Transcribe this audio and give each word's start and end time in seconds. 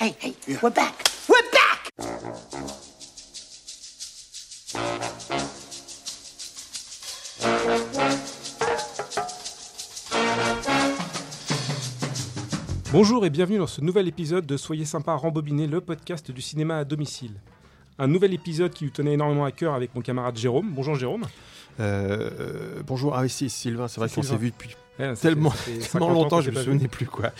hey, 0.00 0.16
hey, 0.18 0.34
we're 0.62 0.70
back. 0.70 1.04
We're 1.28 1.36
back! 1.52 1.90
Bonjour 12.92 13.26
et 13.26 13.30
bienvenue 13.30 13.58
dans 13.58 13.66
ce 13.66 13.82
nouvel 13.82 14.08
épisode 14.08 14.46
de 14.46 14.56
Soyez 14.56 14.86
sympa 14.86 15.14
rembobiner 15.14 15.66
le 15.66 15.82
podcast 15.82 16.30
du 16.30 16.40
cinéma 16.40 16.78
à 16.78 16.84
domicile. 16.84 17.32
Un 17.98 18.06
nouvel 18.06 18.32
épisode 18.32 18.72
qui 18.72 18.84
nous 18.84 18.90
tenait 18.90 19.12
énormément 19.12 19.44
à 19.44 19.52
cœur 19.52 19.74
avec 19.74 19.94
mon 19.94 20.00
camarade 20.00 20.38
Jérôme. 20.38 20.70
Bonjour 20.72 20.94
Jérôme. 20.94 21.26
Euh, 21.78 22.30
euh, 22.40 22.82
bonjour, 22.86 23.14
ah 23.14 23.20
oui, 23.20 23.28
si, 23.28 23.50
Sylvain, 23.50 23.86
c'est 23.86 24.00
vrai 24.00 24.08
qu'on 24.08 24.22
s'est 24.22 24.36
vu 24.38 24.50
depuis 24.50 24.74
tellement, 24.96 25.14
tellement 25.16 25.52
50 25.80 26.02
ans 26.02 26.10
longtemps, 26.10 26.40
je 26.40 26.50
me 26.50 26.54
s'est 26.54 26.60
pas 26.60 26.64
souvenais 26.64 26.88
plus 26.88 27.06
quoi. 27.06 27.32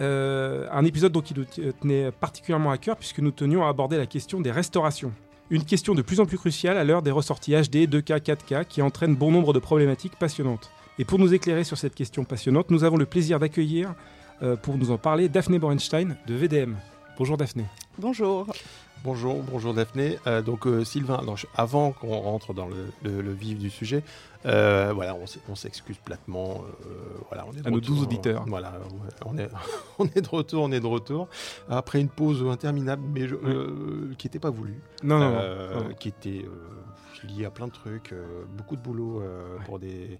Euh, 0.00 0.66
un 0.72 0.84
épisode 0.84 1.12
donc 1.12 1.24
qui 1.24 1.34
nous 1.34 1.44
t- 1.44 1.72
tenait 1.80 2.10
particulièrement 2.12 2.70
à 2.70 2.76
cœur 2.78 2.96
puisque 2.96 3.20
nous 3.20 3.30
tenions 3.30 3.64
à 3.64 3.68
aborder 3.68 3.96
la 3.96 4.06
question 4.06 4.40
des 4.40 4.50
restaurations. 4.50 5.12
Une 5.48 5.64
question 5.64 5.94
de 5.94 6.02
plus 6.02 6.20
en 6.20 6.26
plus 6.26 6.36
cruciale 6.38 6.76
à 6.76 6.84
l'heure 6.84 7.02
des 7.02 7.10
ressorties 7.12 7.52
HD, 7.52 7.88
2K, 7.88 8.20
4K 8.20 8.64
qui 8.66 8.82
entraînent 8.82 9.14
bon 9.16 9.30
nombre 9.30 9.52
de 9.52 9.58
problématiques 9.58 10.16
passionnantes. 10.18 10.70
Et 10.98 11.04
pour 11.04 11.18
nous 11.18 11.32
éclairer 11.32 11.62
sur 11.64 11.78
cette 11.78 11.94
question 11.94 12.24
passionnante, 12.24 12.70
nous 12.70 12.84
avons 12.84 12.96
le 12.96 13.06
plaisir 13.06 13.38
d'accueillir 13.38 13.94
euh, 14.42 14.56
pour 14.56 14.76
nous 14.76 14.90
en 14.90 14.98
parler 14.98 15.28
Daphné 15.28 15.58
Borenstein 15.58 16.16
de 16.26 16.34
VDM. 16.34 16.74
Bonjour 17.16 17.36
Daphné. 17.36 17.64
Bonjour. 17.98 18.46
Bonjour, 19.04 19.42
bonjour 19.42 19.72
Daphné. 19.72 20.18
Euh, 20.26 20.42
donc 20.42 20.66
euh, 20.66 20.82
Sylvain, 20.84 21.22
je- 21.36 21.46
avant 21.54 21.92
qu'on 21.92 22.18
rentre 22.18 22.52
dans 22.54 22.66
le, 22.66 22.88
le- 23.04 23.20
le 23.22 23.32
vif 23.32 23.56
du 23.58 23.70
sujet, 23.70 24.02
euh, 24.46 24.90
voilà, 24.92 25.16
on 25.48 25.54
s'excuse 25.54 25.96
platement. 25.98 26.64
euh, 26.86 26.88
voilà, 27.28 27.44
on 27.46 27.52
est 27.52 27.62
de 27.62 27.66
À 27.68 27.70
nos 27.70 27.76
retour, 27.76 27.94
12 27.96 28.02
auditeurs. 28.04 28.44
Voilà, 28.48 28.72
on 29.24 29.38
est, 29.38 29.48
on 30.00 30.06
est 30.06 30.20
de 30.22 30.28
retour, 30.28 30.62
on 30.64 30.72
est 30.72 30.80
de 30.80 30.86
retour 30.86 31.28
après 31.68 32.00
une 32.00 32.08
pause 32.08 32.44
interminable, 32.50 33.02
mais 33.14 33.28
je- 33.28 33.36
euh, 33.36 34.12
qui 34.18 34.26
n'était 34.26 34.40
pas 34.40 34.50
voulue, 34.50 34.80
Non, 35.04 35.20
non, 35.20 35.30
non. 35.30 35.38
euh, 35.40 35.74
non. 35.88 35.94
qui 35.94 36.08
était 36.08 36.44
euh, 36.44 37.28
liée 37.28 37.44
à 37.44 37.50
plein 37.50 37.68
de 37.68 37.72
trucs, 37.72 38.12
euh, 38.12 38.42
beaucoup 38.56 38.74
de 38.74 38.82
boulot 38.82 39.20
euh, 39.22 39.56
Ouais. 39.58 39.64
pour 39.66 39.78
des. 39.78 40.18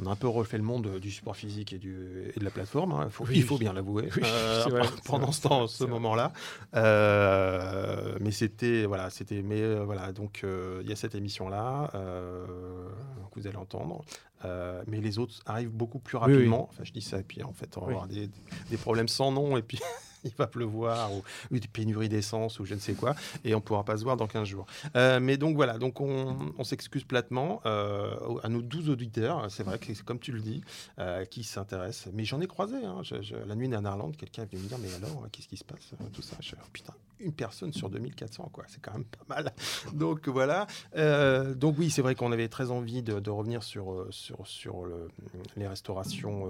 On 0.00 0.06
a 0.06 0.10
un 0.10 0.16
peu 0.16 0.26
refait 0.28 0.56
le 0.56 0.62
monde 0.64 0.98
du 1.00 1.10
support 1.10 1.36
physique 1.36 1.72
et, 1.72 1.78
du, 1.78 2.32
et 2.34 2.38
de 2.40 2.44
la 2.44 2.50
plateforme. 2.50 2.92
hein. 2.92 3.08
Faut- 3.10 3.24
Oui, 3.24 3.34
il 3.36 3.42
faut 3.42 3.58
bien 3.58 3.72
l'avouer. 3.72 4.08
Oui, 4.16 4.22
euh, 4.24 4.64
vrai, 4.70 4.88
pendant 5.04 5.32
ce 5.32 5.42
temps, 5.42 5.66
ce 5.66 5.84
moment-là. 5.84 6.32
Euh, 6.74 8.16
mais 8.20 8.30
c'était 8.30 8.84
voilà, 8.86 9.10
c'était 9.10 9.42
mais 9.42 9.60
euh, 9.60 9.84
voilà 9.84 10.12
donc 10.12 10.44
il 10.80 10.88
y 10.88 10.92
a 10.92 10.96
cette 10.96 11.14
émission 11.14 11.48
là 11.48 11.90
que 11.92 13.40
vous 13.40 13.46
allez 13.46 13.56
entendre. 13.56 14.04
Mais 14.86 15.00
les 15.00 15.18
autres 15.18 15.40
arrivent 15.46 15.70
beaucoup 15.72 15.98
plus 15.98 16.16
oui. 16.16 16.20
rapidement. 16.22 16.68
Enfin, 16.70 16.84
je 16.84 16.92
dis 16.92 17.00
ça 17.02 17.18
et 17.18 17.22
puis 17.22 17.42
en 17.42 17.52
fait 17.52 17.76
on 17.76 17.82
va 17.82 17.86
avoir 17.88 18.06
des, 18.08 18.28
des 18.70 18.76
problèmes 18.76 19.08
sans 19.08 19.30
nom 19.32 19.56
et 19.56 19.62
puis 19.62 19.78
il 20.24 20.34
va 20.36 20.46
pleuvoir 20.46 21.12
ou, 21.12 21.22
des 21.50 21.68
pénuries 21.68 22.08
d'essence 22.08 22.60
ou 22.60 22.64
je 22.64 22.74
ne 22.74 22.78
sais 22.78 22.94
quoi 22.94 23.14
et 23.44 23.54
on 23.54 23.60
pourra 23.60 23.84
pas 23.84 23.96
se 23.96 24.04
voir 24.04 24.16
dans 24.16 24.26
15 24.26 24.46
jours. 24.46 24.66
Euh, 24.96 25.20
mais 25.20 25.36
donc 25.36 25.56
voilà, 25.56 25.78
donc 25.78 26.00
on, 26.00 26.64
s'excuse 26.64 27.04
platement 27.04 27.60
euh, 27.66 28.14
à 28.42 28.48
nos 28.48 28.62
12 28.62 28.88
auditeurs. 28.90 29.50
C'est 29.50 29.62
vrai 29.62 29.78
que 29.78 29.86
c'est 29.86 30.04
comme 30.04 30.18
tu 30.18 30.32
le 30.32 30.40
dis, 30.40 30.62
euh, 30.98 31.24
qui 31.24 31.44
s'intéressent. 31.44 32.12
Mais 32.14 32.24
j'en 32.24 32.40
ai 32.40 32.46
croisé. 32.46 32.76
hein. 32.84 33.02
La 33.46 33.54
nuit 33.54 33.74
en 33.74 34.10
quelqu'un 34.12 34.42
est 34.42 34.46
venu 34.46 34.62
me 34.62 34.68
dire 34.68 34.78
mais 34.78 34.94
alors 34.94 35.26
qu'est-ce 35.30 35.48
qui 35.48 35.56
se 35.56 35.64
passe 35.64 35.92
tout 36.12 36.22
ça? 36.22 36.36
Oh, 36.40 36.66
putain, 36.72 36.94
une 37.20 37.32
personne 37.32 37.72
sur 37.72 37.90
2400 37.90 38.50
quoi. 38.52 38.64
C'est 38.68 38.80
quand 38.80 38.92
même 38.92 39.04
pas 39.04 39.24
mal. 39.28 39.52
Donc 39.92 40.28
voilà. 40.28 40.66
Donc 41.54 41.76
oui, 41.78 41.90
c'est 41.90 42.02
vrai 42.02 42.14
qu'on 42.14 42.32
avait 42.32 42.48
très 42.48 42.70
envie 42.70 43.02
de, 43.02 43.30
revenir 43.30 43.62
sur 43.62 44.06
sur 44.10 44.46
sur 44.46 44.84
le- 44.84 45.08
les 45.56 45.66
restaurations 45.66 46.48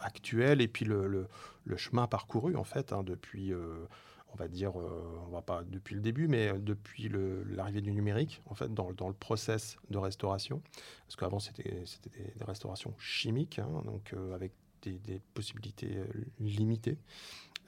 actuelles 0.00 0.60
et 0.60 0.68
puis 0.68 0.84
le 0.84 1.28
chemin 1.76 2.06
parcouru 2.06 2.56
en 2.56 2.64
fait 2.64 2.79
hein, 2.92 3.02
depuis. 3.02 3.52
euh, 3.52 3.86
on 4.32 4.36
va 4.36 4.46
dire, 4.46 4.78
euh, 4.80 5.20
on 5.26 5.30
va 5.30 5.42
pas 5.42 5.64
depuis 5.64 5.96
le 5.96 6.00
début, 6.00 6.28
mais 6.28 6.52
euh, 6.52 6.58
depuis 6.58 7.10
l'arrivée 7.48 7.80
du 7.80 7.90
numérique, 7.90 8.40
en 8.46 8.54
fait, 8.54 8.72
dans, 8.72 8.88
le 8.88 9.12
process 9.12 9.76
de 9.90 9.98
restauration. 9.98 10.62
Parce 11.06 11.16
qu'avant, 11.16 11.40
c'était 11.40 11.84
des, 12.12 12.32
des 12.36 12.44
restaurations 12.44 12.94
chimiques, 12.96 13.58
hein, 13.58 13.82
donc 13.84 14.14
avec 14.32 14.52
des, 14.82 14.98
des 15.00 15.20
possibilités 15.34 15.96
limitées. 16.38 16.98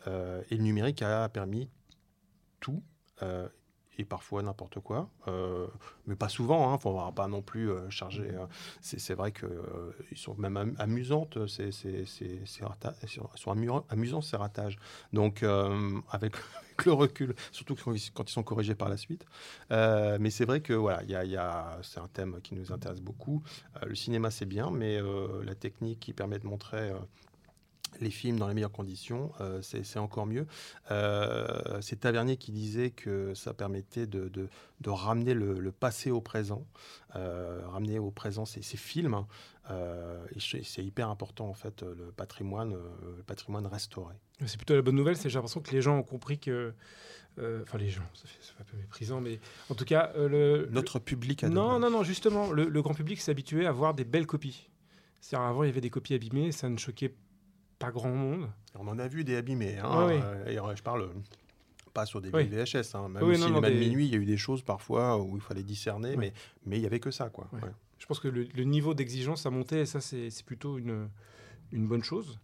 Et 0.06 0.56
le 0.56 0.62
numérique 0.62 1.02
a 1.02 1.28
permis 1.28 1.68
tout. 2.60 2.82
Euh, 3.98 4.02
et 4.02 4.04
parfois 4.04 4.42
n'importe 4.42 4.80
quoi, 4.80 5.08
euh, 5.28 5.66
mais 6.06 6.16
pas 6.16 6.28
souvent. 6.28 6.78
Il 6.84 6.88
ne 6.88 6.94
va 6.94 7.12
pas 7.12 7.28
non 7.28 7.42
plus 7.42 7.70
euh, 7.70 7.88
charger. 7.90 8.30
euh, 8.34 8.46
c'est 8.80 9.14
vrai 9.14 9.32
qu'ils 9.32 10.16
sont 10.18 10.34
même 10.34 10.56
am- 10.56 10.74
amusantes, 10.78 11.46
ces, 11.46 11.72
ces, 11.72 12.06
ces, 12.06 12.40
ces 12.46 12.64
rata- 12.64 12.94
elles 13.02 13.08
sont- 13.08 13.28
amusants 13.88 14.22
ces 14.22 14.36
ratages. 14.36 14.78
Donc, 15.12 15.42
euh, 15.42 16.00
avec, 16.10 16.34
avec 16.36 16.84
le 16.86 16.92
recul, 16.92 17.34
surtout 17.52 17.74
quand 17.76 17.92
ils, 17.92 18.12
quand 18.12 18.28
ils 18.28 18.32
sont 18.32 18.42
corrigés 18.42 18.74
par 18.74 18.88
la 18.88 18.96
suite. 18.96 19.24
Euh, 19.70 20.18
mais 20.20 20.30
c'est 20.30 20.44
vrai 20.44 20.60
que 20.60 20.72
voilà, 20.72 21.02
il 21.04 21.10
y 21.10 21.16
a, 21.16 21.24
y 21.24 21.36
a- 21.36 21.78
c'est 21.82 22.00
un 22.00 22.08
thème 22.08 22.40
qui 22.42 22.54
nous 22.54 22.72
intéresse 22.72 23.00
beaucoup. 23.00 23.42
Euh, 23.82 23.86
le 23.86 23.94
cinéma, 23.94 24.30
c'est 24.30 24.46
bien, 24.46 24.70
mais 24.70 24.96
euh, 25.00 25.44
la 25.44 25.54
technique 25.54 26.00
qui 26.00 26.12
permet 26.12 26.38
de 26.38 26.46
montrer 26.46 26.90
euh, 26.90 26.98
les 28.00 28.10
films 28.10 28.38
dans 28.38 28.48
les 28.48 28.54
meilleures 28.54 28.72
conditions, 28.72 29.32
euh, 29.40 29.60
c'est 29.62 29.84
c'est 29.84 29.98
encore 29.98 30.26
mieux. 30.26 30.46
Euh, 30.90 31.80
c'est 31.80 32.00
Tavernier 32.00 32.36
qui 32.36 32.52
disait 32.52 32.90
que 32.90 33.34
ça 33.34 33.54
permettait 33.54 34.06
de, 34.06 34.28
de- 34.28 34.48
de 34.80 34.90
ramener 34.90 35.34
le, 35.34 35.60
le 35.60 35.72
passé 35.72 36.10
au 36.10 36.20
présent, 36.20 36.66
euh, 37.16 37.60
ramener 37.66 37.98
au 37.98 38.10
présent 38.10 38.44
ces, 38.44 38.62
ces 38.62 38.76
films. 38.76 39.14
hein. 39.14 39.26
C'est 40.38 40.64
c'est 40.64 40.84
hyper 40.84 41.08
important 41.08 41.48
en 41.48 41.54
fait 41.54 41.82
le 41.82 42.10
patrimoine, 42.12 42.72
le 43.16 43.22
patrimoine 43.22 43.66
restauré. 43.66 44.14
C'est 44.44 44.56
plutôt 44.56 44.74
la 44.74 44.82
bonne 44.82 44.96
nouvelle, 44.96 45.16
c'est 45.16 45.30
j'ai 45.30 45.36
l'impression 45.38 45.60
que 45.60 45.70
les 45.70 45.80
gens 45.82 45.96
ont 45.98 46.02
compris 46.02 46.38
que. 46.38 46.74
Enfin, 47.38 47.78
les 47.78 47.88
gens, 47.88 48.02
ça 48.12 48.26
fait, 48.28 48.42
ça 48.42 48.52
fait 48.52 48.60
un 48.60 48.64
peu 48.64 48.76
méprisant, 48.76 49.22
mais 49.22 49.40
en 49.70 49.74
tout 49.74 49.86
cas, 49.86 50.12
le. 50.16 50.68
Notre 50.70 50.98
public 50.98 51.44
a 51.44 51.48
Non, 51.48 51.78
non, 51.78 51.90
non, 51.90 52.02
justement, 52.02 52.52
le, 52.52 52.68
le 52.68 52.82
grand 52.82 52.92
public 52.92 53.20
s'est 53.22 53.30
habitué 53.30 53.64
à 53.66 53.72
voir 53.72 53.94
des 53.94 54.04
belles 54.04 54.26
copies. 54.26 54.68
C'est-à-dire, 55.20 55.46
avant, 55.48 55.62
il 55.62 55.68
y 55.68 55.70
avait 55.70 55.80
des 55.80 55.88
copies 55.88 56.12
abîmées, 56.14 56.52
ça 56.52 56.68
ne 56.68 56.76
choquait 56.76 57.14
pas 57.86 57.90
grand 57.92 58.10
monde. 58.10 58.48
On 58.74 58.86
en 58.88 58.98
a 58.98 59.08
vu 59.08 59.24
des 59.24 59.36
abîmés. 59.36 59.78
Hein, 59.78 60.06
oui. 60.08 60.14
euh, 60.22 60.46
et 60.46 60.58
euh, 60.58 60.76
je 60.76 60.82
parle 60.82 61.08
pas 61.92 62.06
sur 62.06 62.20
des 62.20 62.30
Oui. 62.30 62.44
VHS. 62.46 62.94
Hein, 62.94 63.08
même 63.08 63.22
Oui, 63.22 63.38
non, 63.38 63.60
de 63.60 63.68
minuit, 63.70 64.06
il 64.06 64.12
y 64.12 64.14
a 64.14 64.18
eu 64.18 64.24
des 64.24 64.36
choses 64.38 64.62
parfois 64.62 65.18
où 65.20 65.36
il 65.36 65.42
fallait 65.42 65.62
discerner, 65.62 66.16
mais 66.16 66.32
mais 66.64 66.78
il 66.78 66.82
y 66.82 66.86
avait 66.86 67.00
que 67.00 67.10
ça, 67.10 67.28
quoi. 67.28 67.48
Je 67.98 68.06
pense 68.06 68.18
que 68.18 68.28
le, 68.28 68.44
le 68.54 68.64
niveau 68.64 68.94
d'exigence 68.94 69.46
a 69.46 69.50
monté, 69.50 69.80
et 69.80 69.86
ça, 69.86 70.00
c'est 70.00 70.30
c'est 70.30 70.44
plutôt 70.44 70.78
une, 70.78 71.08
une 71.70 71.86
bonne 71.86 72.02
chose. 72.02 72.38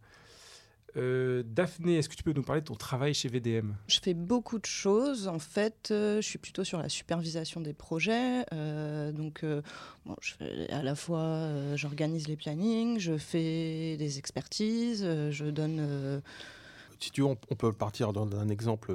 Euh, 0.96 1.42
Daphné, 1.46 1.96
est-ce 1.98 2.08
que 2.08 2.14
tu 2.16 2.22
peux 2.22 2.32
nous 2.32 2.42
parler 2.42 2.62
de 2.62 2.66
ton 2.66 2.74
travail 2.74 3.12
chez 3.14 3.28
VDM 3.28 3.72
Je 3.88 4.00
fais 4.00 4.14
beaucoup 4.14 4.58
de 4.58 4.66
choses. 4.66 5.28
En 5.28 5.38
fait, 5.38 5.88
euh, 5.90 6.16
je 6.22 6.26
suis 6.26 6.38
plutôt 6.38 6.64
sur 6.64 6.78
la 6.78 6.88
supervision 6.88 7.60
des 7.60 7.74
projets. 7.74 8.44
Euh, 8.54 9.12
donc, 9.12 9.44
euh, 9.44 9.60
bon, 10.06 10.16
je 10.20 10.32
fais 10.34 10.68
à 10.70 10.82
la 10.82 10.94
fois, 10.94 11.20
euh, 11.20 11.76
j'organise 11.76 12.26
les 12.26 12.36
plannings, 12.36 12.98
je 12.98 13.18
fais 13.18 13.96
des 13.98 14.18
expertises, 14.18 15.02
euh, 15.04 15.30
je 15.30 15.44
donne. 15.44 15.76
euh, 15.80 16.20
Si 17.00 17.10
tu 17.10 17.20
veux, 17.20 17.26
on, 17.28 17.36
on 17.50 17.54
peut 17.54 17.72
partir 17.72 18.12
dans 18.12 18.26
un 18.36 18.48
exemple. 18.48 18.92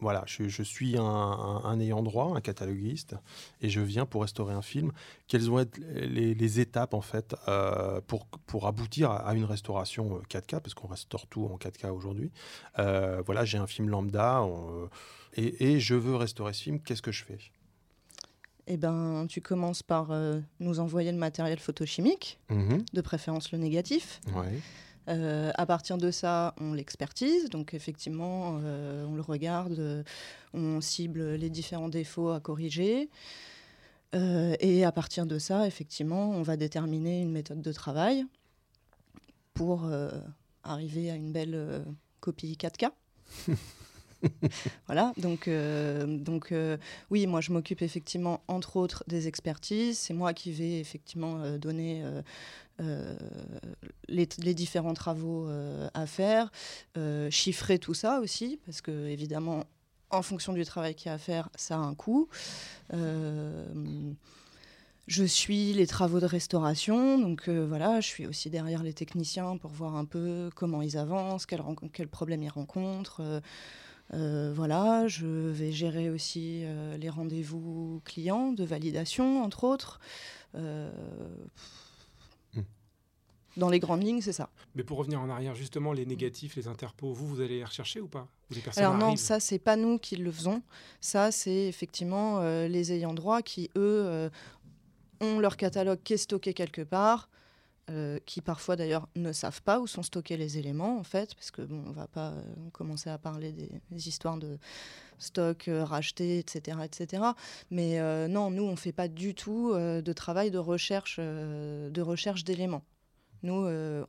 Euh, 0.00 0.02
voilà, 0.02 0.22
je, 0.26 0.48
je 0.48 0.62
suis 0.62 0.96
un, 0.96 1.02
un- 1.04 1.64
un 1.64 1.80
ayant 1.80 2.02
droit, 2.02 2.32
un 2.36 2.40
cataloguiste, 2.40 3.14
et 3.60 3.68
je 3.68 3.80
viens 3.80 4.06
pour 4.06 4.22
restaurer 4.22 4.54
un 4.54 4.62
film. 4.62 4.92
Quelles 5.28 5.42
vont 5.48 5.60
être 5.60 5.78
les, 5.78 6.34
les 6.34 6.60
étapes 6.60 6.94
en 6.94 7.00
fait 7.00 7.34
euh, 7.48 8.00
pour, 8.06 8.26
pour 8.46 8.66
aboutir 8.66 9.10
à, 9.10 9.28
à 9.28 9.34
une 9.34 9.44
restauration 9.44 10.16
euh, 10.16 10.20
4K, 10.28 10.60
parce 10.60 10.74
qu'on 10.74 10.88
restaure 10.88 11.26
tout 11.26 11.44
en 11.46 11.56
4K 11.56 11.90
aujourd'hui. 11.90 12.30
Euh, 12.78 13.22
voilà, 13.26 13.44
j'ai 13.44 13.58
un 13.58 13.66
film 13.66 13.88
lambda 13.88 14.42
on, 14.42 14.84
euh, 14.84 14.86
et, 15.36 15.74
et 15.74 15.80
je 15.80 15.94
veux 15.94 16.16
restaurer 16.16 16.52
ce 16.52 16.62
film. 16.62 16.80
Qu'est-ce 16.80 17.02
que 17.02 17.12
je 17.12 17.24
fais? 17.24 17.38
Eh 18.66 18.76
ben, 18.76 19.26
tu 19.28 19.40
commences 19.40 19.82
par 19.82 20.12
euh, 20.12 20.38
nous 20.60 20.78
envoyer 20.78 21.10
le 21.10 21.18
matériel 21.18 21.58
photochimique, 21.58 22.38
Mhm, 22.50 22.84
de 22.92 23.00
préférence 23.00 23.50
le 23.52 23.58
négatif. 23.58 24.20
ouais. 24.36 24.60
Euh, 25.08 25.50
à 25.54 25.66
partir 25.66 25.98
de 25.98 26.10
ça, 26.10 26.54
on 26.60 26.72
l'expertise. 26.72 27.48
Donc, 27.50 27.74
effectivement, 27.74 28.58
euh, 28.62 29.04
on 29.06 29.14
le 29.14 29.22
regarde, 29.22 29.78
euh, 29.78 30.02
on 30.54 30.80
cible 30.80 31.34
les 31.34 31.50
différents 31.50 31.88
défauts 31.88 32.30
à 32.30 32.40
corriger. 32.40 33.08
Euh, 34.14 34.54
et 34.60 34.84
à 34.84 34.92
partir 34.92 35.26
de 35.26 35.38
ça, 35.38 35.66
effectivement, 35.66 36.30
on 36.30 36.42
va 36.42 36.56
déterminer 36.56 37.22
une 37.22 37.32
méthode 37.32 37.62
de 37.62 37.72
travail 37.72 38.24
pour 39.54 39.90
arriver 40.62 41.10
à 41.10 41.16
une 41.16 41.32
belle 41.32 41.84
copie 42.20 42.56
4K. 42.58 42.90
voilà, 44.86 45.12
donc, 45.16 45.48
euh, 45.48 46.06
donc 46.18 46.52
euh, 46.52 46.76
oui, 47.10 47.26
moi 47.26 47.40
je 47.40 47.52
m'occupe 47.52 47.82
effectivement, 47.82 48.42
entre 48.48 48.76
autres, 48.76 49.04
des 49.06 49.28
expertises. 49.28 49.98
C'est 49.98 50.14
moi 50.14 50.34
qui 50.34 50.52
vais 50.52 50.80
effectivement 50.80 51.40
euh, 51.40 51.58
donner 51.58 52.02
les, 54.08 54.28
les 54.38 54.54
différents 54.54 54.94
travaux 54.94 55.46
euh, 55.46 55.88
à 55.94 56.06
faire, 56.06 56.50
euh, 56.96 57.30
chiffrer 57.30 57.78
tout 57.78 57.94
ça 57.94 58.20
aussi, 58.20 58.58
parce 58.66 58.80
que 58.80 59.06
évidemment, 59.08 59.64
en 60.10 60.22
fonction 60.22 60.52
du 60.52 60.64
travail 60.64 60.94
qu'il 60.94 61.06
y 61.06 61.10
a 61.10 61.14
à 61.14 61.18
faire, 61.18 61.48
ça 61.54 61.76
a 61.76 61.78
un 61.78 61.94
coût. 61.94 62.28
Euh, 62.92 63.64
je 65.06 65.24
suis 65.24 65.72
les 65.72 65.86
travaux 65.86 66.20
de 66.20 66.26
restauration, 66.26 67.18
donc 67.18 67.48
euh, 67.48 67.66
voilà, 67.66 68.00
je 68.00 68.06
suis 68.06 68.26
aussi 68.26 68.50
derrière 68.50 68.82
les 68.82 68.92
techniciens 68.92 69.56
pour 69.56 69.70
voir 69.70 69.96
un 69.96 70.04
peu 70.04 70.50
comment 70.54 70.82
ils 70.82 70.96
avancent, 70.96 71.46
quels, 71.46 71.62
quels 71.92 72.08
problèmes 72.08 72.42
ils 72.42 72.50
rencontrent. 72.50 73.20
Euh, 73.20 73.40
euh, 74.12 74.52
voilà, 74.54 75.06
je 75.06 75.26
vais 75.26 75.70
gérer 75.70 76.10
aussi 76.10 76.64
les 76.98 77.08
rendez-vous 77.08 78.02
clients 78.04 78.50
de 78.52 78.64
validation, 78.64 79.44
entre 79.44 79.62
autres. 79.62 80.00
Dans 83.56 83.68
les 83.68 83.80
grandes 83.80 84.02
lignes, 84.02 84.20
c'est 84.20 84.32
ça. 84.32 84.48
Mais 84.74 84.84
pour 84.84 84.98
revenir 84.98 85.20
en 85.20 85.28
arrière, 85.28 85.54
justement, 85.54 85.92
les 85.92 86.06
négatifs, 86.06 86.56
les 86.56 86.68
interpos, 86.68 87.12
vous, 87.12 87.26
vous 87.26 87.40
allez 87.40 87.58
les 87.58 87.64
rechercher 87.64 88.00
ou 88.00 88.08
pas 88.08 88.28
Alors 88.76 88.96
non, 88.96 89.16
ça, 89.16 89.40
c'est 89.40 89.58
pas 89.58 89.76
nous 89.76 89.98
qui 89.98 90.16
le 90.16 90.30
faisons. 90.30 90.62
Ça, 91.00 91.32
c'est 91.32 91.66
effectivement 91.66 92.40
les 92.40 92.92
ayants 92.92 93.14
droit 93.14 93.42
qui, 93.42 93.70
eux, 93.76 94.30
ont 95.20 95.38
leur 95.38 95.56
catalogue 95.56 96.00
qui 96.02 96.14
est 96.14 96.18
stocké 96.18 96.54
quelque 96.54 96.82
part, 96.82 97.28
euh, 97.90 98.18
qui 98.24 98.40
parfois 98.40 98.76
d'ailleurs 98.76 99.08
ne 99.16 99.32
savent 99.32 99.62
pas 99.62 99.80
où 99.80 99.86
sont 99.86 100.02
stockés 100.02 100.36
les 100.36 100.58
éléments 100.58 100.98
en 100.98 101.02
fait, 101.02 101.34
parce 101.34 101.50
que 101.50 101.62
bon, 101.62 101.82
on 101.86 101.90
va 101.90 102.06
pas 102.06 102.30
euh, 102.30 102.42
commencer 102.72 103.10
à 103.10 103.18
parler 103.18 103.52
des, 103.52 104.08
histoires 104.08 104.36
de 104.36 104.58
stock 105.18 105.66
euh, 105.66 105.84
racheté, 105.84 106.38
etc., 106.38 106.78
etc. 106.84 107.22
Mais 107.70 107.98
non, 108.28 108.50
nous 108.50 108.62
on 108.62 108.76
fait 108.76 108.92
pas 108.92 109.08
du 109.08 109.34
tout 109.34 109.74
de 109.74 110.12
travail 110.12 110.50
de 110.50 110.58
recherche, 110.58 111.18
de 111.18 112.00
recherche 112.00 112.44
d'éléments. 112.44 112.82
Nous, 113.42 113.54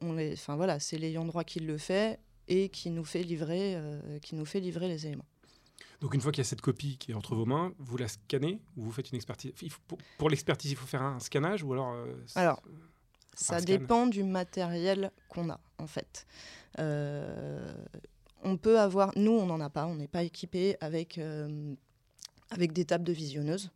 on 0.02 0.14
les, 0.14 0.34
enfin 0.34 0.56
voilà, 0.56 0.80
c'est 0.80 0.98
l'ayant 0.98 1.26
droit 1.26 1.44
qui 1.44 1.60
le 1.60 1.78
fait 1.78 2.20
et 2.48 2.70
qui 2.70 2.90
nous 2.90 3.06
fait 3.06 3.24
livrer, 3.24 3.78
qui 4.22 4.36
nous 4.36 4.46
fait 4.46 4.60
livrer 4.60 4.88
les 4.88 5.08
éléments. 5.08 5.26
Donc 6.02 6.16
une 6.16 6.22
fois 6.22 6.32
qu'il 6.32 6.40
y 6.40 6.46
a 6.46 6.50
cette 6.50 6.62
copie 6.62 6.98
qui 6.98 7.12
est 7.12 7.14
entre 7.14 7.36
vos 7.36 7.46
mains, 7.46 7.74
vous 7.78 7.96
la 7.96 8.08
scannez 8.08 8.60
ou 8.76 8.84
vous 8.84 8.92
faites 8.92 9.12
une 9.12 9.16
expertise? 9.16 9.54
Pour, 10.18 10.30
l'expertise, 10.30 10.72
il 10.72 10.76
faut 10.76 10.88
faire 10.88 11.04
un 11.04 11.20
scannage 11.20 11.64
ou 11.64 11.74
alors 11.74 11.94
euh, 11.94 12.16
Alors, 12.34 12.62
ça 13.36 13.62
dépend 13.62 14.08
du 14.08 14.24
matériel 14.24 15.12
qu'on 15.30 15.50
a 15.52 15.60
en 15.78 15.86
fait. 15.86 16.26
Euh, 16.80 17.72
on 18.44 18.58
peut 18.58 18.80
avoir, 18.80 19.12
nous 19.16 19.32
on 19.32 19.46
n'en 19.46 19.62
a 19.62 19.70
pas, 19.70 19.86
on 19.86 19.96
n'est 19.96 20.08
pas 20.08 20.24
équipé 20.24 20.76
avec, 20.82 21.20
euh, 21.20 21.76
avec 22.50 22.74
des 22.74 22.86
tables 22.86 23.04
de 23.04 23.14
visionneuses. 23.14 23.70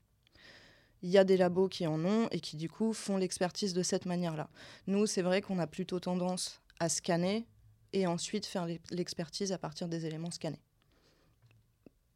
Il 1.05 1.11
y 1.11 1.19
a 1.19 1.23
des 1.23 1.37
labos 1.37 1.69
qui 1.69 1.85
en 1.85 2.03
ont 2.03 2.27
et 2.31 2.39
qui 2.39 2.57
du 2.57 2.67
coup 2.67 2.91
font 2.91 3.17
l'expertise 3.17 3.75
de 3.75 3.83
cette 3.83 4.07
manière-là. 4.07 4.49
Nous, 4.87 5.05
c'est 5.05 5.21
vrai 5.21 5.39
qu'on 5.43 5.59
a 5.59 5.67
plutôt 5.67 5.99
tendance 5.99 6.63
à 6.79 6.89
scanner 6.89 7.45
et 7.93 8.07
ensuite 8.07 8.47
faire 8.47 8.65
l'expertise 8.89 9.51
à 9.51 9.59
partir 9.59 9.87
des 9.87 10.07
éléments 10.07 10.31
scannés. 10.31 10.63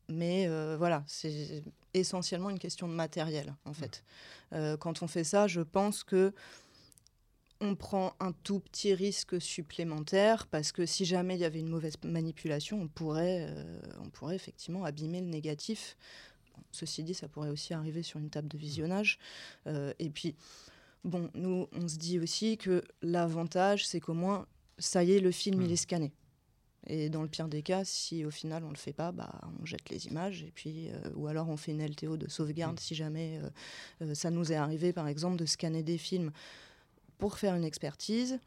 Mais 0.08 0.48
euh, 0.48 0.76
voilà, 0.76 1.04
c'est 1.06 1.64
essentiellement 1.94 2.50
une 2.50 2.58
question 2.58 2.88
de 2.88 2.94
matériel, 2.94 3.54
en 3.66 3.74
fait. 3.74 4.04
Euh, 4.54 4.76
quand 4.76 5.04
on 5.04 5.08
fait 5.08 5.24
ça, 5.24 5.46
je 5.46 5.62
pense 5.62 6.04
que 6.04 6.34
on 7.62 7.76
prend 7.76 8.14
un 8.20 8.32
tout 8.32 8.60
petit 8.60 8.96
risque 8.96 9.40
supplémentaire 9.40 10.48
parce 10.48 10.72
que 10.72 10.88
si 10.88 11.06
jamais 11.06 11.36
il 11.36 11.42
y 11.42 11.46
avait 11.46 11.60
une 11.60 11.70
mauvaise 11.70 11.96
manipulation, 12.04 12.82
on 12.82 12.88
pourrait, 12.88 13.46
euh, 13.50 13.80
on 14.04 14.10
pourrait 14.10 14.36
effectivement 14.36 14.84
abîmer 14.84 15.22
le 15.22 15.28
négatif. 15.28 15.96
Ceci 16.72 17.04
dit, 17.04 17.14
ça 17.14 17.28
pourrait 17.28 17.50
aussi 17.50 17.74
arriver 17.74 18.04
sur 18.04 18.20
une 18.20 18.30
table 18.30 18.48
de 18.48 18.58
visionnage. 18.58 19.20
et 19.66 20.10
puis, 20.10 20.36
bon, 21.04 21.30
nous, 21.34 21.68
on 21.72 21.88
se 21.88 21.98
dit 21.98 22.20
aussi 22.20 22.58
que 22.58 22.84
l'avantage, 23.02 23.88
c'est 23.88 24.00
qu'au 24.00 24.14
moins, 24.14 24.48
ça 24.78 25.04
y 25.04 25.14
est, 25.14 25.20
le 25.20 25.32
film, 25.32 25.62
il 25.62 25.72
est 25.72 25.76
scanné. 25.76 26.12
Et 26.88 27.10
dans 27.10 27.22
le 27.22 27.28
pire 27.28 27.48
des 27.48 27.62
cas, 27.62 27.84
si 27.84 28.26
au 28.26 28.32
final 28.32 28.64
on 28.64 28.68
ne 28.68 28.74
le 28.74 28.78
fait 28.78 28.94
pas, 28.94 29.12
bah, 29.12 29.42
on 29.62 29.66
jette 29.66 29.90
les 29.90 30.08
images. 30.08 30.44
Et 30.44 30.52
puis, 30.52 30.90
euh, 30.90 31.12
ou 31.16 31.28
alors 31.28 31.50
on 31.50 31.58
fait 31.58 31.72
une 31.72 31.86
LTO 31.86 32.18
de 32.18 32.28
sauvegarde 32.30 32.76
mm. 32.76 32.80
si 32.80 32.96
jamais 32.96 33.40
euh, 33.44 33.50
euh, 34.06 34.16
ça 34.16 34.32
nous 34.32 34.52
est 34.52 34.56
arrivé, 34.56 34.94
par 34.94 35.08
exemple, 35.08 35.38
de 35.38 35.46
scanner 35.46 35.84
des 35.84 35.98
films 35.98 36.32
pour 37.18 37.38
faire 37.38 37.56
une 37.56 37.66
expertise. 37.66 38.40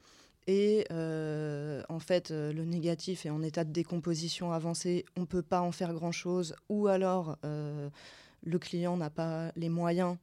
Et 0.46 0.86
en 0.90 1.98
fait, 1.98 2.30
le 2.30 2.64
négatif 2.64 3.26
est 3.26 3.30
en 3.30 3.42
état 3.42 3.64
de 3.64 3.72
décomposition 3.72 4.52
avancée, 4.52 5.04
on 5.16 5.22
ne 5.22 5.26
peut 5.26 5.42
pas 5.42 5.60
en 5.60 5.72
faire 5.72 5.92
grand-chose. 5.92 6.54
Ou 6.68 6.88
alors, 6.88 7.38
le 7.42 8.58
client 8.58 8.96
n'a 8.96 9.10
pas 9.10 9.52
les 9.56 9.68
moyens 9.68 10.16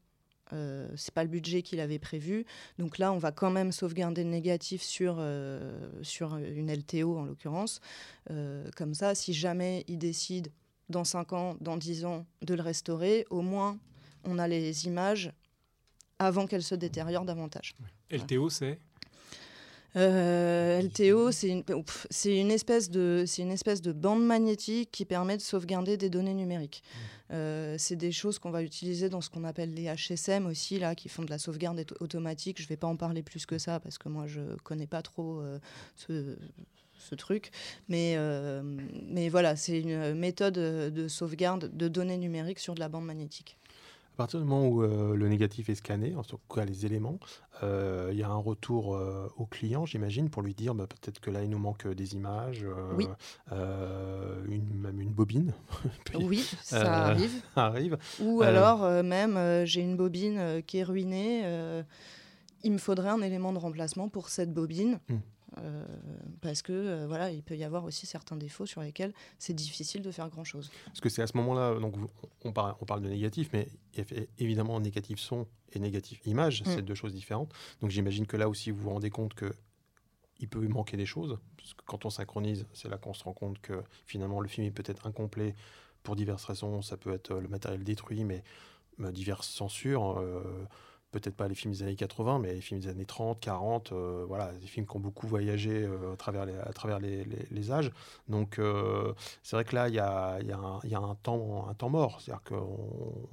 euh, 0.53 0.87
c'est 0.95 1.13
pas 1.13 1.23
le 1.23 1.29
budget 1.29 1.61
qu'il 1.61 1.79
avait 1.79 1.99
prévu. 1.99 2.45
Donc 2.77 2.97
là, 2.97 3.13
on 3.13 3.17
va 3.17 3.31
quand 3.31 3.51
même 3.51 3.71
sauvegarder 3.71 4.23
le 4.23 4.29
négatif 4.29 4.81
sur, 4.81 5.17
euh, 5.19 5.89
sur 6.01 6.37
une 6.37 6.73
LTO 6.73 7.17
en 7.17 7.25
l'occurrence. 7.25 7.81
Euh, 8.31 8.67
comme 8.75 8.93
ça, 8.93 9.15
si 9.15 9.33
jamais 9.33 9.83
il 9.87 9.97
décide 9.97 10.51
dans 10.89 11.03
5 11.03 11.33
ans, 11.33 11.55
dans 11.61 11.77
10 11.77 12.05
ans 12.05 12.25
de 12.41 12.55
le 12.55 12.61
restaurer, 12.61 13.25
au 13.29 13.41
moins 13.41 13.77
on 14.23 14.39
a 14.39 14.47
les 14.47 14.87
images 14.87 15.31
avant 16.17 16.47
qu'elles 16.47 16.63
se 16.63 16.75
détériorent 16.75 17.25
davantage. 17.25 17.75
LTO, 18.11 18.49
c'est? 18.49 18.79
Euh, 19.95 20.81
LTO, 20.81 21.31
c'est 21.31 21.49
une, 21.49 21.63
une, 22.25 22.51
espèce 22.51 22.89
de, 22.89 23.25
une 23.39 23.51
espèce 23.51 23.81
de 23.81 23.91
bande 23.91 24.23
magnétique 24.23 24.91
qui 24.91 25.05
permet 25.05 25.37
de 25.37 25.41
sauvegarder 25.41 25.97
des 25.97 26.09
données 26.09 26.33
numériques. 26.33 26.83
Mmh. 26.83 27.33
Euh, 27.33 27.75
c'est 27.77 27.95
des 27.95 28.11
choses 28.11 28.39
qu'on 28.39 28.51
va 28.51 28.61
utiliser 28.63 29.09
dans 29.09 29.21
ce 29.21 29.29
qu'on 29.29 29.43
appelle 29.43 29.73
les 29.73 29.93
HSM 29.93 30.45
aussi, 30.45 30.79
là, 30.79 30.95
qui 30.95 31.09
font 31.09 31.23
de 31.23 31.29
la 31.29 31.39
sauvegarde 31.39 31.83
automatique. 31.99 32.57
Je 32.59 32.63
ne 32.63 32.69
vais 32.69 32.77
pas 32.77 32.87
en 32.87 32.95
parler 32.95 33.23
plus 33.23 33.45
que 33.45 33.57
ça 33.57 33.79
parce 33.79 33.97
que 33.97 34.09
moi, 34.09 34.27
je 34.27 34.41
ne 34.41 34.55
connais 34.63 34.87
pas 34.87 35.01
trop 35.01 35.39
euh, 35.39 35.59
ce, 35.95 36.37
ce, 36.97 37.15
truc. 37.15 37.51
Mais, 37.87 38.17
mais 39.07 39.29
voilà, 39.29 39.55
c'est 39.55 39.79
une 39.79 40.13
méthode 40.13 40.55
de 40.55 41.07
sauvegarde 41.07 41.75
de 41.75 41.87
données 41.87 42.17
numériques 42.17 42.59
sur 42.59 42.75
de 42.75 42.79
la 42.79 42.89
bande 42.89 43.05
magnétique. 43.05 43.57
À 44.19 44.23
partir 44.23 44.41
du 44.41 44.45
moment 44.45 44.67
où 44.67 44.83
euh, 44.83 45.15
le 45.15 45.29
négatif 45.29 45.69
est 45.69 45.75
scanné, 45.75 46.13
en 46.13 46.23
tout 46.23 46.37
cas 46.53 46.65
les 46.65 46.85
éléments, 46.85 47.19
euh, 47.63 48.09
il 48.11 48.19
y 48.19 48.23
a 48.23 48.27
un 48.27 48.35
retour 48.35 48.93
euh, 48.93 49.29
au 49.37 49.45
client, 49.45 49.85
j'imagine, 49.85 50.29
pour 50.29 50.41
lui 50.41 50.53
dire 50.53 50.75
bah, 50.75 50.87
peut-être 50.87 51.21
que 51.21 51.31
là 51.31 51.41
il 51.41 51.49
nous 51.49 51.57
manque 51.57 51.87
des 51.87 52.15
images, 52.15 52.65
une, 53.49 54.73
même 54.73 54.99
une 54.99 55.13
bobine. 55.13 55.53
oui, 56.15 56.39
ça 56.61 57.05
arrive. 57.05 57.31
arrive. 57.55 57.97
Ou 58.19 58.41
alors 58.41 58.81
même 59.05 59.65
j'ai 59.65 59.79
une 59.79 59.95
bobine 59.95 60.63
qui 60.67 60.79
est 60.79 60.83
ruinée, 60.83 61.45
il 62.65 62.73
me 62.73 62.77
faudrait 62.77 63.11
un 63.11 63.21
élément 63.21 63.53
de 63.53 63.57
remplacement 63.57 64.09
pour 64.09 64.27
cette 64.27 64.53
bobine. 64.53 64.99
Hmm. 65.07 65.19
Euh, 65.57 65.85
parce 66.41 66.61
que 66.61 66.71
euh, 66.71 67.07
voilà, 67.07 67.31
il 67.31 67.43
peut 67.43 67.57
y 67.57 67.63
avoir 67.63 67.83
aussi 67.83 68.05
certains 68.05 68.35
défauts 68.35 68.65
sur 68.65 68.81
lesquels 68.81 69.13
c'est 69.37 69.53
difficile 69.53 70.01
de 70.01 70.11
faire 70.11 70.29
grand 70.29 70.43
chose. 70.43 70.69
Parce 70.85 71.01
que 71.01 71.09
c'est 71.09 71.21
à 71.21 71.27
ce 71.27 71.35
moment-là, 71.37 71.79
donc 71.79 71.95
on 72.43 72.51
parle, 72.51 72.75
on 72.81 72.85
parle 72.85 73.01
de 73.01 73.09
négatif, 73.09 73.49
mais 73.53 73.67
évidemment 74.37 74.79
négatif 74.79 75.19
son 75.19 75.47
et 75.71 75.79
négatif 75.79 76.21
image, 76.25 76.61
mm. 76.61 76.65
c'est 76.65 76.81
deux 76.81 76.95
choses 76.95 77.13
différentes. 77.13 77.53
Donc 77.81 77.89
j'imagine 77.89 78.27
que 78.27 78.37
là 78.37 78.47
aussi 78.49 78.71
vous 78.71 78.81
vous 78.83 78.89
rendez 78.89 79.09
compte 79.09 79.33
que 79.33 79.51
il 80.41 80.47
peut 80.47 80.65
manquer 80.67 80.95
des 80.95 81.05
choses, 81.05 81.37
parce 81.57 81.73
que 81.73 81.83
quand 81.85 82.05
on 82.05 82.09
synchronise, 82.09 82.65
c'est 82.73 82.87
là 82.87 82.97
qu'on 82.97 83.13
se 83.13 83.25
rend 83.25 83.33
compte 83.33 83.59
que 83.59 83.83
finalement 84.05 84.39
le 84.39 84.47
film 84.47 84.65
est 84.65 84.71
peut-être 84.71 85.05
incomplet 85.05 85.53
pour 86.01 86.15
diverses 86.15 86.45
raisons. 86.45 86.81
Ça 86.81 86.95
peut 86.95 87.13
être 87.13 87.35
le 87.35 87.49
matériel 87.49 87.83
détruit, 87.83 88.23
mais 88.23 88.43
diverses 89.11 89.49
censures 89.49 90.23
peut-être 91.11 91.35
pas 91.35 91.47
les 91.47 91.55
films 91.55 91.73
des 91.73 91.83
années 91.83 91.95
80, 91.95 92.39
mais 92.39 92.53
les 92.53 92.61
films 92.61 92.79
des 92.79 92.87
années 92.87 93.05
30, 93.05 93.39
40, 93.39 93.91
euh, 93.91 94.25
voilà, 94.27 94.51
des 94.53 94.67
films 94.67 94.85
qui 94.85 94.95
ont 94.95 94.99
beaucoup 94.99 95.27
voyagé 95.27 95.83
euh, 95.83 96.13
à 96.13 96.17
travers 96.17 96.45
les, 96.45 96.55
à 96.55 96.71
travers 96.73 96.99
les, 96.99 97.23
les, 97.23 97.71
âges. 97.71 97.91
Donc 98.27 98.59
euh, 98.59 99.13
c'est 99.43 99.55
vrai 99.55 99.65
que 99.65 99.75
là, 99.75 99.89
il 99.89 99.95
y 99.95 99.99
a, 99.99 100.39
y, 100.41 100.51
a 100.51 100.79
y 100.83 100.93
a, 100.93 100.99
un, 100.99 101.15
temps, 101.15 101.67
un 101.67 101.73
temps 101.73 101.89
mort. 101.89 102.21
C'est-à-dire 102.21 102.43
qu'on 102.43 103.27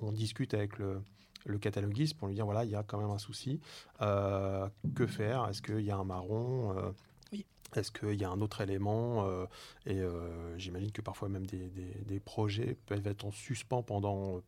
on, 0.00 0.12
discute 0.12 0.54
avec 0.54 0.78
le, 0.78 1.00
le 1.44 1.58
cataloguiste 1.58 2.16
pour 2.16 2.28
lui 2.28 2.34
dire, 2.34 2.44
voilà, 2.44 2.64
il 2.64 2.70
y 2.70 2.76
a 2.76 2.82
quand 2.82 2.98
même 2.98 3.10
un 3.10 3.18
souci. 3.18 3.60
que 4.00 5.06
faire? 5.06 5.48
Est-ce 5.48 5.62
qu'il 5.62 5.82
y 5.82 5.90
a 5.90 5.96
un 5.96 6.04
marron? 6.04 6.74
Est-ce 7.74 7.90
qu'il 7.92 8.14
y 8.14 8.24
a 8.24 8.30
un 8.30 8.40
autre 8.40 8.60
élément? 8.62 9.28
Et 9.86 10.00
j'imagine 10.56 10.90
que 10.90 11.02
parfois 11.02 11.28
même 11.28 11.46
des, 11.46 11.68
des, 11.68 11.92
des, 12.04 12.20
projets 12.20 12.76
peuvent 12.86 13.06
être 13.06 13.24
en 13.24 13.30
suspens 13.30 13.82
pendant 13.82 14.40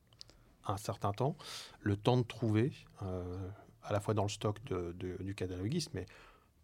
un 0.69 0.77
certain 0.77 1.13
temps, 1.13 1.37
le 1.81 1.97
temps 1.97 2.17
de 2.17 2.23
trouver, 2.23 2.73
euh, 3.03 3.49
à 3.83 3.93
la 3.93 4.01
fois 4.01 4.15
dans 4.15 4.25
le 4.25 4.29
stock 4.29 4.61
du 4.65 5.35
cataloguiste, 5.35 5.91
mais 5.95 6.07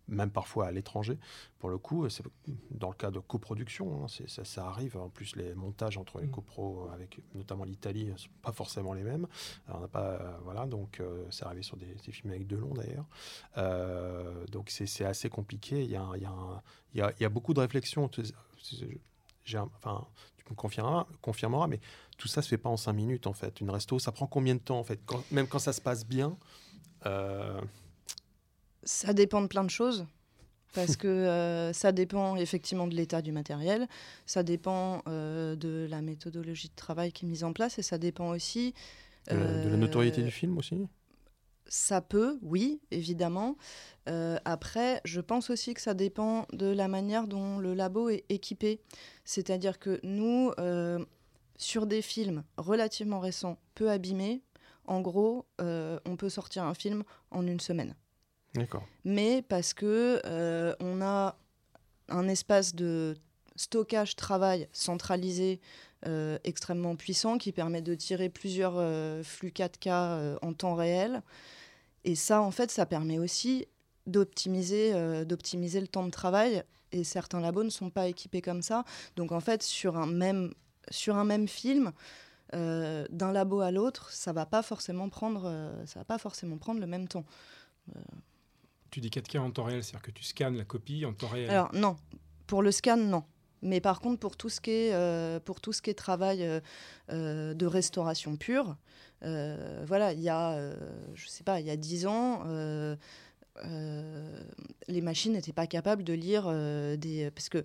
même 0.06 0.30
parfois 0.30 0.66
à 0.66 0.70
l'étranger. 0.70 1.18
Pour 1.58 1.70
le 1.70 1.78
coup, 1.78 2.06
c'est 2.10 2.24
dans 2.70 2.90
le 2.90 2.94
cas 2.94 3.10
de 3.10 3.18
coproduction, 3.20 4.04
hein, 4.04 4.06
ça, 4.08 4.44
ça, 4.44 4.66
arrive. 4.66 4.98
En 4.98 5.08
plus, 5.08 5.34
les 5.36 5.54
montages 5.54 5.96
entre 5.96 6.20
les 6.20 6.26
mm. 6.26 6.30
copros, 6.30 6.90
avec 6.92 7.20
notamment 7.34 7.64
l'Italie, 7.64 8.06
ne 8.06 8.16
sont 8.16 8.28
pas 8.42 8.52
forcément 8.52 8.92
les 8.92 9.02
mêmes. 9.02 9.26
on 9.68 9.80
n'a 9.80 9.88
pas, 9.88 10.20
euh, 10.20 10.36
voilà, 10.42 10.66
donc 10.66 11.00
euh, 11.00 11.24
c'est 11.30 11.46
arrivé 11.46 11.62
sur 11.62 11.78
des, 11.78 11.96
films 12.12 12.32
avec 12.32 12.46
Delon 12.46 12.74
d'ailleurs. 12.74 13.06
donc 14.50 14.68
c'est 14.68 15.04
assez 15.04 15.30
compliqué. 15.30 15.82
Il 15.82 15.90
y 15.90 15.96
a, 15.96 16.06
il 16.16 16.22
y, 16.22 16.26
a 16.26 16.62
il 16.92 16.98
y, 16.98 17.02
a, 17.02 17.12
il 17.18 17.22
y 17.22 17.26
a 17.26 17.30
beaucoup 17.30 17.54
de 17.54 17.60
réflexions. 17.60 18.10
enfin, 19.76 20.06
tu 20.44 20.52
me 20.52 20.56
confirmeras, 20.56 21.06
confirmeras, 21.22 21.66
mais 21.66 21.80
tout 22.18 22.28
ça 22.28 22.42
se 22.42 22.48
fait 22.48 22.58
pas 22.58 22.68
en 22.68 22.76
cinq 22.76 22.92
minutes 22.92 23.26
en 23.26 23.32
fait. 23.32 23.60
Une 23.60 23.70
resto, 23.70 23.98
ça 23.98 24.12
prend 24.12 24.26
combien 24.26 24.54
de 24.54 24.60
temps 24.60 24.78
en 24.78 24.84
fait? 24.84 25.00
Même 25.30 25.46
quand 25.46 25.58
ça 25.58 25.72
se 25.72 25.80
passe 25.80 26.06
bien 26.06 26.36
euh, 27.06 27.60
Ça 28.82 29.12
dépend 29.12 29.40
de 29.40 29.46
plein 29.46 29.64
de 29.64 29.70
choses. 29.70 30.06
Parce 30.74 30.96
que 30.96 31.06
euh, 31.06 31.72
ça 31.72 31.92
dépend 31.92 32.36
effectivement 32.36 32.86
de 32.86 32.94
l'état 32.94 33.22
du 33.22 33.32
matériel, 33.32 33.86
ça 34.26 34.42
dépend 34.42 35.02
euh, 35.06 35.56
de 35.56 35.86
la 35.88 36.02
méthodologie 36.02 36.68
de 36.68 36.74
travail 36.74 37.12
qui 37.12 37.24
est 37.24 37.28
mise 37.28 37.44
en 37.44 37.52
place 37.52 37.78
et 37.78 37.82
ça 37.82 37.96
dépend 37.96 38.30
aussi. 38.30 38.74
de 39.30 39.36
la 39.36 39.76
notoriété 39.76 40.22
du 40.22 40.30
film 40.30 40.58
aussi? 40.58 40.86
Ça 41.66 42.00
peut, 42.00 42.38
oui, 42.42 42.80
évidemment. 42.90 43.56
Euh, 44.08 44.38
après, 44.44 45.00
je 45.04 45.20
pense 45.20 45.50
aussi 45.50 45.74
que 45.74 45.80
ça 45.80 45.94
dépend 45.94 46.46
de 46.52 46.66
la 46.66 46.88
manière 46.88 47.26
dont 47.26 47.58
le 47.58 47.74
labo 47.74 48.08
est 48.08 48.24
équipé. 48.28 48.80
C'est-à-dire 49.24 49.78
que 49.78 50.00
nous, 50.02 50.52
euh, 50.58 51.04
sur 51.56 51.86
des 51.86 52.02
films 52.02 52.44
relativement 52.56 53.20
récents, 53.20 53.58
peu 53.74 53.90
abîmés, 53.90 54.42
en 54.86 55.00
gros, 55.00 55.46
euh, 55.60 55.98
on 56.04 56.16
peut 56.16 56.28
sortir 56.28 56.64
un 56.64 56.74
film 56.74 57.04
en 57.30 57.46
une 57.46 57.60
semaine. 57.60 57.94
D'accord. 58.54 58.84
Mais 59.04 59.42
parce 59.42 59.74
que 59.74 60.20
on 60.80 61.00
a 61.02 61.36
un 62.08 62.28
espace 62.28 62.74
de 62.74 63.16
stockage 63.56 64.16
travail 64.16 64.68
centralisé 64.72 65.60
extrêmement 66.44 66.96
puissant 66.96 67.38
qui 67.38 67.52
permet 67.52 67.82
de 67.82 67.94
tirer 67.94 68.28
plusieurs 68.28 68.74
flux 69.24 69.50
4K 69.50 70.38
en 70.42 70.52
temps 70.52 70.74
réel. 70.74 71.22
Et 72.04 72.14
ça, 72.14 72.42
en 72.42 72.50
fait, 72.50 72.70
ça 72.70 72.86
permet 72.86 73.18
aussi 73.18 73.66
d'optimiser 74.06 74.92
euh, 74.94 75.24
d'optimiser 75.24 75.80
le 75.80 75.88
temps 75.88 76.04
de 76.04 76.10
travail. 76.10 76.62
Et 76.92 77.04
certains 77.04 77.40
labos 77.40 77.64
ne 77.64 77.70
sont 77.70 77.90
pas 77.90 78.06
équipés 78.06 78.42
comme 78.42 78.62
ça. 78.62 78.84
Donc, 79.16 79.32
en 79.32 79.40
fait, 79.40 79.62
sur 79.62 79.96
un 79.96 80.06
même, 80.06 80.54
sur 80.90 81.16
un 81.16 81.24
même 81.24 81.48
film, 81.48 81.92
euh, 82.54 83.06
d'un 83.10 83.32
labo 83.32 83.60
à 83.60 83.70
l'autre, 83.70 84.10
ça 84.12 84.32
va 84.32 84.46
pas 84.46 84.62
forcément 84.62 85.08
prendre, 85.08 85.44
euh, 85.46 85.86
ça 85.86 86.00
va 86.00 86.04
pas 86.04 86.18
forcément 86.18 86.56
prendre 86.56 86.80
le 86.80 86.86
même 86.86 87.08
temps. 87.08 87.24
Tu 88.90 89.00
dis 89.00 89.08
4K 89.08 89.38
en 89.38 89.50
temps 89.50 89.64
réel, 89.64 89.82
c'est-à-dire 89.82 90.02
que 90.02 90.10
tu 90.12 90.22
scannes 90.22 90.56
la 90.56 90.64
copie 90.64 91.04
en 91.04 91.12
temps 91.12 91.28
réel. 91.28 91.50
Alors 91.50 91.74
non, 91.74 91.96
pour 92.46 92.62
le 92.62 92.70
scan, 92.70 92.96
non. 92.96 93.24
Mais 93.64 93.80
par 93.80 94.00
contre, 94.00 94.20
pour 94.20 94.36
tout 94.36 94.48
ce 94.48 94.60
qui 94.60 94.70
est, 94.70 95.40
pour 95.44 95.60
tout 95.60 95.72
ce 95.72 95.82
qui 95.82 95.90
est 95.90 95.94
travail 95.94 96.48
de 97.08 97.66
restauration 97.66 98.36
pure, 98.36 98.76
voilà, 99.22 100.12
il 100.12 100.20
y 100.20 100.28
a, 100.28 100.72
je 101.14 101.26
sais 101.26 101.44
pas, 101.44 101.60
il 101.60 101.66
y 101.66 101.70
a 101.70 101.76
10 101.76 102.06
ans, 102.06 102.42
euh, 103.64 104.42
les 104.88 105.00
machines 105.00 105.32
n'étaient 105.32 105.52
pas 105.52 105.66
capables 105.66 106.04
de 106.04 106.12
lire 106.12 106.44
euh, 106.46 106.96
des... 106.96 107.30
Parce 107.30 107.48
que 107.48 107.64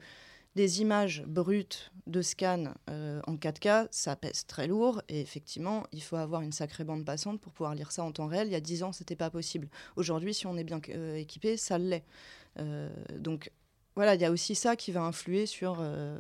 des 0.56 0.82
images 0.82 1.24
brutes 1.28 1.92
de 2.08 2.22
scan 2.24 2.74
euh, 2.90 3.22
en 3.28 3.36
4K, 3.36 3.88
ça 3.92 4.16
pèse 4.16 4.48
très 4.48 4.68
lourd 4.68 5.02
et 5.08 5.22
effectivement, 5.22 5.86
il 5.92 6.02
faut 6.02 6.16
avoir 6.16 6.42
une 6.42 6.52
sacrée 6.52 6.84
bande 6.84 7.06
passante 7.06 7.40
pour 7.40 7.54
pouvoir 7.54 7.76
lire 7.76 7.92
ça 7.92 8.04
en 8.04 8.12
temps 8.12 8.26
réel. 8.26 8.48
Il 8.48 8.52
y 8.52 8.56
a 8.56 8.60
10 8.60 8.84
ans, 8.84 8.92
c'était 8.92 9.16
pas 9.16 9.30
possible. 9.30 9.70
Aujourd'hui, 9.96 10.34
si 10.34 10.48
on 10.48 10.58
est 10.58 10.64
bien 10.64 10.82
équipé, 11.16 11.56
ça 11.56 11.78
l'est. 11.78 12.04
donc 13.16 13.52
voilà, 14.00 14.16
il 14.16 14.22
y 14.22 14.26
a 14.26 14.32
aussi 14.32 14.56
ça 14.56 14.78
qui 14.78 14.94
va 14.94 15.02
influer 15.02 15.46
sur, 15.46 15.80
euh, 15.82 16.18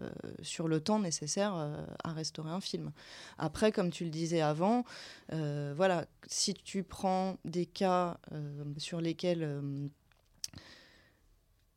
le 0.68 0.80
temps 0.82 1.00
nécessaire 1.00 1.56
euh, 1.56 1.82
à 2.04 2.12
restaurer 2.12 2.52
un 2.52 2.60
film. 2.60 2.92
Après, 3.38 3.72
comme 3.72 3.90
tu 3.90 4.04
le 4.04 4.10
disais 4.10 4.42
avant, 4.42 4.84
euh, 5.32 5.74
voilà, 5.78 6.06
si 6.28 6.54
tu 6.54 6.84
prends 6.84 7.38
des 7.46 7.66
cas 7.66 8.18
sur 8.76 9.00
lesquels 9.00 9.62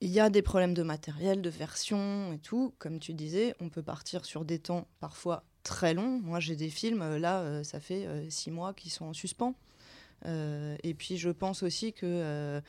il 0.01 0.11
y 0.11 0.19
a 0.19 0.29
des 0.29 0.43
problèmes 0.43 0.75
de 0.75 0.83
matériel, 0.83 1.41
de 1.41 1.51
version 1.51 2.33
et 2.33 2.39
tout, 2.39 2.75
comme 2.81 2.99
tu 2.99 3.15
disais, 3.15 3.55
on 3.61 3.69
peut 3.69 3.85
partir 3.85 4.25
sur 4.25 4.45
des 4.45 4.59
temps 4.59 4.89
parfois 4.99 5.45
très 5.63 5.95
longs. 5.95 6.19
Moi, 6.25 6.41
j'ai 6.41 6.57
des 6.57 6.71
films, 6.71 7.17
là, 7.19 7.63
ça 7.63 7.79
fait 7.79 8.09
six 8.29 8.51
mois 8.51 8.75
qui 8.75 8.91
sont 8.91 9.05
en 9.05 9.13
suspens. 9.13 9.55
et 10.27 10.95
puis, 10.99 11.17
je 11.17 11.31
pense 11.31 11.63
aussi 11.63 11.93
que 11.93 12.61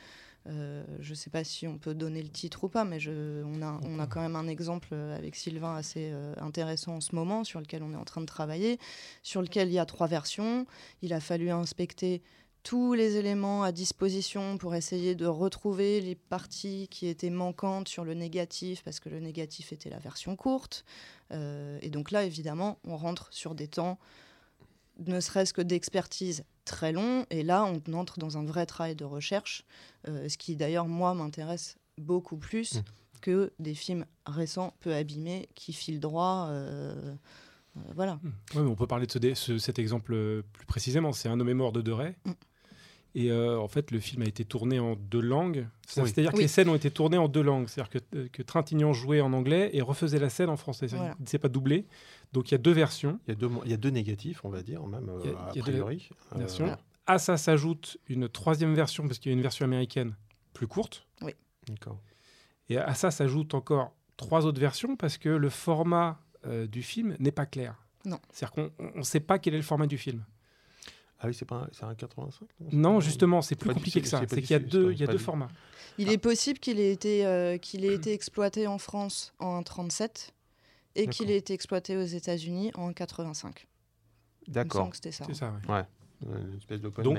euh, 0.46 0.84
je 1.00 1.10
ne 1.10 1.14
sais 1.14 1.30
pas 1.30 1.42
si 1.42 1.66
on 1.66 1.78
peut 1.78 1.94
donner 1.94 2.22
le 2.22 2.28
titre 2.28 2.64
ou 2.64 2.68
pas, 2.68 2.84
mais 2.84 2.98
on, 3.08 3.98
a, 3.98 4.06
quand 4.06 4.20
même 4.20 4.36
un 4.36 4.46
exemple 4.46 4.94
avec 4.94 5.36
Sylvain 5.36 5.76
assez 5.76 6.10
euh, 6.12 6.34
intéressant 6.38 6.96
en 6.96 7.00
ce 7.00 7.14
moment, 7.14 7.44
sur 7.44 7.60
lequel 7.60 7.82
on 7.82 7.92
est 7.92 7.96
en 7.96 8.04
train 8.04 8.20
de 8.20 8.26
travailler, 8.26 8.78
sur 9.22 9.40
lequel 9.40 9.68
il 9.68 9.74
y 9.74 9.78
a 9.78 9.86
trois 9.86 10.06
versions. 10.06 10.66
Il 11.02 11.12
a 11.12 11.20
fallu 11.20 11.50
inspecter 11.50 12.22
tous 12.62 12.94
les 12.94 13.16
éléments 13.16 13.62
à 13.62 13.72
disposition 13.72 14.56
pour 14.56 14.74
essayer 14.74 15.14
de 15.14 15.26
retrouver 15.26 16.00
les 16.00 16.14
parties 16.14 16.88
qui 16.90 17.06
étaient 17.06 17.30
manquantes 17.30 17.88
sur 17.88 18.04
le 18.04 18.14
négatif, 18.14 18.82
parce 18.82 19.00
que 19.00 19.08
le 19.08 19.20
négatif 19.20 19.72
était 19.72 19.90
la 19.90 19.98
version 19.98 20.34
courte. 20.36 20.84
Euh, 21.32 21.78
et 21.82 21.90
donc 21.90 22.10
là, 22.10 22.24
évidemment, 22.24 22.78
on 22.86 22.96
rentre 22.96 23.28
sur 23.30 23.54
des 23.54 23.68
temps 23.68 23.98
ne 24.98 25.20
serait-ce 25.20 25.52
que 25.52 25.62
d'expertise 25.62 26.44
très 26.64 26.92
long. 26.92 27.26
Et 27.30 27.42
là, 27.42 27.64
on 27.64 27.92
entre 27.94 28.18
dans 28.18 28.38
un 28.38 28.44
vrai 28.44 28.66
travail 28.66 28.94
de 28.94 29.04
recherche, 29.04 29.64
euh, 30.08 30.28
ce 30.28 30.38
qui 30.38 30.56
d'ailleurs, 30.56 30.86
moi, 30.86 31.14
m'intéresse 31.14 31.76
beaucoup 31.98 32.36
plus 32.36 32.76
mmh. 32.76 32.82
que 33.20 33.52
des 33.58 33.74
films 33.74 34.06
récents, 34.26 34.74
peu 34.80 34.94
abîmés, 34.94 35.48
qui 35.54 35.72
filent 35.72 36.00
droit. 36.00 36.48
Euh, 36.50 37.14
euh, 37.76 37.80
voilà. 37.94 38.18
Mmh. 38.54 38.58
on 38.58 38.74
peut 38.74 38.86
parler 38.86 39.06
de 39.06 39.34
cet 39.34 39.78
exemple 39.78 40.42
plus 40.52 40.66
précisément. 40.66 41.12
C'est 41.12 41.28
Un 41.28 41.38
homme 41.40 41.52
mort 41.52 41.72
de 41.72 41.82
Deray. 41.82 42.14
Mmh. 42.24 42.32
Et 43.16 43.32
en 43.32 43.68
fait, 43.68 43.92
le 43.92 44.00
film 44.00 44.22
a 44.22 44.24
été 44.24 44.44
tourné 44.44 44.80
en 44.80 44.96
deux 44.96 45.20
langues. 45.20 45.68
C'est-à-dire 45.86 46.32
que 46.32 46.38
les 46.38 46.48
scènes 46.48 46.68
ont 46.68 46.74
été 46.74 46.90
tournées 46.90 47.16
en 47.16 47.28
deux 47.28 47.42
langues. 47.42 47.68
C'est-à-dire 47.68 48.02
que, 48.10 48.26
que, 48.26 48.42
Trintignant 48.42 48.92
jouait 48.92 49.20
en 49.20 49.32
anglais 49.32 49.70
et 49.72 49.82
refaisait 49.82 50.18
la 50.18 50.30
scène 50.30 50.48
en 50.48 50.56
français. 50.56 50.88
Voilà. 50.88 51.14
Il 51.20 51.22
ne 51.22 51.28
s'est 51.28 51.38
pas 51.38 51.48
doublé. 51.48 51.86
Donc 52.34 52.50
il 52.50 52.52
y 52.52 52.56
a 52.56 52.58
deux 52.58 52.72
versions. 52.72 53.20
Il 53.26 53.30
y 53.30 53.32
a 53.32 53.36
deux, 53.36 53.50
il 53.64 53.70
y 53.70 53.74
a 53.74 53.76
deux 53.76 53.90
négatifs, 53.90 54.44
on 54.44 54.50
va 54.50 54.62
dire, 54.62 54.84
même, 54.86 55.08
il 55.22 55.30
y 55.30 55.34
a, 55.34 55.38
a 55.38 55.52
priori. 55.52 56.10
Deux 56.32 56.40
versions. 56.40 56.76
À 57.06 57.18
ça 57.18 57.36
s'ajoute 57.36 57.98
une 58.08 58.28
troisième 58.28 58.74
version, 58.74 59.06
parce 59.06 59.18
qu'il 59.18 59.30
y 59.30 59.34
a 59.34 59.36
une 59.36 59.42
version 59.42 59.64
américaine 59.64 60.16
plus 60.52 60.66
courte. 60.66 61.06
Oui. 61.22 61.32
D'accord. 61.68 62.00
Et 62.68 62.76
à 62.76 62.94
ça 62.94 63.10
s'ajoute 63.10 63.54
encore 63.54 63.94
trois 64.16 64.46
autres 64.46 64.60
versions, 64.60 64.96
parce 64.96 65.16
que 65.16 65.28
le 65.28 65.48
format 65.48 66.18
euh, 66.46 66.66
du 66.66 66.82
film 66.82 67.16
n'est 67.20 67.30
pas 67.30 67.46
clair. 67.46 67.76
Non. 68.04 68.18
C'est-à-dire 68.32 68.52
qu'on 68.52 68.98
ne 68.98 69.02
sait 69.02 69.20
pas 69.20 69.38
quel 69.38 69.54
est 69.54 69.58
le 69.58 69.62
format 69.62 69.86
du 69.86 69.96
film. 69.96 70.24
Ah 71.20 71.28
oui, 71.28 71.34
c'est 71.34 71.44
pas 71.44 71.68
un, 71.82 71.88
un 71.88 71.94
85 71.94 72.48
Non, 72.72 73.00
justement, 73.00 73.42
c'est 73.42 73.54
plus 73.54 73.72
compliqué 73.72 74.00
que 74.00 74.08
ça. 74.08 74.20
C'est 74.28 74.42
qu'il 74.42 74.50
y 74.50 74.54
a 74.54 74.58
deux, 74.58 74.92
il 74.92 74.98
y 74.98 75.04
a 75.04 75.06
deux 75.06 75.18
formats. 75.18 75.48
Il 75.98 76.10
est 76.10 76.18
possible 76.18 76.58
qu'il 76.58 76.80
ait 76.80 76.90
été 76.92 77.24
euh, 77.24 77.56
qu'il 77.58 77.84
ait 77.84 77.94
été 77.94 78.12
exploité 78.12 78.66
en 78.66 78.78
France 78.78 79.32
en 79.38 79.62
37 79.62 80.33
et 80.94 81.06
qu'il 81.08 81.30
ait 81.30 81.36
été 81.36 81.54
exploité 81.54 81.96
aux 81.96 82.04
États-Unis 82.04 82.70
en 82.74 82.92
85. 82.92 83.66
D'accord. 84.48 84.90
C'était 84.94 85.12
ça. 85.12 85.24
C'est 85.26 85.34
ça, 85.34 85.54
ouais. 85.68 85.82
Une 86.26 86.56
espèce 86.56 86.80
de 86.80 86.88
Donc, 86.88 87.18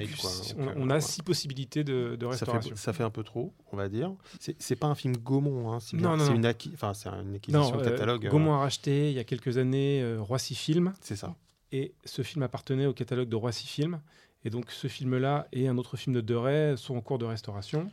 on, 0.78 0.90
a 0.90 1.00
six 1.00 1.22
possibilités 1.22 1.84
de, 1.84 2.16
de 2.16 2.26
restauration. 2.26 2.76
Ça 2.76 2.92
fait, 2.94 3.04
un 3.04 3.10
peu 3.10 3.24
trop, 3.24 3.54
on 3.72 3.78
va 3.78 3.88
dire. 3.88 4.14
C'est 4.40 4.76
pas 4.76 4.88
un 4.88 4.96
film 4.96 5.16
Gaumont, 5.18 5.72
hein, 5.72 5.80
c'est 5.80 5.98
une, 5.98 6.06
enfin, 6.08 6.34
une 6.34 6.46
acquisition 6.46 7.80
euh, 7.80 7.84
catalogue. 7.84 8.28
Gaumont 8.28 8.54
euh, 8.54 8.56
a 8.56 8.60
racheté 8.60 9.12
il 9.12 9.16
y 9.16 9.20
a 9.20 9.24
quelques 9.24 9.58
années 9.58 10.02
euh, 10.02 10.22
Roissy 10.22 10.56
Film. 10.56 10.94
C'est 11.02 11.16
ça. 11.16 11.36
Et 11.72 11.94
ce 12.04 12.22
film 12.24 12.42
appartenait 12.44 12.88
au 12.88 12.94
catalogue 12.94 13.30
de 13.30 13.36
Roissy 13.36 13.68
Film. 13.68 14.02
Et 14.44 14.50
donc 14.50 14.72
ce 14.72 14.88
film-là 14.88 15.48
et 15.52 15.68
un 15.68 15.78
autre 15.78 15.98
film 15.98 16.16
de 16.16 16.22
Deray 16.22 16.78
sont 16.78 16.96
en 16.96 17.02
cours 17.02 17.18
de 17.18 17.26
restauration 17.26 17.92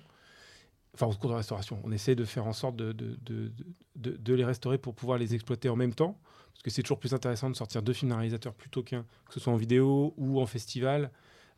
enfin 0.95 1.07
au 1.07 1.13
cours 1.13 1.31
de 1.31 1.37
restauration, 1.37 1.81
on 1.85 1.93
essaie 1.93 2.15
de 2.15 2.25
faire 2.25 2.47
en 2.47 2.53
sorte 2.53 2.77
de, 2.77 2.93
de, 2.93 3.17
de, 3.25 3.53
de, 3.97 4.35
les 4.35 4.45
restaurer 4.45 4.79
pour 4.79 4.95
pouvoir 4.95 5.19
les 5.19 5.35
exploiter 5.35 5.69
en 5.69 5.77
même 5.77 5.95
temps, 5.95 6.19
parce 6.53 6.63
que 6.63 6.71
c'est 6.71 6.83
toujours 6.83 6.99
plus 6.99 7.15
intéressant 7.15 7.49
de 7.49 7.57
sortir 7.57 7.83
deux 7.83 7.93
films 7.93 8.11
d'un 8.11 8.19
réalisateur 8.19 8.55
plutôt 8.55 8.83
qu'un, 8.83 9.07
que 9.27 9.35
ce 9.35 9.41
soit 9.41 9.53
en 9.53 9.57
vidéo 9.57 10.13
ou 10.17 10.41
en 10.41 10.47
festival, 10.47 11.11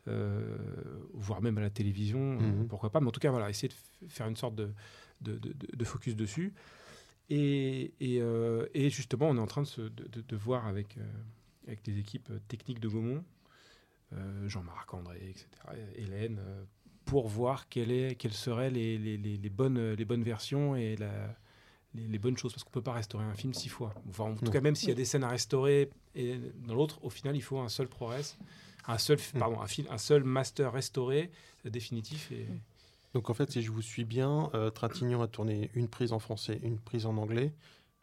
euh, 0.07 0.57
voire 1.13 1.41
même 1.41 1.57
à 1.57 1.61
la 1.61 1.69
télévision, 1.69 2.19
euh, 2.19 2.39
mhm. 2.39 2.67
pourquoi 2.67 2.91
pas, 2.91 3.01
mais 3.01 3.07
en 3.07 3.11
tout 3.11 3.19
cas, 3.19 3.31
voilà, 3.31 3.49
essayer 3.49 3.69
de 3.69 4.07
faire 4.07 4.27
une 4.27 4.35
sorte 4.35 4.55
de, 4.55 4.71
de, 5.21 5.83
focus 5.83 6.15
dessus. 6.15 6.53
Et, 7.29 7.93
et, 7.99 8.21
euh, 8.21 8.67
et, 8.75 8.91
justement, 8.91 9.27
on 9.29 9.35
est 9.35 9.39
en 9.39 9.47
train 9.47 9.63
de, 9.63 10.35
voir 10.35 10.67
avec, 10.67 10.97
avec 11.65 11.85
les 11.87 11.97
équipes 11.97 12.31
techniques 12.47 12.79
de 12.79 12.87
Gaumont, 12.87 13.23
Jean-Marc 14.45 14.93
André, 14.93 15.17
etc., 15.29 15.47
Hélène, 15.95 16.39
pour 17.05 17.27
voir 17.27 17.69
quelle 17.69 17.91
est, 17.91 18.15
quelles 18.15 18.33
seraient 18.33 18.69
les, 18.69 18.97
les, 18.97 19.17
les, 19.17 19.49
bonnes, 19.49 19.93
les 19.93 20.05
bonnes 20.05 20.23
versions 20.23 20.75
et 20.75 20.95
la, 20.95 21.11
les, 21.93 22.19
bonnes 22.19 22.37
choses. 22.37 22.53
Parce 22.53 22.63
qu'on 22.63 22.71
ne 22.71 22.73
peut 22.75 22.81
pas 22.81 22.93
restaurer 22.93 23.25
un 23.25 23.33
film 23.35 23.53
six 23.53 23.69
fois. 23.69 23.93
Enfin, 24.09 24.25
en 24.25 24.35
tout 24.35 24.51
cas, 24.51 24.61
même 24.61 24.75
s'il 24.75 24.89
y 24.89 24.91
a 24.91 24.95
des 24.95 25.05
scènes 25.05 25.23
à 25.23 25.29
restaurer, 25.29 25.89
et 26.15 26.39
dans 26.67 26.75
l'autre, 26.75 26.99
au 27.03 27.09
final, 27.09 27.35
il 27.35 27.41
faut 27.41 27.59
un 27.59 27.69
seul 27.69 27.87
ProRes, 27.87 28.37
un 28.87 28.97
seul, 28.97 29.17
mm. 29.17 29.39
pardon, 29.39 29.61
un, 29.61 29.67
film, 29.67 29.87
un 29.89 29.97
seul 29.97 30.23
master 30.23 30.73
restauré 30.73 31.31
euh, 31.65 31.69
définitif. 31.69 32.31
Et... 32.31 32.47
Donc 33.13 33.29
en 33.29 33.33
fait, 33.33 33.51
si 33.51 33.61
je 33.61 33.71
vous 33.71 33.81
suis 33.81 34.05
bien, 34.05 34.49
euh, 34.53 34.69
Trintignant 34.69 35.21
a 35.21 35.27
tourné 35.27 35.69
une 35.73 35.87
prise 35.87 36.11
en 36.11 36.19
français, 36.19 36.59
une 36.63 36.79
prise 36.79 37.05
en 37.05 37.17
anglais, 37.17 37.53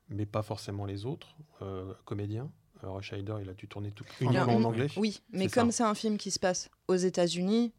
mais 0.09 0.27
pas 0.27 0.43
forcément 0.43 0.85
les 0.85 1.07
autres 1.07 1.37
euh, 1.63 1.93
comédiens. 2.05 2.51
Rush 2.83 3.15
il 3.17 3.31
a 3.31 3.55
dû 3.55 3.69
tourner 3.69 3.93
tout 3.93 4.05
uniquement 4.21 4.57
en 4.57 4.65
anglais. 4.65 4.89
Oui, 4.97 5.21
mais 5.31 5.47
comme 5.47 5.71
c'est 5.71 5.85
un 5.85 5.95
film 5.95 6.19
qui 6.19 6.33
se 6.33 6.41
passe 6.41 6.69
aux 6.89 6.97
États-Unis, 6.97 7.73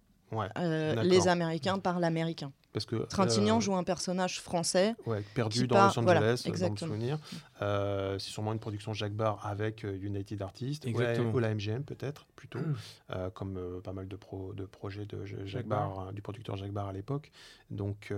euh, 0.58 1.04
les 1.04 1.28
Américains 1.28 1.80
parlent 1.80 2.04
américain. 2.04 2.52
Parce 2.72 2.86
que 2.86 2.96
Trintignant 2.96 3.58
euh, 3.58 3.62
joue 3.62 3.75
un 3.75 3.84
personnage 3.84 4.42
français. 4.42 4.96
perdu 5.36 5.68
dans 5.68 5.86
Los 5.86 6.00
Angeles, 6.00 6.44
dans 6.60 6.70
le 6.70 6.78
souvenir. 6.78 7.20
Euh, 7.62 8.18
c'est 8.20 8.32
sûrement 8.32 8.54
une 8.54 8.60
production 8.60 8.94
Jacques 8.94 9.13
Barr 9.13 9.46
avec 9.46 9.84
United 9.84 10.42
Artists, 10.42 10.86
ou 10.86 11.40
la 11.40 11.54
MGM 11.54 11.84
peut-être, 11.84 12.25
plutôt, 12.36 12.60
mm. 12.60 13.30
comme 13.34 13.82
pas 13.84 13.94
mal 13.94 14.08
de, 14.08 14.16
pro, 14.16 14.54
de 14.54 14.66
projets 14.66 15.06
de 15.06 15.25
Jacques, 15.46 15.68
Barr, 15.68 16.00
hein, 16.00 16.13
du 16.13 16.22
producteur 16.22 16.58
Jacques 16.58 16.72
Barr 16.72 16.88
à 16.88 16.94
l'époque. 16.94 17.32
Donc, 17.70 18.13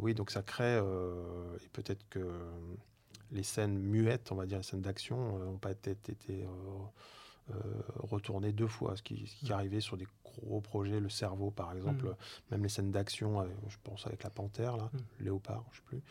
oui, 0.00 0.14
donc 0.14 0.30
ça 0.30 0.42
crée, 0.42 0.76
et 0.76 1.68
peut-être 1.72 2.06
que 2.10 2.28
les 3.32 3.42
scènes 3.42 3.78
muettes, 3.78 4.30
on 4.30 4.36
va 4.36 4.46
dire, 4.46 4.58
les 4.58 4.64
scènes 4.64 4.82
d'action, 4.82 5.38
n'ont 5.38 5.58
pas 5.58 5.72
été, 5.72 5.92
été 5.92 6.46
retourner 8.00 8.52
deux 8.52 8.68
fois, 8.68 8.96
ce 8.96 9.02
qui, 9.02 9.26
ce 9.26 9.46
qui 9.46 9.52
arrivait 9.52 9.80
sur 9.80 9.96
des 9.96 10.06
gros 10.44 10.60
projets, 10.60 11.00
le 11.00 11.08
cerveau 11.08 11.50
par 11.50 11.72
exemple, 11.72 12.06
Mm. 12.06 12.14
même 12.50 12.62
les 12.62 12.68
scènes 12.68 12.90
d'action, 12.90 13.40
euh, 13.40 13.44
je 13.68 13.76
pense 13.84 14.06
avec 14.06 14.22
la 14.24 14.30
panthère, 14.30 14.76
là, 14.76 14.90
Mm. 14.92 15.24
léopard, 15.24 15.64
je 15.72 15.76
sais 15.76 15.82
plus, 15.86 16.02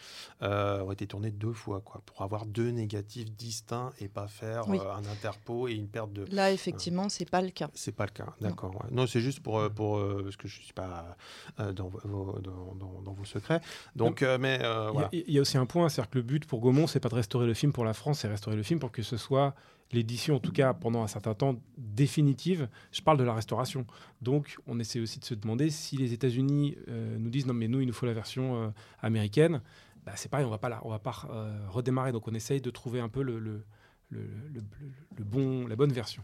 euh, 0.42 0.82
ont 0.84 0.92
été 0.92 1.08
tournées 1.08 1.32
deux 1.32 1.54
fois, 1.54 1.82
quoi, 1.82 2.02
pour 2.06 2.22
avoir 2.22 2.46
deux 2.46 2.70
négatifs 2.72 3.30
distincts 3.32 3.92
et 4.00 4.08
pas 4.08 4.28
faire 4.28 4.68
Oui. 4.68 4.80
euh, 4.80 4.94
un 4.94 5.06
interpo 5.06 5.68
et 5.68 5.74
une 5.74 5.88
perte 5.88 6.12
de. 6.14 6.26
Là, 6.32 6.52
effectivement, 6.52 7.10
c'est 7.10 7.30
pas 7.30 7.42
le 7.42 7.50
cas. 7.50 7.70
C'est 7.74 7.92
pas 7.96 8.06
le 8.06 8.12
cas, 8.12 8.34
d'accord. 8.42 8.76
ouais. 8.76 8.90
Non, 8.92 9.08
c'est 9.08 9.22
juste 9.22 9.40
pour, 9.42 9.60
euh, 9.60 9.70
pour 9.70 9.98
euh, 9.98 10.22
parce 10.24 10.38
que 10.38 10.48
je 10.48 10.62
suis 10.62 10.74
pas 10.74 11.18
euh, 11.60 11.72
dans, 11.74 11.88
vos, 11.88 12.00
dans, 12.40 12.76
dans- 12.76 13.02
dans 13.02 13.14
vos 13.14 13.26
secrets. 13.26 13.62
Donc, 13.96 14.22
euh, 14.22 14.38
mais 14.40 14.60
euh, 14.62 14.64
Il 14.64 14.66
y 14.66 14.88
a- 14.88 14.92
voilà. 14.92 15.10
Il 15.12 15.32
y, 15.32 15.38
a 15.38 15.42
aussi 15.42 15.58
un 15.58 15.66
point, 15.66 15.90
c'est-à-dire 15.90 16.10
que 16.10 16.18
le 16.18 16.24
but 16.24 16.46
pour 16.46 16.60
Gaumont, 16.60 16.88
c'est 16.88 17.00
pas 17.00 17.10
de 17.10 17.16
restaurer 17.16 17.46
le 17.48 17.54
film 17.54 17.72
pour 17.72 17.86
la 17.86 17.94
France, 17.94 18.20
c'est 18.20 18.28
restaurer 18.28 18.56
le 18.56 18.64
film 18.64 18.80
pour 18.80 18.92
que 18.92 19.02
ce 19.04 19.18
soit 19.18 19.54
l'édition, 19.96 20.36
en 20.36 20.40
tout 20.40 20.52
cas 20.52 20.74
pendant 20.74 21.02
un 21.04 21.08
certain 21.08 21.34
temps, 21.34 21.56
définitive. 21.78 22.68
Je 22.92 23.02
parle 23.02 23.18
de 23.18 23.24
la 23.24 23.34
restauration. 23.34 23.86
Donc, 24.22 24.58
on 24.68 24.80
essaie 24.80 25.00
aussi 25.00 25.20
de 25.20 25.26
se 25.26 25.34
demander 25.34 25.70
si 25.70 25.98
les 25.98 26.14
États-Unis 26.14 26.78
euh, 26.88 27.18
nous 27.18 27.30
disent 27.30 27.48
non, 27.48 27.54
mais 27.54 27.68
nous, 27.68 27.82
il 27.82 27.88
nous 27.88 27.94
faut 27.94 28.06
la 28.06 28.14
version 28.14 28.62
euh, 28.62 28.70
américaine. 29.02 29.62
Bah, 30.06 30.12
c'est 30.16 30.30
pareil, 30.30 30.46
on 30.46 30.52
va 30.52 30.60
pas 30.60 30.70
la- 30.70 30.86
on 30.86 30.90
va 30.90 31.00
pas 31.00 31.28
euh, 31.32 31.66
redémarrer. 31.70 32.12
Donc, 32.12 32.28
on 32.28 32.34
essaye 32.36 32.62
de 32.62 32.70
trouver 32.70 33.00
un 33.00 33.10
peu 33.10 33.24
le, 33.24 33.40
le, 33.40 33.64
le, 34.10 34.20
le- 34.54 34.62
le- 34.80 34.92
le 35.18 35.24
bon, 35.24 35.68
la 35.68 35.76
bonne 35.76 35.92
version. 35.92 36.24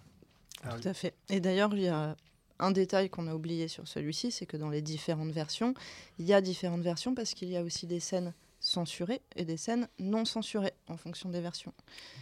Ah. 0.63 0.78
Tout 0.80 0.88
à 0.88 0.94
fait. 0.94 1.16
Et 1.30 1.40
d'ailleurs, 1.40 1.74
il 1.74 1.82
y 1.82 1.88
a 1.88 2.16
un 2.60 2.72
détail 2.72 3.10
qu'on 3.10 3.25
a 3.25 3.34
oublié 3.34 3.68
sur 3.68 3.88
celui-ci, 3.88 4.32
c'est 4.32 4.46
que 4.46 4.56
dans 4.58 4.70
les 4.70 4.84
différentes 4.84 5.32
versions, 5.32 5.74
il 6.20 6.25
y 6.28 6.34
a 6.34 6.42
différentes 6.42 6.82
versions 6.84 7.16
parce 7.16 7.34
qu'il 7.34 7.50
y 7.50 7.58
a 7.58 7.63
aussi 7.63 7.88
des 7.88 8.00
scènes 8.00 8.34
censurées 8.62 9.22
et 9.36 9.44
des 9.44 9.58
scènes 9.58 9.89
non 10.00 10.24
censurées 10.24 10.74
en 10.88 10.96
fonction 10.96 11.30
des 11.30 11.41
versions. 11.41 11.74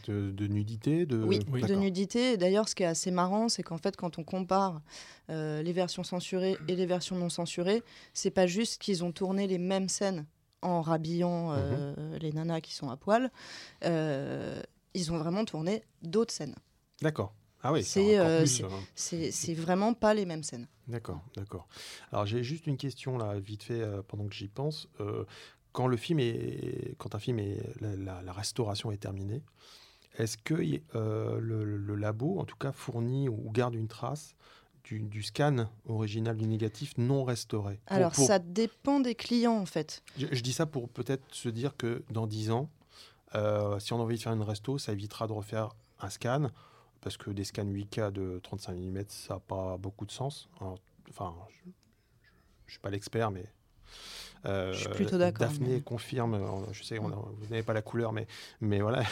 De, 0.08 0.32
de 0.32 0.48
nudité, 0.48 1.06
de. 1.06 1.22
Oui, 1.22 1.40
Oui. 1.52 1.62
de 1.62 1.76
nudité. 1.76 2.34
Et 2.34 2.38
d'ailleurs, 2.38 2.68
ce 2.68 2.74
qui 2.74 2.84
est 2.84 2.88
assez 2.88 3.12
marrant, 3.12 3.50
c'est 3.50 3.62
qu'en 3.62 3.78
fait, 3.78 3.96
quand 3.96 4.18
on 4.18 4.24
compare 4.24 4.82
euh, 5.30 5.62
les 5.62 5.74
versions 5.74 6.04
censurées 6.04 6.58
et 6.68 6.76
les 6.76 6.86
versions 6.86 7.18
non 7.18 7.30
censurées, 7.30 7.84
c'est 8.14 8.32
pas 8.32 8.48
juste 8.48 8.82
qu'ils 8.82 9.04
ont 9.04 9.12
tourné 9.12 9.46
les 9.46 9.58
mêmes 9.60 9.90
scènes 9.90 10.26
en 10.62 10.82
rhabillant 10.82 11.52
euh, 11.52 12.18
les 12.20 12.32
nanas 12.32 12.62
qui 12.62 12.74
sont 12.74 12.90
à 12.90 12.98
poil. 12.98 13.30
Euh, 13.84 14.62
ils 14.94 15.12
ont 15.12 15.18
vraiment 15.18 15.46
tourné 15.46 15.84
d'autres 16.02 16.34
scènes. 16.34 16.56
D'accord. 17.02 17.34
Ah 17.62 17.74
oui, 17.74 17.84
C'est, 17.84 18.18
euh, 18.18 18.46
vraiment 19.58 19.94
pas 19.94 20.14
les 20.14 20.26
mêmes 20.26 20.44
scènes. 20.44 20.68
D'accord, 20.88 21.22
d'accord. 21.36 21.68
Alors 22.12 22.26
j'ai 22.26 22.42
juste 22.42 22.68
une 22.68 22.78
question 22.78 23.18
là, 23.18 23.38
vite 23.38 23.64
fait, 23.64 23.82
euh, 23.82 24.02
pendant 24.08 24.28
que 24.28 24.34
j'y 24.34 24.48
pense. 24.48 24.88
Euh, 25.02 25.26
quand 25.80 25.88
le 25.88 25.96
film 25.96 26.20
est, 26.20 26.94
quand 26.98 27.16
un 27.16 27.20
film 27.20 27.40
est, 27.40 27.58
la, 27.80 27.96
la- 27.96 28.22
la 28.22 28.34
restauration 28.34 28.92
est 28.92 28.98
terminée, 28.98 29.42
est-ce 30.18 30.38
que 30.38 30.56
euh, 30.94 31.40
le, 31.40 31.64
le 31.78 31.96
labo, 31.96 32.38
en 32.38 32.44
tout 32.44 32.58
cas, 32.58 32.74
fournit 32.74 33.30
ou 33.30 33.50
garde 33.50 33.76
une 33.76 33.88
trace 33.88 34.36
du, 34.84 35.00
du 35.00 35.24
scan 35.24 35.70
original 35.86 36.36
du 36.36 36.48
négatif 36.48 36.98
non 36.98 37.24
restauré 37.24 37.80
Pour- 37.86 37.96
Alors, 37.96 38.12
pour- 38.12 38.28
ça 38.28 38.40
dépend 38.40 39.00
des 39.00 39.16
clients, 39.16 39.56
en 39.58 39.66
fait. 39.66 40.04
je, 40.18 40.28
je 40.30 40.42
dis 40.42 40.52
ça 40.52 40.66
pour 40.66 40.90
peut-être 40.90 41.24
se 41.34 41.48
dire 41.48 41.78
que 41.78 42.04
dans 42.12 42.28
10 42.28 42.52
ans, 42.52 42.70
euh, 43.36 43.80
si 43.80 43.94
on 43.94 44.00
a 44.00 44.04
envie 44.04 44.18
de 44.18 44.22
faire 44.22 44.34
une 44.34 44.42
resto, 44.42 44.78
ça 44.80 44.92
évitera 44.92 45.28
de 45.28 45.32
refaire 45.32 45.70
un 46.02 46.10
scan, 46.10 46.50
parce 47.00 47.16
que 47.16 47.30
des 47.30 47.46
scans 47.46 47.64
8K 47.64 48.12
de 48.12 48.42
35 48.44 48.74
mm, 48.76 49.04
ça 49.08 49.36
n'a 49.36 49.40
pas 49.40 49.78
beaucoup 49.78 50.06
de 50.06 50.12
sens. 50.12 50.50
Alors, 50.60 50.78
enfin, 51.10 51.34
je 51.54 51.70
ne 51.70 51.72
suis 52.72 52.80
pas 52.80 52.90
l'expert, 52.90 53.32
mais... 53.32 53.46
euh, 54.46 54.72
Je 54.74 54.80
suis 54.80 54.90
plutôt 54.90 55.18
d'accord, 55.18 55.48
Daphné 55.48 55.68
mais- 55.76 55.82
confirme, 55.82 56.40
je 56.72 56.84
sais, 56.84 57.00
on 57.00 57.08
a- 57.10 57.16
vous 57.16 57.48
n'avez 57.50 57.64
pas 57.64 57.74
la 57.74 57.82
couleur, 57.82 58.14
mais, 58.14 58.28
mais 58.62 58.80
voilà. 58.82 59.04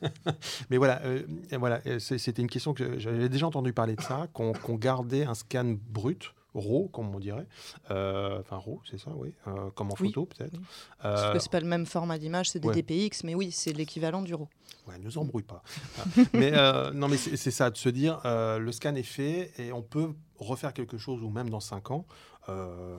mais 0.70 0.76
voilà, 0.76 1.00
euh, 1.04 1.22
voilà 1.52 1.80
c'était 1.98 2.42
une 2.42 2.48
question 2.50 2.74
que 2.74 2.98
j'avais 2.98 3.28
déjà 3.28 3.46
entendu 3.46 3.72
parler 3.72 3.96
de 3.96 4.02
ça, 4.02 4.28
qu'on 4.32 4.52
gardait 4.74 5.24
un 5.24 5.34
scan 5.34 5.76
brut, 5.88 6.32
RAW, 6.54 6.88
comme 6.88 7.14
on 7.14 7.18
dirait. 7.18 7.46
Euh, 7.90 8.40
Enfin, 8.40 8.56
RAW, 8.56 8.80
c'est 8.90 8.98
ça, 8.98 9.10
oui. 9.16 9.32
euh, 9.46 9.70
comme 9.74 9.90
en 9.90 9.94
Oui, 10.00 10.08
photo, 10.08 10.26
peut-être. 10.26 10.52
oui. 10.54 10.60
Parce 11.02 11.22
Euh, 11.22 11.32
que 11.32 11.38
c'est 11.38 11.50
pas 11.50 11.60
le 11.60 11.66
même 11.66 11.86
format 11.86 12.18
d'image, 12.18 12.50
c'est 12.50 12.60
des 12.60 12.68
ouais. 12.68 12.74
DPX, 12.82 13.24
mais 13.24 13.34
oui, 13.34 13.50
c'est 13.52 13.72
l'équivalent 13.72 14.22
du 14.22 14.34
RAW. 14.34 14.48
Ouais, 14.88 14.98
ne 14.98 15.18
embrouille 15.18 15.42
pas. 15.42 15.62
Ah, 15.98 16.02
mais 16.34 16.52
non, 16.94 17.08
mais 17.08 17.16
c'est 17.16 17.50
ça, 17.50 17.70
de 17.70 17.76
se 17.76 17.88
dire, 17.88 18.20
le 18.24 18.70
scan 18.72 18.94
est 18.94 19.02
fait 19.02 19.52
et 19.58 19.72
on 19.72 19.82
peut 19.82 20.10
refaire 20.38 20.72
quelque 20.74 20.96
chose, 20.98 21.22
ou 21.22 21.28
même 21.30 21.48
dans 21.50 21.60
5 21.60 21.90
ans, 21.90 22.06
euh, 22.48 22.98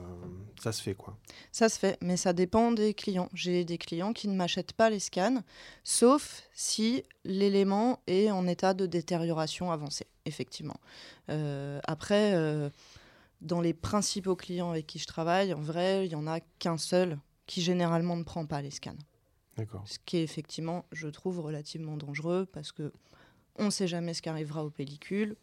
ça 0.60 0.72
se 0.72 0.82
fait, 0.82 0.94
quoi. 0.94 1.16
Ça 1.52 1.68
se 1.68 1.78
fait, 1.78 1.98
mais 2.02 2.16
ça 2.16 2.32
dépend 2.32 2.72
des 2.72 2.94
clients. 2.94 3.28
J'ai 3.32 3.64
des 3.64 3.78
clients 3.78 4.12
qui 4.12 4.28
ne 4.28 4.34
m'achètent 4.34 4.72
pas 4.72 4.90
les 4.90 5.00
scans, 5.00 5.42
sauf 5.84 6.42
si 6.52 7.02
l'élément 7.24 8.00
est 8.06 8.30
en 8.30 8.46
état 8.46 8.74
de 8.74 8.86
détérioration 8.86 9.70
avancée, 9.70 10.06
effectivement. 10.24 10.78
Euh, 11.30 11.80
après, 11.84 12.34
euh, 12.34 12.70
dans 13.40 13.60
les 13.60 13.74
principaux 13.74 14.36
clients 14.36 14.70
avec 14.70 14.86
qui 14.86 14.98
je 14.98 15.06
travaille, 15.06 15.54
en 15.54 15.60
vrai, 15.60 16.06
il 16.06 16.08
n'y 16.08 16.14
en 16.14 16.26
a 16.26 16.40
qu'un 16.58 16.78
seul 16.78 17.18
qui 17.46 17.62
généralement 17.62 18.16
ne 18.16 18.24
prend 18.24 18.46
pas 18.46 18.60
les 18.60 18.70
scans. 18.70 18.96
D'accord. 19.56 19.82
Ce 19.86 19.98
qui 20.04 20.18
est 20.18 20.22
effectivement, 20.22 20.84
je 20.92 21.08
trouve, 21.08 21.40
relativement 21.40 21.96
dangereux 21.96 22.46
parce 22.52 22.72
que 22.72 22.92
on 23.56 23.66
ne 23.66 23.70
sait 23.70 23.88
jamais 23.88 24.14
ce 24.14 24.22
qui 24.22 24.28
arrivera 24.28 24.64
aux 24.64 24.70
pellicules. 24.70 25.36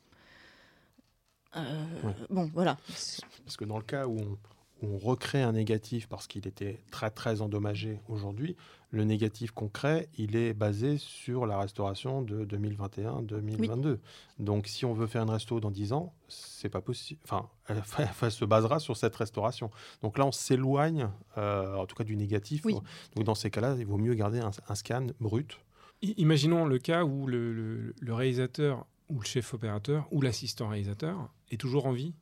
Euh, 1.55 1.85
Ouais. 2.03 2.13
Bon, 2.29 2.49
voilà. 2.53 2.77
Parce 2.87 3.57
que 3.57 3.65
dans 3.65 3.77
le 3.77 3.83
cas 3.83 4.07
où 4.07 4.17
on, 4.19 4.37
où 4.85 4.95
on 4.95 4.97
recrée 4.97 5.41
un 5.41 5.53
négatif 5.53 6.07
parce 6.07 6.27
qu'il 6.27 6.47
était 6.47 6.81
très 6.91 7.09
très 7.09 7.41
endommagé 7.41 7.99
aujourd'hui, 8.09 8.55
le 8.91 9.03
négatif 9.03 9.51
qu'on 9.51 9.67
crée, 9.69 10.07
il 10.17 10.35
est 10.35 10.53
basé 10.53 10.97
sur 10.97 11.45
la 11.45 11.57
restauration 11.59 12.21
de 12.21 12.45
2021-2022. 12.45 13.99
Donc 14.39 14.67
si 14.67 14.85
on 14.85 14.93
veut 14.93 15.07
faire 15.07 15.23
une 15.23 15.29
resto 15.29 15.59
dans 15.59 15.71
10 15.71 15.93
ans, 15.93 16.13
c'est 16.27 16.69
pas 16.69 16.81
possible. 16.81 17.19
Enfin, 17.23 17.49
elle, 17.67 17.81
elle 18.21 18.31
se 18.31 18.45
basera 18.45 18.79
sur 18.79 18.95
cette 18.97 19.15
restauration. 19.15 19.71
Donc 20.01 20.17
là, 20.17 20.25
on 20.25 20.31
s'éloigne, 20.31 21.09
euh, 21.37 21.75
en 21.75 21.85
tout 21.85 21.95
cas 21.95 22.03
du 22.03 22.15
négatif. 22.15 22.63
Oui. 22.65 22.75
Donc 23.15 23.23
dans 23.25 23.35
ces 23.35 23.49
cas-là, 23.49 23.75
il 23.77 23.85
vaut 23.85 23.97
mieux 23.97 24.13
garder 24.13 24.39
un, 24.39 24.51
un 24.67 24.75
scan 24.75 25.07
brut. 25.19 25.57
Imaginons 26.01 26.65
le 26.65 26.77
cas 26.77 27.03
où 27.05 27.25
le, 27.27 27.53
le- 27.53 27.95
le 27.99 28.13
réalisateur 28.13 28.85
ou 29.09 29.19
le 29.19 29.25
chef 29.25 29.53
opérateur 29.53 30.07
ou 30.11 30.21
l'assistant 30.21 30.67
réalisateur 30.69 31.29
est 31.51 31.57
toujours 31.57 31.85
en 31.85 31.93
vie. 31.93 32.13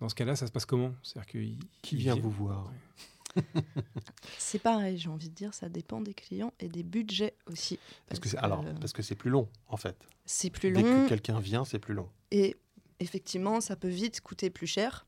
Dans 0.00 0.08
ce 0.08 0.14
cas-là, 0.14 0.36
ça 0.36 0.46
se 0.46 0.52
passe 0.52 0.64
comment? 0.64 0.94
C'est-à-dire 1.02 1.32
que 1.32 1.38
Qui 1.82 1.96
vient 1.96 2.14
vous 2.14 2.30
voir 2.30 2.72
C'est 4.38 4.58
pareil, 4.58 4.98
j'ai 4.98 5.08
envie 5.08 5.28
de 5.28 5.34
dire, 5.34 5.54
ça 5.54 5.68
dépend 5.68 6.00
des 6.00 6.14
clients 6.14 6.52
et 6.60 6.68
des 6.68 6.82
budgets 6.82 7.34
aussi. 7.46 7.78
Parce 8.08 8.20
que 8.20 8.28
c'est 8.28 8.38
alors 8.38 8.64
parce 8.80 8.92
que 8.92 9.02
c'est 9.02 9.14
plus 9.14 9.30
long 9.30 9.48
en 9.68 9.76
fait. 9.76 9.96
c'est 10.24 10.50
plus 10.50 10.72
Dès 10.72 10.82
long 10.82 11.04
que 11.04 11.08
quelqu'un 11.08 11.38
vient, 11.38 11.64
c'est 11.64 11.78
plus 11.78 11.94
long. 11.94 12.08
et 12.30 12.56
effectivement, 13.00 13.60
ça 13.60 13.76
peut 13.76 13.88
vite 13.88 14.20
coûter 14.20 14.50
plus 14.50 14.66
cher. 14.66 15.06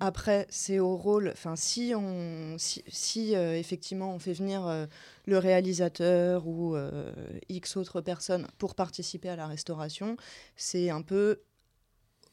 Après, 0.00 0.46
c'est 0.50 0.78
au 0.78 0.96
rôle. 0.96 1.30
Enfin, 1.32 1.56
si 1.56 1.92
on, 1.96 2.56
si, 2.58 2.84
si, 2.88 3.34
euh, 3.34 3.58
effectivement 3.58 4.14
on 4.14 4.18
fait 4.18 4.32
venir 4.32 4.66
euh, 4.66 4.86
le 5.26 5.38
réalisateur 5.38 6.46
ou 6.46 6.76
euh, 6.76 7.12
x 7.48 7.76
autres 7.76 8.00
personnes 8.00 8.46
pour 8.58 8.74
participer 8.74 9.28
à 9.28 9.36
la 9.36 9.46
restauration, 9.46 10.16
c'est 10.54 10.90
un 10.90 11.02
peu 11.02 11.40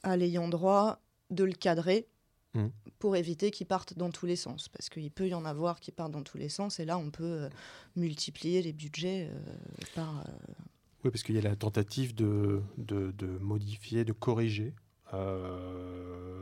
à 0.04 0.18
l'ayant 0.18 0.48
droit 0.50 1.00
de 1.32 1.44
le 1.44 1.54
cadrer 1.54 2.08
Mhm. 2.56 2.70
pour 3.00 3.16
éviter 3.16 3.50
qu'il 3.50 3.66
parte 3.66 3.98
dans 3.98 4.12
tous 4.12 4.28
les 4.28 4.36
sens, 4.36 4.70
parce 4.70 4.88
qu'il 4.90 5.10
peut 5.10 5.28
y 5.28 5.34
en 5.34 5.44
avoir 5.44 5.80
qui 5.80 5.92
partent 5.92 6.12
dans 6.12 6.22
tous 6.22 6.38
les 6.38 6.50
sens, 6.50 6.80
et 6.80 6.86
là 6.86 6.98
on 7.00 7.10
peut 7.10 7.24
euh, 7.24 7.50
multiplier 7.96 8.62
les 8.62 8.74
budgets 8.74 9.30
euh, 9.32 9.40
par. 9.96 10.20
euh, 10.20 10.24
Oui, 11.04 11.10
parce 11.12 11.24
qu'il 11.24 11.34
y 11.36 11.40
a 11.40 11.42
la 11.42 11.56
tentative 11.56 12.14
de, 12.14 12.62
de, 12.78 13.12
de 13.12 13.26
modifier, 13.40 14.06
de 14.06 14.14
corriger 14.14 14.74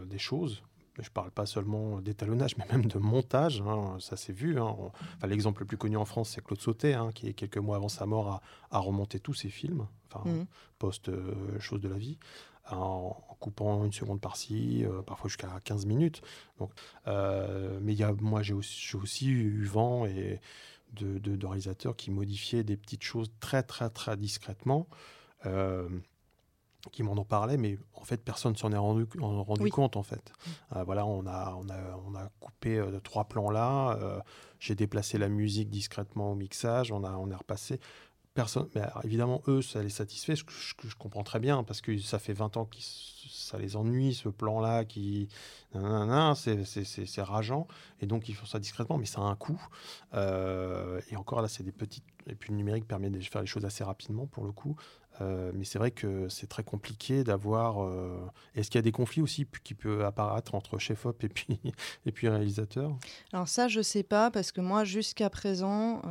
des 0.07 0.19
choses. 0.19 0.61
Je 0.97 1.01
ne 1.07 1.13
parle 1.13 1.31
pas 1.31 1.45
seulement 1.45 2.01
d'étalonnage, 2.01 2.57
mais 2.57 2.65
même 2.69 2.85
de 2.85 2.99
montage. 2.99 3.61
hein, 3.61 3.97
ça 3.99 4.17
s'est 4.17 4.33
vu. 4.33 4.59
hein. 4.59 4.75
Enfin, 5.17 5.27
L'exemple 5.27 5.61
le 5.61 5.65
plus 5.65 5.77
connu 5.77 5.97
en 5.97 6.05
France, 6.05 6.29
c'est 6.31 6.43
Claude 6.43 6.59
Sautet, 6.61 6.93
hein, 6.93 7.11
qui, 7.13 7.33
quelques 7.33 7.57
mois 7.57 7.77
avant 7.77 7.87
sa 7.89 8.05
mort, 8.05 8.27
a, 8.29 8.41
a 8.71 8.79
remonté 8.79 9.19
tous 9.19 9.33
ses 9.33 9.49
films, 9.49 9.87
enfin, 10.07 10.29
Mhm. 10.29 10.45
post-chose 10.79 11.79
de 11.81 11.87
la 11.89 11.97
vie, 11.97 12.17
en, 12.77 13.23
en 13.29 13.35
coupant 13.39 13.83
une 13.85 13.91
seconde 13.93 14.21
par-ci, 14.21 14.83
euh, 14.85 15.01
parfois 15.01 15.27
jusqu'à 15.29 15.49
15 15.63 15.85
minutes. 15.85 16.21
Donc, 16.59 16.71
euh, 17.07 17.79
mais 17.81 17.93
y 17.93 18.03
a, 18.03 18.13
moi, 18.13 18.41
j'ai 18.41 18.53
aussi, 18.53 19.27
eu 19.29 19.63
vent 19.65 20.05
et 20.05 20.39
de, 20.93 21.17
de- 21.19 21.35
de 21.35 21.45
réalisateurs 21.45 21.95
qui 21.95 22.11
modifiaient 22.11 22.63
des 22.63 22.77
petites 22.77 23.03
choses 23.03 23.31
très, 23.39 23.63
très, 23.63 23.89
très 23.89 24.17
discrètement. 24.17 24.87
euh, 25.45 25.87
qui 26.91 27.03
m'en 27.03 27.13
ont 27.13 27.23
parlé, 27.23 27.57
mais 27.57 27.77
en 27.93 28.03
fait, 28.03 28.17
personne 28.17 28.55
s'en 28.55 28.71
est 28.71 28.77
rendu, 28.77 29.05
en- 29.21 29.43
rendu 29.43 29.61
Oui. 29.65 29.69
compte, 29.69 29.97
en 29.97 30.01
fait. 30.03 30.33
Euh, 30.75 30.83
voilà, 30.83 31.05
on 31.05 31.27
a, 31.27 31.53
on 31.55 31.69
a, 31.69 31.97
on 32.07 32.15
a 32.15 32.29
coupé 32.39 32.77
euh, 32.79 32.99
trois 33.01 33.25
plans 33.25 33.51
là, 33.51 33.97
euh, 34.01 34.19
j'ai 34.59 34.73
déplacé 34.73 35.19
la 35.19 35.29
musique 35.29 35.69
discrètement 35.69 36.31
au 36.31 36.35
mixage, 36.35 36.91
on 36.91 37.03
a, 37.03 37.11
on 37.11 37.29
a 37.29 37.37
repassé. 37.37 37.79
Personne, 38.33 38.69
mais 38.75 38.83
évidemment, 39.03 39.41
eux, 39.49 39.61
ça 39.61 39.83
les 39.83 39.89
satisfait, 39.89 40.37
ce 40.37 40.45
que 40.45 40.53
je, 40.53 40.95
comprends 40.95 41.23
très 41.23 41.39
bien, 41.39 41.63
parce 41.63 41.81
que 41.81 41.97
ça 41.97 42.17
fait 42.17 42.31
20 42.31 42.55
ans 42.55 42.65
que 42.65 42.77
ça 42.79 43.57
les 43.57 43.75
ennuie, 43.75 44.13
ce 44.13 44.29
plan-là, 44.29 44.85
qui. 44.85 45.27
C'est 45.73 47.21
rageant, 47.21 47.67
et 47.99 48.05
donc 48.05 48.29
ils 48.29 48.35
font 48.35 48.45
ça 48.45 48.59
discrètement, 48.59 48.97
mais 48.97 49.05
ça 49.05 49.19
a 49.19 49.25
un 49.25 49.35
coût. 49.35 49.61
Euh, 50.13 51.01
et 51.09 51.17
encore 51.17 51.41
là, 51.41 51.49
c'est 51.49 51.63
des 51.63 51.73
petites 51.73 52.05
et 52.27 52.35
puis 52.35 52.51
le 52.51 52.57
numérique 52.57 52.87
permet 52.87 53.09
de 53.09 53.19
faire 53.19 53.41
les 53.41 53.47
choses 53.47 53.65
assez 53.65 53.83
rapidement 53.83 54.27
pour 54.27 54.45
le 54.45 54.51
coup. 54.51 54.75
Euh, 55.19 55.51
mais 55.53 55.65
c'est 55.65 55.77
vrai 55.77 55.91
que 55.91 56.29
c'est 56.29 56.47
très 56.47 56.63
compliqué 56.63 57.23
d'avoir. 57.23 57.83
euh, 57.83 58.17
Est-ce 58.55 58.69
qu'il 58.69 58.77
y 58.77 58.79
a 58.79 58.83
des 58.83 58.91
conflits 58.91 59.21
aussi 59.21 59.45
qui 59.63 59.73
peuvent 59.73 60.01
apparaître 60.01 60.55
entre 60.55 60.77
chef-op 60.77 61.23
et 61.23 61.29
puis, 61.29 61.59
et 62.05 62.11
puis 62.11 62.29
réalisateur? 62.29 62.95
Alors 63.33 63.47
ça, 63.47 63.67
je 63.67 63.81
sais 63.81 64.03
pas, 64.03 64.31
parce 64.31 64.51
que 64.51 64.61
moi, 64.61 64.85
jusqu'à 64.85 65.29
présent, 65.29 66.01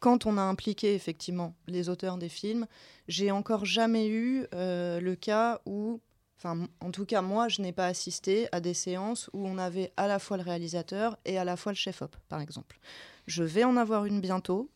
quand 0.00 0.26
on 0.26 0.38
a 0.38 0.42
impliqué 0.42 0.94
effectivement 0.94 1.54
les 1.66 1.88
auteurs 1.88 2.16
des 2.16 2.30
films, 2.30 2.66
j'ai 3.06 3.30
encore 3.30 3.64
jamais 3.66 4.08
eu 4.08 4.46
euh, 4.54 4.98
le 4.98 5.14
cas 5.14 5.60
où, 5.66 6.00
enfin, 6.38 6.66
en 6.80 6.90
tout 6.90 7.04
cas, 7.04 7.22
moi, 7.22 7.48
je 7.48 7.60
n'ai 7.60 7.72
pas 7.72 7.86
assisté 7.86 8.48
à 8.50 8.60
des 8.60 8.74
séances 8.74 9.28
où 9.34 9.46
on 9.46 9.58
avait 9.58 9.92
à 9.96 10.08
la 10.08 10.18
fois 10.18 10.38
le 10.38 10.42
réalisateur 10.42 11.18
et 11.26 11.38
à 11.38 11.44
la 11.44 11.56
fois 11.56 11.72
le 11.72 11.76
chef-op, 11.76 12.16
par 12.28 12.40
exemple. 12.40 12.80
Je 13.26 13.44
vais 13.44 13.64
en 13.64 13.76
avoir 13.76 14.06
une 14.06 14.20
bientôt. 14.20 14.70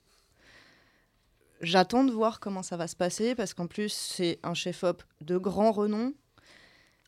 J'attends 1.61 2.05
de 2.05 2.13
voir 2.13 2.39
comment 2.39 2.63
ça 2.63 2.77
va 2.77 2.87
se 2.87 2.97
passer, 2.97 3.35
parce 3.35 3.55
qu'en 3.55 3.67
plus, 3.67 3.93
c'est 3.93 4.39
un 4.43 4.55
chef-op 4.55 5.03
de 5.23 5.39
grand 5.39 5.73
renom. 5.73 6.13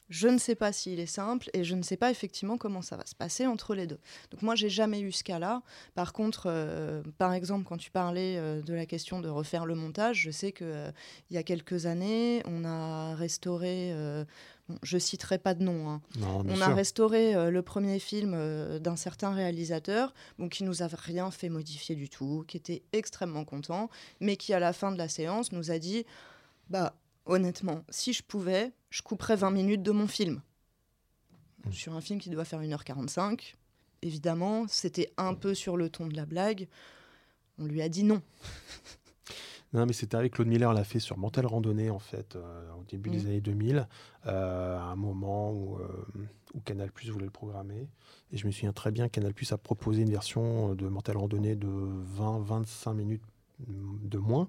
Je 0.08 0.28
ne 0.28 0.38
sais 0.38 0.54
pas 0.54 0.72
s'il 0.72 1.00
est 1.00 1.06
simple 1.06 1.50
et 1.52 1.64
je 1.64 1.74
ne 1.74 1.82
sais 1.82 1.96
pas 1.96 2.10
effectivement 2.12 2.58
comment 2.58 2.80
ça 2.82 2.96
va 2.96 3.04
se 3.06 3.14
passer 3.14 3.46
entre 3.46 3.74
les 3.74 3.86
deux. 3.88 3.98
Donc 4.30 4.42
moi, 4.42 4.54
j'ai 4.54 4.68
jamais 4.68 5.00
eu 5.00 5.10
ce 5.10 5.24
cas-là. 5.24 5.62
Par 5.96 6.12
contre, 6.12 6.44
euh, 6.46 7.02
par 7.18 7.32
exemple, 7.32 7.64
quand 7.68 7.76
tu 7.76 7.90
parlais 7.90 8.36
euh, 8.38 8.62
de 8.62 8.72
la 8.72 8.86
question 8.86 9.20
de 9.20 9.28
refaire 9.28 9.66
le 9.66 9.74
montage, 9.74 10.20
je 10.20 10.30
sais 10.30 10.52
que 10.52 10.64
euh, 10.64 10.90
il 11.30 11.34
y 11.34 11.38
a 11.38 11.42
quelques 11.42 11.86
années, 11.86 12.42
on 12.46 12.64
a 12.64 13.14
restauré. 13.16 13.90
euh, 13.92 14.24
bon, 14.68 14.78
je 14.84 14.96
citerai 14.96 15.38
pas 15.38 15.54
de 15.54 15.64
nom. 15.64 15.88
hein, 15.90 16.00
Non, 16.20 16.44
on 16.46 16.54
sûr. 16.54 16.64
a 16.68 16.74
restauré 16.74 17.34
euh, 17.34 17.50
le 17.50 17.62
premier 17.62 17.98
film 17.98 18.32
euh, 18.34 18.78
d'un 18.78 18.96
certain 18.96 19.32
réalisateur, 19.34 20.14
bon, 20.38 20.48
qui 20.48 20.62
nous 20.62 20.84
a 20.84 20.86
rien 20.86 21.32
fait 21.32 21.48
modifier 21.48 21.96
du 21.96 22.08
tout, 22.08 22.44
qui 22.46 22.56
était 22.56 22.82
extrêmement 22.92 23.44
content, 23.44 23.90
mais 24.20 24.36
qui 24.36 24.52
à 24.54 24.60
la 24.60 24.72
fin 24.72 24.92
de 24.92 24.98
la 24.98 25.08
séance 25.08 25.50
nous 25.50 25.72
a 25.72 25.78
dit, 25.80 26.04
bah 26.70 26.94
honnêtement, 27.26 27.84
si 27.90 28.12
je 28.12 28.22
pouvais, 28.22 28.72
je 28.90 29.02
couperais 29.02 29.36
20 29.36 29.50
minutes 29.50 29.82
de 29.82 29.90
mon 29.92 30.06
film. 30.06 30.40
Mm. 31.66 31.72
Sur 31.72 31.94
un 31.94 32.00
film 32.00 32.20
qui 32.20 32.30
doit 32.30 32.44
faire 32.44 32.60
1h45, 32.62 33.54
évidemment, 34.02 34.66
c'était 34.68 35.12
un 35.16 35.34
peu 35.34 35.54
sur 35.54 35.76
le 35.76 35.90
ton 35.90 36.06
de 36.06 36.16
la 36.16 36.26
blague. 36.26 36.68
On 37.58 37.64
lui 37.66 37.82
a 37.82 37.88
dit 37.88 38.04
non. 38.04 38.22
Non, 39.72 39.84
mais 39.84 39.92
c'était 39.92 40.16
avec 40.16 40.34
Claude 40.34 40.46
Miller, 40.46 40.72
l'a 40.72 40.84
fait 40.84 41.00
sur 41.00 41.18
Mental 41.18 41.44
Randonnée, 41.44 41.90
en 41.90 41.98
fait, 41.98 42.36
euh, 42.36 42.70
au 42.80 42.84
début 42.84 43.10
des 43.10 43.18
Mhm. 43.18 43.26
années 43.26 43.40
2000, 43.40 43.88
euh, 44.26 44.78
à 44.78 44.82
un 44.84 44.96
moment 44.96 45.50
où, 45.52 45.76
euh, 45.76 45.88
où 46.54 46.60
Canal 46.60 46.90
Plus 46.92 47.10
voulait 47.10 47.24
le 47.26 47.32
programmer. 47.32 47.88
Et 48.30 48.38
je 48.38 48.46
me 48.46 48.52
souviens 48.52 48.72
très 48.72 48.92
bien, 48.92 49.08
Canal 49.08 49.34
Plus 49.34 49.50
a 49.52 49.58
proposé 49.58 50.02
une 50.02 50.10
version 50.10 50.74
de 50.76 50.86
Mental 50.86 51.16
Randonnée 51.16 51.56
de 51.56 51.66
20-25 51.66 52.94
minutes 52.94 53.22
de 53.68 54.18
moins. 54.18 54.48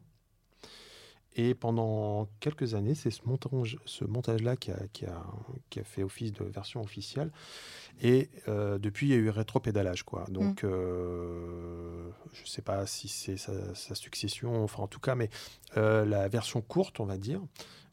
Et 1.40 1.54
pendant 1.54 2.28
quelques 2.40 2.74
années, 2.74 2.96
c'est 2.96 3.12
ce 3.12 3.22
montage, 3.26 3.78
ce 3.86 4.04
montage-là 4.04 4.58
qui 4.58 4.72
a, 4.72 4.80
qui, 4.92 5.06
a, 5.06 5.24
qui 5.70 5.80
a 5.80 5.84
fait 5.84 6.02
office 6.02 6.34
de 6.34 6.44
version 6.44 6.82
officielle. 6.82 7.32
Et 8.02 8.32
euh, 8.48 8.80
depuis, 8.80 9.08
il 9.08 9.10
y 9.12 9.14
a 9.14 9.18
eu 9.18 9.30
rétropédalage. 9.30 10.02
Quoi. 10.02 10.26
Donc, 10.30 10.64
euh, 10.64 12.10
je 12.34 12.42
ne 12.42 12.48
sais 12.48 12.64
pas 12.64 12.88
si 12.88 13.08
c'est 13.08 13.38
sa, 13.38 13.76
sa 13.76 13.94
succession, 13.94 14.64
enfin 14.64 14.82
en 14.82 14.88
tout 14.88 15.00
cas, 15.00 15.14
mais 15.14 15.30
euh, 15.78 16.06
la 16.06 16.28
version 16.28 16.62
courte, 16.62 17.00
on 17.00 17.06
va 17.06 17.18
dire, 17.18 17.42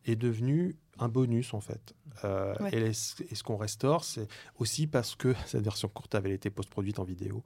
est 0.07 0.17
devenue 0.17 0.77
un 0.99 1.09
bonus 1.09 1.55
en 1.55 1.61
fait. 1.61 1.95
Euh, 2.25 2.55
Ouais. 2.61 2.71
et, 2.73 2.81
les- 2.81 2.91
et 3.31 3.35
ce 3.35 3.43
qu'on 3.43 3.57
restaure, 3.57 4.05
c'est 4.05 4.29
aussi 4.59 4.87
parce 4.87 5.17
que 5.17 5.35
cette 5.47 5.65
version 5.65 5.89
courte 5.89 6.15
avait 6.15 6.33
été 6.33 6.49
post-produite 6.51 6.99
en 6.99 7.05
vidéo. 7.05 7.43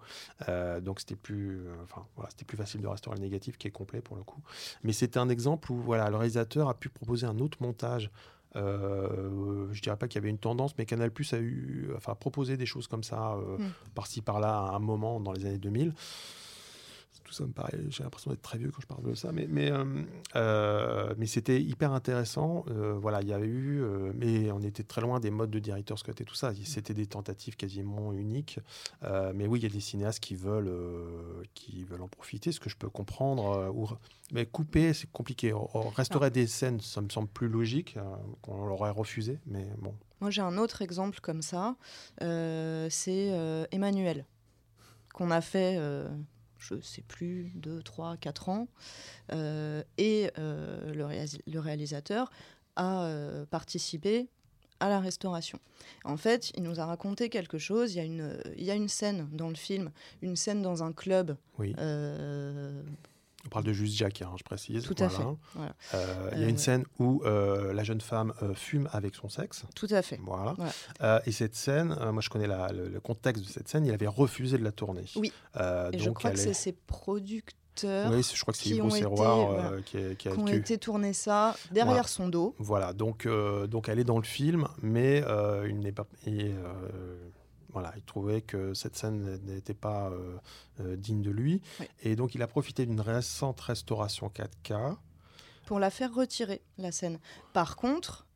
Euh, 0.48 0.80
donc 0.80 1.00
c'était 1.00 1.16
plus, 1.16 1.60
euh, 1.66 1.74
enfin, 1.84 2.04
voilà, 2.16 2.28
c'était 2.30 2.44
plus 2.44 2.56
facile 2.58 2.80
de 2.82 2.86
restaurer 2.86 3.16
le 3.16 3.22
négatif 3.22 3.56
qui 3.58 3.66
est 3.68 3.70
complet 3.70 4.00
pour 4.02 4.16
le 4.16 4.22
coup. 4.24 4.40
Mais 4.82 4.92
c'était 4.92 5.18
un 5.18 5.28
exemple 5.28 5.72
où 5.72 5.76
voilà, 5.76 6.10
le 6.10 6.16
réalisateur 6.16 6.68
a 6.68 6.74
pu 6.74 6.88
proposer 6.90 7.26
un 7.26 7.38
autre 7.38 7.58
montage. 7.62 8.10
Euh, 8.56 9.68
je 9.72 9.80
dirais 9.82 9.96
pas 9.96 10.08
qu'il 10.08 10.16
y 10.20 10.22
avait 10.22 10.30
une 10.30 10.38
tendance, 10.38 10.76
mais 10.78 10.86
Canal 10.86 11.10
Plus 11.10 11.32
a 11.32 11.38
eu, 11.38 11.90
enfin, 11.96 12.14
proposé 12.14 12.56
des 12.56 12.66
choses 12.66 12.86
comme 12.88 13.04
ça 13.04 13.34
euh, 13.34 13.58
Mm. 13.58 13.72
par-ci 13.94 14.20
par-là 14.22 14.48
à 14.58 14.74
un 14.74 14.78
moment 14.78 15.20
dans 15.20 15.32
les 15.32 15.44
années 15.46 15.58
2000. 15.58 15.94
Tout 17.28 17.34
ça 17.34 17.44
me 17.44 17.52
paraît, 17.52 17.78
j'ai 17.90 18.04
l'impression 18.04 18.30
d'être 18.30 18.40
très 18.40 18.56
vieux 18.56 18.70
quand 18.70 18.80
je 18.80 18.86
parle 18.86 19.02
de 19.02 19.12
ça, 19.12 19.32
mais, 19.32 19.46
mais, 19.50 19.70
euh, 19.70 19.84
euh, 20.36 21.14
mais 21.18 21.26
c'était 21.26 21.60
hyper 21.60 21.92
intéressant. 21.92 22.64
Euh, 22.70 22.94
voilà, 22.94 23.20
il 23.20 23.28
y 23.28 23.34
avait 23.34 23.46
eu, 23.46 23.82
mais 24.14 24.50
on 24.50 24.62
était 24.62 24.82
très 24.82 25.02
loin 25.02 25.20
des 25.20 25.30
modes 25.30 25.50
de 25.50 25.58
directeur 25.58 25.98
Scott 25.98 26.18
et 26.22 26.24
tout 26.24 26.34
ça. 26.34 26.52
C'était 26.64 26.94
des 26.94 27.06
tentatives 27.06 27.54
quasiment 27.56 28.14
uniques. 28.14 28.60
Mais 29.34 29.46
oui, 29.46 29.58
il 29.58 29.62
y 29.64 29.66
a 29.66 29.68
des 29.68 29.80
cinéastes 29.80 30.20
qui 30.20 30.36
veulent, 30.36 30.72
qui 31.52 31.84
veulent 31.84 32.00
en 32.00 32.08
profiter, 32.08 32.50
ce 32.50 32.60
que 32.60 32.70
je 32.70 32.78
peux 32.78 32.88
comprendre. 32.88 33.70
ou, 33.76 33.86
mais 34.32 34.46
couper, 34.46 34.94
c'est 34.94 35.12
compliqué. 35.12 35.52
Restaurer 35.96 36.30
des 36.30 36.46
scènes, 36.46 36.80
ça 36.80 37.02
me 37.02 37.10
semble 37.10 37.28
plus 37.28 37.48
logique, 37.48 37.98
qu'on 38.40 38.64
l'aurait 38.64 38.88
refusé, 38.88 39.38
mais 39.44 39.68
bon. 39.76 39.94
Moi, 40.22 40.30
j'ai 40.30 40.40
un 40.40 40.56
autre 40.56 40.80
exemple 40.80 41.20
comme 41.20 41.42
ça. 41.42 41.76
C'est 42.22 43.68
Emmanuel, 43.70 44.24
qu'on 45.12 45.30
a 45.30 45.42
fait, 45.42 45.78
je 46.58 46.80
sais 46.80 47.02
plus, 47.02 47.52
2, 47.56 47.82
3, 47.82 48.16
4 48.16 48.48
ans. 48.48 48.68
Euh, 49.32 49.82
et 49.96 50.30
euh, 50.38 50.92
le, 50.92 51.06
le 51.50 51.60
réalisateur 51.60 52.30
a 52.76 53.04
euh, 53.04 53.46
participé 53.46 54.28
à 54.80 54.88
la 54.88 55.00
restauration. 55.00 55.58
En 56.04 56.16
fait, 56.16 56.52
il 56.56 56.62
nous 56.62 56.78
a 56.80 56.86
raconté 56.86 57.28
quelque 57.28 57.58
chose. 57.58 57.94
Il 57.94 57.98
y 57.98 58.00
a 58.00 58.04
une, 58.04 58.40
il 58.56 58.64
y 58.64 58.70
a 58.70 58.74
une 58.74 58.88
scène 58.88 59.28
dans 59.32 59.48
le 59.48 59.56
film, 59.56 59.90
une 60.22 60.36
scène 60.36 60.62
dans 60.62 60.82
un 60.84 60.92
club. 60.92 61.36
Oui, 61.58 61.74
euh, 61.78 62.82
on 63.48 63.50
parle 63.50 63.64
de 63.64 63.72
Juste 63.72 63.96
Jacques, 63.96 64.20
hein, 64.22 64.30
je 64.36 64.44
précise. 64.44 64.84
Tout 64.84 64.94
à 65.02 65.06
Voilà. 65.08 65.30
fait, 65.30 65.36
voilà. 65.54 65.74
Euh, 65.94 66.30
il 66.34 66.38
y 66.40 66.42
a 66.42 66.46
Euh, 66.46 66.50
une 66.50 66.58
scène 66.58 66.84
où 66.98 67.22
euh, 67.24 67.72
la 67.72 67.82
jeune 67.82 68.02
femme 68.02 68.34
euh, 68.42 68.52
fume 68.54 68.88
avec 68.92 69.14
son 69.14 69.30
sexe. 69.30 69.64
tout 69.74 69.86
à 69.90 70.02
fait. 70.02 70.20
Voilà. 70.22 70.54
Euh, 71.02 71.18
et 71.24 71.32
cette 71.32 71.54
scène, 71.56 71.96
euh, 72.00 72.12
moi 72.12 72.20
je 72.20 72.28
connais 72.28 72.46
la- 72.46 72.70
le, 72.72 72.88
le 72.88 73.00
contexte 73.00 73.42
de 73.44 73.48
cette 73.48 73.68
scène, 73.68 73.86
il 73.86 73.92
avait 73.94 74.06
refusé 74.06 74.58
de 74.58 74.64
la 74.64 74.72
tourner. 74.72 75.04
Oui. 75.16 75.32
Euh, 75.56 75.90
Et 75.92 75.98
je 75.98 76.04
donc 76.04 76.16
crois 76.16 76.30
que 76.32 76.36
est- 76.36 76.42
c'est 76.42 76.52
ses 76.54 76.72
producteurs 76.72 78.10
Oui, 78.10 78.22
je 78.34 78.40
crois 78.42 78.52
que 78.52 78.58
c'est 78.58 78.70
été, 78.70 78.90
Serroir 78.90 79.50
euh, 79.52 79.80
qui, 79.82 79.96
est- 79.98 80.16
qui 80.18 80.28
a 80.28 80.32
qui 80.32 80.38
ont 80.38 80.46
été 80.48 80.78
tourner 80.78 81.12
ça 81.12 81.56
derrière 81.70 81.92
Voilà. 81.94 82.08
son 82.08 82.28
dos. 82.28 82.54
Voilà, 82.58 82.92
donc, 82.92 83.24
euh, 83.24 83.66
donc 83.66 83.88
elle 83.88 83.98
est 84.00 84.04
dans 84.04 84.18
le 84.18 84.24
film, 84.24 84.66
mais 84.82 85.22
euh, 85.26 85.66
il 85.68 85.78
n'est 85.78 85.92
pas. 85.92 86.06
et, 86.26 86.50
euh, 86.50 87.16
voilà, 87.70 87.92
il 87.96 88.02
trouvait 88.02 88.40
que 88.40 88.74
cette 88.74 88.96
scène 88.96 89.38
n'était 89.44 89.74
pas 89.74 90.10
euh, 90.10 90.38
euh, 90.80 90.96
digne 90.96 91.22
de 91.22 91.30
lui. 91.30 91.60
Oui. 91.80 91.86
Et 92.02 92.16
donc 92.16 92.34
il 92.34 92.42
a 92.42 92.46
profité 92.46 92.86
d'une 92.86 93.00
récente 93.00 93.60
restauration 93.60 94.28
4K. 94.28 94.96
pour 95.66 95.78
la 95.78 95.90
faire 95.90 96.14
retirer, 96.14 96.62
la 96.78 96.92
scène. 96.92 97.18
Par 97.52 97.76
contre, 97.76 98.26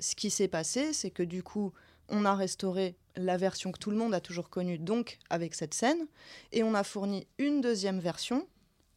ce 0.00 0.16
qui 0.16 0.30
s'est 0.30 0.48
passé, 0.48 0.92
c'est 0.92 1.10
que 1.10 1.22
du 1.22 1.42
coup, 1.42 1.72
on 2.08 2.24
a 2.24 2.34
restauré 2.34 2.96
la 3.16 3.36
version 3.36 3.70
que 3.70 3.78
tout 3.78 3.90
le 3.90 3.96
monde 3.96 4.14
a 4.14 4.20
toujours 4.20 4.50
connue, 4.50 4.78
donc 4.78 5.18
avec 5.30 5.54
cette 5.54 5.74
scène, 5.74 6.06
et 6.52 6.62
on 6.62 6.74
a 6.74 6.82
fourni 6.82 7.26
une 7.38 7.60
deuxième 7.60 8.00
version 8.00 8.46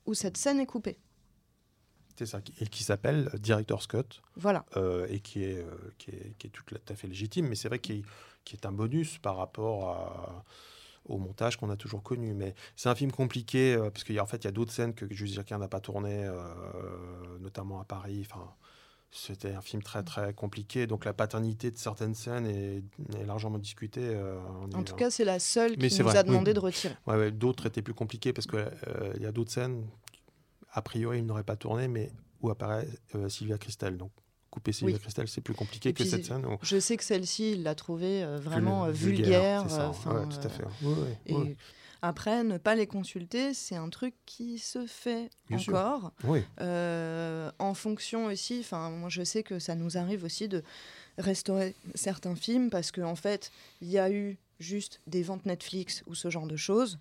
où 0.06 0.14
cette 0.14 0.38
scène 0.38 0.60
est 0.60 0.66
coupée. 0.66 0.98
C'est 2.16 2.26
ça, 2.28 2.40
et 2.62 2.68
qui 2.68 2.84
s'appelle 2.84 3.30
Director's 3.40 3.88
Cut, 3.88 4.22
Voilà. 4.36 4.66
euh, 4.78 5.08
et 5.10 5.20
qui 5.20 5.44
est, 5.44 5.58
euh, 5.58 5.66
qui 5.98 6.12
est, 6.12 6.34
qui 6.38 6.48
est 6.48 6.50
tout 6.52 6.64
à 6.90 6.96
fait 6.96 7.08
légitime, 7.08 7.48
mais 7.48 7.56
c'est 7.56 7.68
vrai 7.70 7.80
qu'il 7.80 8.04
qui 8.46 8.56
est 8.56 8.66
un 8.66 8.72
bonus 8.72 9.18
par 9.20 9.38
rapport 9.38 9.90
à- 9.90 10.44
au 11.06 11.18
montage 11.18 11.58
qu'on 11.58 11.70
a 11.70 11.76
toujours 11.78 12.04
connu. 12.04 12.34
Mais 12.34 12.54
c'est 12.76 12.90
un 12.90 12.96
film 12.96 13.12
compliqué, 13.12 13.74
euh, 13.74 13.90
parce 13.90 14.04
qu'en 14.04 14.26
fait, 14.26 14.38
il 14.38 14.46
y 14.46 14.48
a 14.48 14.52
d'autres 14.52 14.72
scènes 14.74 14.94
que 14.94 15.06
Juste 15.14 15.34
Jacquin 15.36 15.58
n'a 15.58 15.68
pas 15.68 15.80
tournées, 15.80 16.26
euh, 16.26 17.38
notamment 17.40 17.80
à 17.82 17.86
Paris. 17.86 18.26
Enfin, 18.30 18.50
c'était 19.12 19.54
un 19.54 19.62
film 19.62 19.82
très, 19.84 20.04
très 20.04 20.34
compliqué. 20.34 20.88
Donc 20.88 21.06
la 21.06 21.14
paternité 21.14 21.72
de 21.72 21.78
certaines 21.78 22.16
scènes 22.16 22.48
est, 22.48 22.84
est 23.18 23.26
largement 23.26 23.60
discutée. 23.60 24.02
euh, 24.04 24.40
En 24.74 24.82
y- 24.82 24.84
tout 24.86 24.96
cas, 24.96 25.10
c'est 25.10 25.26
la 25.26 25.40
seule 25.40 25.78
qui 25.78 25.98
nous 26.00 26.04
vrai, 26.06 26.18
a 26.18 26.24
demandé 26.24 26.52
oui. 26.52 26.56
de 26.56 26.60
retirer. 26.60 26.96
Ouais, 27.08 27.16
ouais, 27.18 27.32
d'autres 27.32 27.66
étaient 27.66 27.82
plus 27.82 27.94
compliquées, 27.94 28.34
parce 28.34 28.48
qu'il 28.48 29.22
y 29.22 29.26
a 29.26 29.32
d'autres 29.32 29.52
scènes, 29.52 29.88
a 30.74 30.82
priori, 30.82 31.20
il 31.20 31.26
n'aurait 31.26 31.44
pas 31.44 31.56
tourné, 31.56 31.88
mais 31.88 32.12
où 32.42 32.50
apparaît 32.50 32.88
euh, 33.16 33.30
Sylvia 33.30 33.58
Christel. 33.58 33.98
Donc 33.98 34.12
couper 34.50 34.72
Sylvia 34.72 34.96
Oui. 34.98 35.02
Christel, 35.02 35.28
c'est 35.28 35.42
plus 35.42 35.54
compliqué 35.56 35.94
que 35.94 36.04
cette 36.04 36.26
scène. 36.26 36.46
où- 36.46 36.58
Je 36.62 36.80
sais 36.80 36.98
que 36.98 37.04
celle-ci, 37.04 37.54
il 37.54 37.64
l'a 37.64 37.74
trouvée 37.76 38.24
euh, 38.24 38.38
vraiment 38.40 38.86
euh, 38.86 38.92
vulgaire. 38.92 39.70
ça. 39.70 39.90
Ouais, 40.06 40.28
tout 40.30 40.46
à 40.46 40.50
fait. 40.50 40.64
Ouais, 40.84 40.94
ouais, 40.94 41.18
et 41.26 41.34
ouais. 41.34 41.58
après, 42.04 42.44
ne 42.44 42.58
pas 42.60 42.76
les 42.76 42.86
consulter, 42.86 43.54
c'est 43.56 43.76
un 43.76 43.90
truc 43.90 44.14
qui 44.26 44.60
se 44.60 44.86
fait 44.86 45.30
Bien 45.50 45.58
encore. 45.58 46.12
Oui. 46.26 46.42
En 47.60 47.74
fonction 47.74 48.26
aussi, 48.26 48.60
enfin, 48.60 48.90
moi 48.90 49.10
je 49.10 49.24
sais 49.24 49.42
que 49.44 49.58
ça 49.60 49.76
nous 49.76 49.98
arrive 49.98 50.24
aussi 50.24 50.48
de 50.48 50.64
restaurer 51.18 51.76
certains 51.96 52.36
films 52.36 52.70
parce 52.70 52.92
qu'en 52.92 53.12
en 53.12 53.16
fait, 53.16 53.52
il 53.82 53.90
y 53.90 53.98
a 53.98 54.12
eu 54.12 54.38
juste 54.60 55.00
des 55.08 55.24
ventes 55.24 55.46
Netflix 55.46 56.04
ou 56.08 56.16
ce 56.16 56.30
genre 56.30 56.48
de 56.48 56.56
choses, 56.58 57.00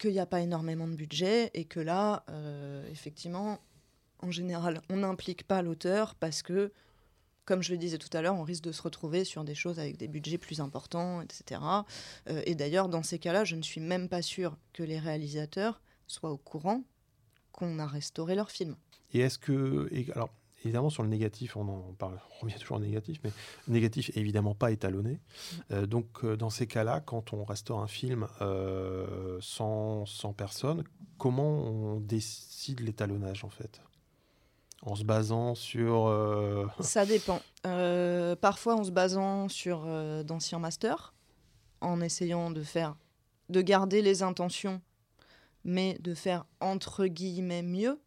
qu'il 0.00 0.12
n'y 0.12 0.18
a 0.18 0.26
pas 0.26 0.40
énormément 0.40 0.88
de 0.88 0.94
budget 0.94 1.50
et 1.54 1.66
que 1.66 1.78
là, 1.78 2.24
euh, 2.30 2.88
effectivement, 2.90 3.60
en 4.18 4.30
général, 4.30 4.80
on 4.88 4.96
n'implique 4.96 5.46
pas 5.46 5.62
l'auteur 5.62 6.14
parce 6.14 6.42
que, 6.42 6.72
comme 7.44 7.62
je 7.62 7.70
le 7.70 7.78
disais 7.78 7.98
tout 7.98 8.08
à 8.16 8.22
l'heure, 8.22 8.34
on 8.34 8.42
risque 8.42 8.64
de 8.64 8.72
se 8.72 8.82
retrouver 8.82 9.24
sur 9.24 9.44
des 9.44 9.54
choses 9.54 9.78
avec 9.78 9.98
des 9.98 10.08
budgets 10.08 10.38
plus 10.38 10.60
importants, 10.60 11.20
etc. 11.20 11.60
Euh, 12.28 12.42
et 12.46 12.54
d'ailleurs, 12.54 12.88
dans 12.88 13.02
ces 13.02 13.18
cas-là, 13.18 13.44
je 13.44 13.56
ne 13.56 13.62
suis 13.62 13.80
même 13.80 14.08
pas 14.08 14.22
sûre 14.22 14.56
que 14.72 14.82
les 14.82 14.98
réalisateurs 14.98 15.82
soient 16.06 16.30
au 16.30 16.38
courant 16.38 16.82
qu'on 17.52 17.78
a 17.78 17.86
restauré 17.86 18.34
leur 18.34 18.50
film. 18.50 18.76
Et 19.12 19.20
est-ce 19.20 19.38
que. 19.38 19.90
alors, 20.14 20.30
évidemment, 20.64 20.90
sur 20.90 21.02
le 21.02 21.08
négatif, 21.08 21.56
on 21.56 21.68
en 21.68 21.94
parle, 21.98 22.20
on 22.36 22.44
revient 22.44 22.58
toujours 22.58 22.76
au 22.76 22.80
négatif, 22.80 23.20
mais 23.24 23.30
le 23.66 23.72
négatif 23.74 24.10
est 24.10 24.20
évidemment 24.20 24.54
pas 24.54 24.70
étalonné. 24.70 25.20
Euh, 25.70 25.86
donc, 25.86 26.06
euh, 26.24 26.36
dans 26.36 26.50
ces 26.50 26.66
cas-là, 26.66 27.00
quand 27.00 27.32
on 27.32 27.44
restaure 27.44 27.80
un 27.80 27.86
film 27.86 28.26
euh, 28.40 29.38
sans, 29.40 30.06
sans 30.06 30.32
personne, 30.32 30.84
comment 31.18 31.50
on 31.64 32.00
décide 32.00 32.80
l'étalonnage, 32.80 33.44
en 33.44 33.50
fait? 33.50 33.80
En 34.82 34.94
se 34.94 35.04
basant 35.04 35.54
sur. 35.54 36.06
euh, 36.06 36.66
Ça 36.80 37.04
dépend. 37.04 37.40
Parfois 38.40 38.76
en 38.76 38.84
se 38.84 38.90
basant 38.90 39.48
sur 39.48 39.84
d'anciens 40.24 40.58
masters, 40.58 41.12
en 41.82 42.00
essayant 42.00 42.50
de 42.50 42.62
faire, 42.62 42.96
de 43.50 43.60
garder 43.60 44.00
les 44.00 44.22
intentions, 44.22 44.80
mais 45.64 45.98
de 46.00 46.14
faire 46.14 46.46
entre 46.60 47.06
guillemets 47.06 47.62
mieux. 47.62 48.00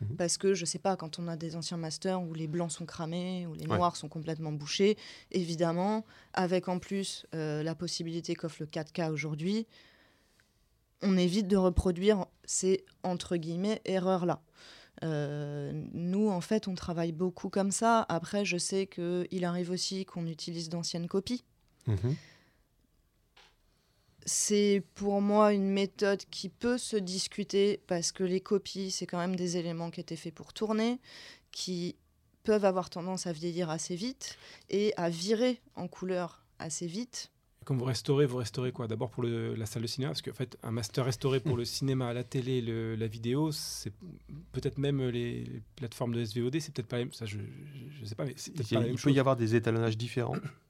Mhm. 0.00 0.16
Parce 0.16 0.36
que 0.36 0.52
je 0.54 0.64
sais 0.64 0.78
pas, 0.78 0.96
quand 0.96 1.18
on 1.18 1.26
a 1.28 1.36
des 1.36 1.56
anciens 1.56 1.76
masters 1.78 2.20
où 2.22 2.34
les 2.34 2.46
blancs 2.46 2.70
sont 2.70 2.84
cramés, 2.86 3.46
où 3.46 3.54
les 3.54 3.66
Ouais. 3.66 3.76
noirs 3.78 3.96
sont 3.96 4.08
complètement 4.08 4.52
bouchés, 4.52 4.96
évidemment, 5.30 6.04
avec 6.34 6.68
en 6.68 6.78
plus 6.78 7.24
euh, 7.34 7.62
la 7.62 7.74
possibilité 7.74 8.34
qu'offre 8.34 8.58
le 8.60 8.66
4K 8.66 9.10
aujourd'hui, 9.10 9.66
on 11.02 11.16
évite 11.16 11.48
de 11.48 11.56
reproduire 11.56 12.26
ces 12.44 12.84
entre 13.02 13.36
guillemets 13.36 13.80
erreurs-là. 13.84 14.42
Euh, 15.02 15.72
nous, 15.92 16.28
en 16.30 16.40
fait, 16.40 16.68
on 16.68 16.74
travaille 16.74 17.12
beaucoup 17.12 17.50
comme 17.50 17.70
ça. 17.70 18.06
Après, 18.08 18.44
je 18.46 18.56
sais 18.56 18.86
qu'il 18.86 19.44
arrive 19.44 19.70
aussi 19.70 20.04
qu'on 20.06 20.26
utilise 20.26 20.68
d'anciennes 20.68 21.06
copies. 21.08 21.44
mhm. 21.86 22.16
C'est 24.28 24.82
pour 24.96 25.20
moi 25.20 25.52
une 25.52 25.70
méthode 25.70 26.20
qui 26.30 26.48
peut 26.48 26.78
se 26.78 26.96
discuter 26.96 27.80
parce 27.86 28.10
que 28.10 28.24
les 28.24 28.40
copies, 28.40 28.90
c'est 28.90 29.06
quand 29.06 29.18
même 29.18 29.36
des 29.36 29.56
éléments 29.56 29.90
qui 29.90 30.00
étaient 30.00 30.16
faits 30.16 30.34
pour 30.34 30.52
tourner, 30.52 30.98
qui 31.52 31.94
peuvent 32.42 32.64
avoir 32.64 32.90
tendance 32.90 33.26
à 33.28 33.32
vieillir 33.32 33.70
assez 33.70 33.94
vite 33.94 34.36
et 34.68 34.92
à 34.96 35.10
virer 35.10 35.60
en 35.76 35.86
couleur 35.86 36.44
assez 36.58 36.86
vite. 36.88 37.30
Quand 37.64 37.76
vous 37.76 37.84
restaurez, 37.84 38.26
vous 38.26 38.36
restaurez 38.36 38.70
quoi? 38.70 38.86
D'abord 38.86 39.10
pour 39.10 39.24
le- 39.24 39.54
la 39.56 39.66
salle 39.66 39.82
de 39.82 39.86
cinéma, 39.88 40.10
parce 40.12 40.22
qu'en 40.22 40.32
fait, 40.32 40.56
un 40.62 40.70
master 40.70 41.04
restauré 41.04 41.40
pour 41.40 41.56
le 41.56 41.64
cinéma, 41.64 42.12
la 42.12 42.22
télé, 42.22 42.60
le- 42.62 42.94
la 42.94 43.08
vidéo, 43.08 43.50
c'est 43.50 43.92
peut-être 44.52 44.78
même 44.78 45.02
les, 45.08 45.42
les 45.44 45.62
plateformes 45.74 46.14
de 46.14 46.24
SVOD, 46.24 46.60
c'est 46.60 46.72
peut-être 46.72 46.86
pas 46.86 46.98
la 46.98 47.04
même. 47.06 47.12
Ça, 47.12 47.26
je, 47.26 47.38
je 48.00 48.04
sais 48.04 48.14
pas, 48.14 48.24
mais 48.24 48.34
c'est 48.36 48.52
peut-être 48.52 48.70
Il, 48.70 48.74
pas 48.74 48.80
la 48.82 48.88
il 48.88 48.96
peut 48.96 49.10
y 49.12 49.18
avoir 49.18 49.36
des 49.36 49.56
étalonnages 49.56 49.96
différents. 49.96 50.36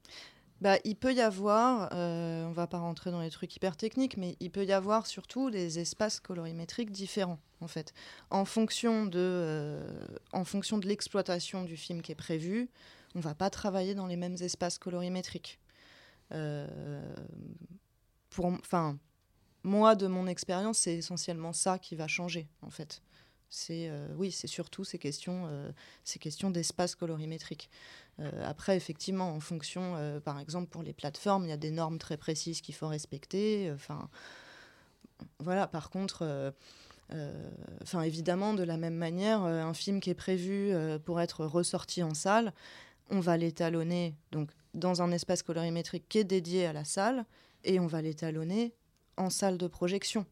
Bah, 0.59 0.77
il 0.83 0.95
peut 0.95 1.13
y 1.13 1.21
avoir, 1.21 1.89
euh, 1.93 2.45
on 2.45 2.51
va 2.51 2.65
pas 2.65 2.79
rentrer 2.79 3.11
dans 3.11 3.21
les 3.21 3.29
trucs 3.29 3.55
hyper 3.55 3.77
techniques, 3.77 4.17
mais 4.17 4.35
il 4.39 4.49
peut 4.49 4.65
y 4.65 4.71
avoir 4.71 5.05
surtout 5.05 5.51
des 5.51 5.77
espaces 5.77 6.19
colorimétriques 6.19 6.91
différents, 6.91 7.39
en 7.61 7.67
fait. 7.67 7.93
En 8.31 8.43
fonction 8.43 9.05
de, 9.05 9.19
euh, 9.19 9.99
en 10.33 10.45
fonction 10.45 10.79
de 10.79 10.87
l'exploitation 10.87 11.63
du 11.63 11.77
film 11.77 12.01
qui 12.01 12.11
est 12.11 12.15
prévu, 12.15 12.69
on 13.13 13.19
va 13.19 13.35
pas 13.35 13.51
travailler 13.51 13.93
dans 13.93 14.07
les 14.07 14.17
mêmes 14.17 14.37
espaces 14.41 14.79
colorimétriques. 14.79 15.59
Euh, 16.31 17.15
pour, 18.31 18.45
enfin, 18.47 18.97
moi, 19.63 19.95
de 19.95 20.07
mon 20.07 20.25
expérience, 20.25 20.79
c'est 20.79 20.95
essentiellement 20.95 21.53
ça 21.53 21.77
qui 21.77 21.95
va 21.95 22.07
changer, 22.07 22.47
en 22.63 22.71
fait. 22.71 23.01
C'est 23.49 23.87
euh, 23.89 24.07
oui, 24.17 24.31
c'est 24.31 24.47
surtout 24.47 24.83
ces 24.83 24.97
questions, 24.97 25.45
euh, 25.47 25.71
ces 26.03 26.19
questions 26.19 26.49
d'espace 26.49 26.95
colorimétrique. 26.95 27.69
Euh, 28.19 28.29
après, 28.45 28.75
effectivement, 28.75 29.31
en 29.31 29.39
fonction, 29.39 30.19
par 30.23 30.39
exemple, 30.39 30.67
pour 30.67 30.83
les 30.83 30.93
plateformes, 30.93 31.45
il 31.45 31.49
y 31.49 31.53
a 31.53 31.57
des 31.57 31.71
normes 31.71 31.97
très 31.97 32.17
précises 32.17 32.61
qu'il 32.61 32.75
faut 32.75 32.87
respecter. 32.87 33.71
Enfin, 33.73 34.09
voilà. 35.39 35.67
Par 35.67 35.89
contre, 35.89 36.53
enfin, 37.81 38.01
évidemment, 38.01 38.53
de 38.53 38.63
la 38.63 38.77
même 38.77 38.95
manière, 38.95 39.43
un 39.43 39.73
film 39.73 39.99
qui 40.01 40.09
est 40.09 40.15
prévu 40.15 40.73
pour 41.05 41.21
être 41.21 41.45
ressorti 41.45 42.03
en 42.03 42.13
salle, 42.13 42.53
on 43.09 43.19
va 43.19 43.37
l'étalonner 43.37 44.15
donc 44.31 44.49
dans 44.73 45.01
un 45.01 45.11
espace 45.11 45.43
colorimétrique 45.43 46.09
qui 46.09 46.17
est 46.17 46.25
dédié 46.25 46.65
à 46.65 46.73
la 46.73 46.83
salle 46.83 47.25
et 47.63 47.79
on 47.79 47.87
va 47.87 48.01
l'étalonner 48.01 48.73
en 49.15 49.29
salle 49.29 49.57
de 49.57 49.67
projection. 49.67 50.25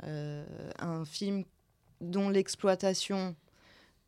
Un 0.00 1.04
film 1.04 1.44
dont 2.02 2.28
l'exploitation 2.28 3.34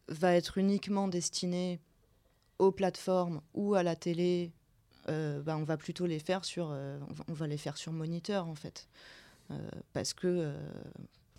va 0.08 0.34
être 0.34 0.58
uniquement 0.58 1.08
destinée 1.08 1.80
aux 2.58 2.70
plateformes 2.72 3.40
ou 3.54 3.74
à 3.74 3.82
la 3.82 3.96
télé, 3.96 4.52
euh, 5.08 5.40
bah, 5.42 5.56
on 5.56 5.64
va 5.64 5.76
plutôt 5.76 6.06
les 6.06 6.18
faire 6.18 6.44
sur, 6.44 6.68
euh, 6.70 6.98
on 7.08 7.12
va- 7.12 7.24
on 7.28 7.32
va 7.32 7.46
les 7.46 7.56
faire 7.56 7.76
sur 7.76 7.92
moniteur 7.92 8.46
en 8.46 8.54
fait, 8.54 8.86
Euh, 9.50 9.58
parce 9.92 10.14
que 10.14 10.54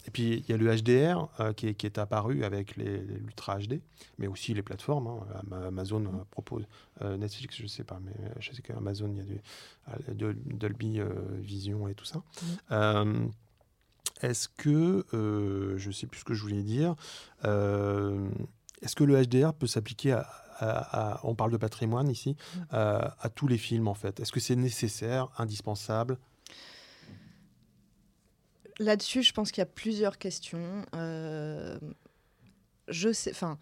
Et 0.07 0.11
puis 0.11 0.33
il 0.37 0.47
y 0.47 0.53
a 0.53 0.57
le 0.57 0.67
HDR 0.71 1.27
euh, 1.39 1.51
qui, 1.53 1.69
est, 1.69 1.73
qui 1.73 1.87
est 1.87 1.97
apparu 1.97 2.43
avec 2.43 2.75
l'Ultra 2.75 3.57
HD, 3.57 3.81
mais 4.19 4.27
aussi 4.27 4.53
les 4.53 4.61
plateformes. 4.61 5.07
hein. 5.07 5.25
Ama- 5.41 5.65
Amazon 5.67 6.05
euh, 6.05 6.23
propose, 6.29 6.67
euh, 7.01 7.17
Netflix, 7.17 7.55
je 7.57 7.63
ne 7.63 7.67
sais 7.67 7.83
pas, 7.83 7.99
mais 8.05 8.13
je 8.39 8.51
sais 8.53 8.61
qu'Amazon, 8.61 9.09
il 9.09 9.17
y 9.17 9.21
a 9.21 9.23
du 9.23 10.15
de- 10.15 10.35
Dolby 10.53 10.99
Vision 11.39 11.87
et 11.87 11.95
tout 11.95 12.05
ça. 12.05 12.21
Euh, 12.71 13.27
est-ce 14.25 14.47
que, 14.49 15.05
euh, 15.13 15.77
je 15.77 15.87
ne 15.87 15.93
sais 15.93 16.07
plus 16.07 16.19
ce 16.21 16.25
que 16.25 16.33
je 16.33 16.41
voulais 16.41 16.63
dire, 16.63 16.95
euh, 17.45 18.27
est-ce 18.81 18.95
que 18.95 19.03
le 19.03 19.15
HDR 19.21 19.53
peut 19.53 19.67
s'appliquer 19.67 20.11
à, 20.13 20.27
à- 20.57 21.13
à- 21.15 21.19
on 21.23 21.35
parle 21.35 21.51
de 21.51 21.57
patrimoine 21.57 22.09
ici, 22.09 22.35
euh, 22.73 22.99
à 23.19 23.29
tous 23.29 23.47
les 23.47 23.57
films 23.57 23.87
en 23.87 23.93
fait? 23.93 24.19
Est-ce 24.19 24.31
que 24.31 24.39
c'est 24.39 24.55
nécessaire, 24.55 25.29
indispensable? 25.37 26.17
Là-dessus, 28.79 29.23
je 29.23 29.31
pense 29.33 29.51
qu'il 29.51 29.61
y 29.61 29.63
a 29.63 29.67
plusieurs 29.67 30.17
questions. 30.17 30.85
Euh, 30.95 31.79
je 32.89 33.11
sais, 33.13 33.31
enfin, 33.31 33.57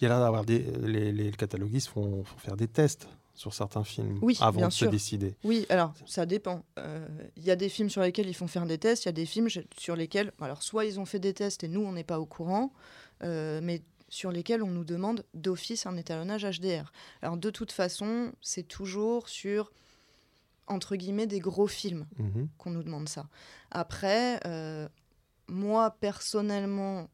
Il 0.00 0.04
y 0.04 0.06
a 0.06 0.10
l'air 0.10 0.20
d'avoir 0.20 0.44
des. 0.44 0.58
Les, 0.82 1.10
les 1.12 1.30
cataloguistes 1.32 1.88
font, 1.88 2.22
font 2.24 2.38
faire 2.38 2.56
des 2.56 2.68
tests 2.68 3.08
sur 3.34 3.54
certains 3.54 3.84
films 3.84 4.18
Oui, 4.22 4.36
avant 4.40 4.58
bien 4.58 4.68
de 4.68 4.72
se 4.72 4.84
décider. 4.84 5.36
Oui, 5.44 5.66
alors 5.70 5.94
ça 6.06 6.26
dépend. 6.26 6.64
Euh, 6.78 7.06
Il 7.36 7.44
y 7.44 7.50
a 7.50 7.56
des 7.56 7.68
films 7.68 7.88
sur 7.90 8.02
lesquels 8.02 8.28
ils 8.28 8.34
font 8.34 8.46
faire 8.46 8.66
des 8.66 8.78
tests, 8.78 9.04
il 9.04 9.08
y 9.08 9.10
a 9.10 9.12
des 9.12 9.26
films 9.26 9.48
sur 9.78 9.96
lesquels, 9.96 10.32
alors 10.40 10.62
soit 10.62 10.84
ils 10.84 11.00
ont 11.00 11.06
fait 11.06 11.18
des 11.18 11.32
tests 11.34 11.64
et 11.64 11.68
nous 11.68 11.80
on 11.80 11.92
n'est 11.92 12.04
pas 12.04 12.20
au 12.20 12.26
courant, 12.26 12.72
euh, 13.22 13.60
mais 13.62 13.82
sur 14.08 14.30
lesquels 14.30 14.62
on 14.62 14.70
nous 14.70 14.84
demande 14.84 15.24
d'office 15.32 15.86
un 15.86 15.96
étalonnage 15.96 16.44
HDR. 16.44 16.92
Alors 17.22 17.38
de 17.38 17.48
toute 17.50 17.72
façon, 17.72 18.32
c'est 18.42 18.68
toujours 18.68 19.28
sur 19.28 19.72
entre 20.66 20.96
guillemets 20.96 21.26
des 21.26 21.40
gros 21.40 21.66
films 21.66 22.06
Mhm. 22.18 22.48
qu'on 22.58 22.70
nous 22.70 22.82
demande 22.82 23.08
ça. 23.08 23.26
Après, 23.70 24.38
euh, 24.46 24.88
moi 25.48 25.96
personnellement, 26.00 27.08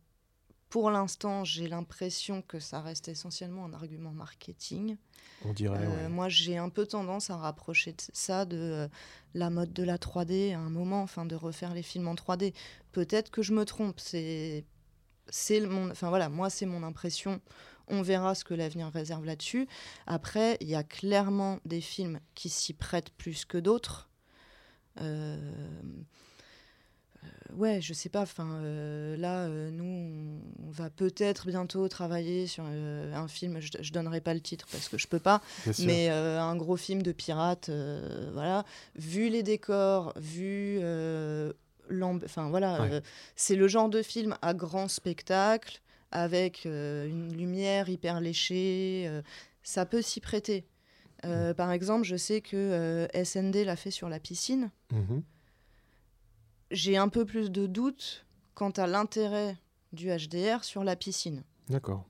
pour 0.69 0.91
l'instant, 0.91 1.45
j'ai 1.45 1.67
l'impression 1.69 2.43
que 2.43 2.59
ça 2.59 2.81
reste 2.81 3.09
essentiellement 3.09 3.65
un 3.65 3.73
argument 3.73 4.13
marketing. 4.13 4.97
On 5.45 5.53
dirait. 5.53 5.79
Euh, 5.79 6.05
ouais. 6.05 6.09
Moi, 6.09 6.29
j'ai 6.29 6.59
un 6.59 6.69
peu 6.69 6.87
tendance 6.87 7.31
à 7.31 7.37
rapprocher 7.37 7.93
de 7.93 8.03
ça 8.13 8.45
de 8.45 8.57
euh, 8.57 8.89
la 9.35 9.51
mode 9.51 9.73
de 9.73 9.83
la 9.83 9.97
3D 9.97 10.55
à 10.55 10.59
un 10.59 10.71
moment, 10.71 11.03
enfin 11.03 11.25
de 11.25 11.35
refaire 11.35 11.73
les 11.73 11.83
films 11.83 12.09
en 12.09 12.15
3D. 12.15 12.55
Peut-être 12.93 13.31
que 13.31 13.43
je 13.43 13.53
me 13.55 13.65
trompe. 13.65 13.99
C'est, 13.99 14.65
c'est 15.29 15.61
mon, 15.61 15.91
enfin 15.91 16.09
voilà, 16.11 16.29
moi 16.29 16.51
c'est 16.51 16.67
mon 16.67 16.83
impression. 16.83 17.41
On 17.89 18.03
verra 18.03 18.35
ce 18.35 18.45
que 18.45 18.53
l'avenir 18.53 18.89
réserve 18.89 19.25
là-dessus. 19.25 19.67
Après, 20.07 20.59
il 20.61 20.69
y 20.69 20.75
a 20.75 20.83
clairement 20.83 21.61
des 21.65 21.81
films 21.81 22.21
qui 22.35 22.51
s'y 22.51 22.75
prêtent 22.75 23.11
plus 23.11 23.47
que 23.47 23.57
d'autres. 23.57 24.11
Euh, 25.01 25.53
ouais, 27.57 27.81
je 27.81 27.93
sais 27.95 28.09
pas. 28.09 28.23
Enfin, 28.23 28.61
euh, 28.63 29.17
là, 29.17 29.47
euh, 29.47 29.71
nous, 29.71 30.41
on 30.67 30.71
va 30.71 30.91
peut-être 30.91 31.47
bientôt 31.47 31.89
travailler 31.89 32.47
sur 32.47 32.65
euh, 32.67 33.15
un 33.15 33.29
film. 33.29 33.61
Je, 33.61 33.71
je 33.81 33.93
donnerai 33.93 34.21
pas 34.21 34.35
le 34.35 34.41
titre 34.41 34.67
parce 34.71 34.89
que 34.89 34.99
je 34.99 35.07
peux 35.07 35.19
pas. 35.19 35.43
Mais 35.81 36.09
un 36.09 36.57
gros 36.57 36.77
film 36.77 37.03
de 37.03 37.13
pirates, 37.13 37.71
voilà. 38.33 38.65
Vu 38.97 39.29
les 39.29 39.43
décors, 39.43 40.13
vu 40.17 40.79
enfin 41.91 42.49
voilà, 42.51 42.83
Ouais. 42.83 43.01
c'est 43.35 43.57
le 43.57 43.67
genre 43.69 43.89
de 43.89 44.03
film 44.03 44.37
à 44.43 44.53
grand 44.55 44.89
spectacle 44.89 45.81
avec 46.11 46.65
une 46.65 47.35
lumière 47.37 47.89
hyper 47.89 48.21
léchée. 48.21 49.11
ça 49.63 49.87
peut 49.87 50.03
s'y 50.03 50.21
prêter. 50.21 50.67
Euh, 51.25 51.53
Par 51.53 51.73
exemple, 51.73 52.05
je 52.05 52.17
sais 52.17 52.41
que 52.41 53.09
SND 53.13 53.65
l'a 53.65 53.77
fait 53.77 53.91
sur 53.91 54.09
la 54.09 54.21
piscine. 54.21 54.71
Mhm. 54.93 55.23
J'ai 56.71 56.97
un 56.97 57.09
peu 57.09 57.25
plus 57.25 57.51
de 57.51 57.67
doutes 57.67 58.27
quant 58.55 58.71
à 58.71 58.87
l'intérêt 58.87 59.57
du 59.93 60.09
HDR 60.09 60.65
sur 60.65 60.85
la 60.85 60.97
piscine. 60.97 61.43
D'accord. 61.69 62.05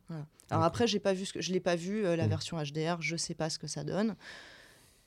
Alors 0.50 0.64
après, 0.64 0.86
j'ai 0.86 0.98
pas 0.98 1.12
vu 1.12 1.26
ce 1.26 1.32
que 1.32 1.40
je 1.42 1.52
l'ai 1.52 1.60
pas 1.60 1.76
vu 1.76 2.06
euh, 2.06 2.16
la 2.16 2.26
Mm. 2.26 2.30
version 2.30 2.56
HDR, 2.62 2.96
je 3.00 3.16
sais 3.16 3.34
pas 3.34 3.50
ce 3.50 3.58
que 3.58 3.66
ça 3.66 3.84
donne. 3.84 4.16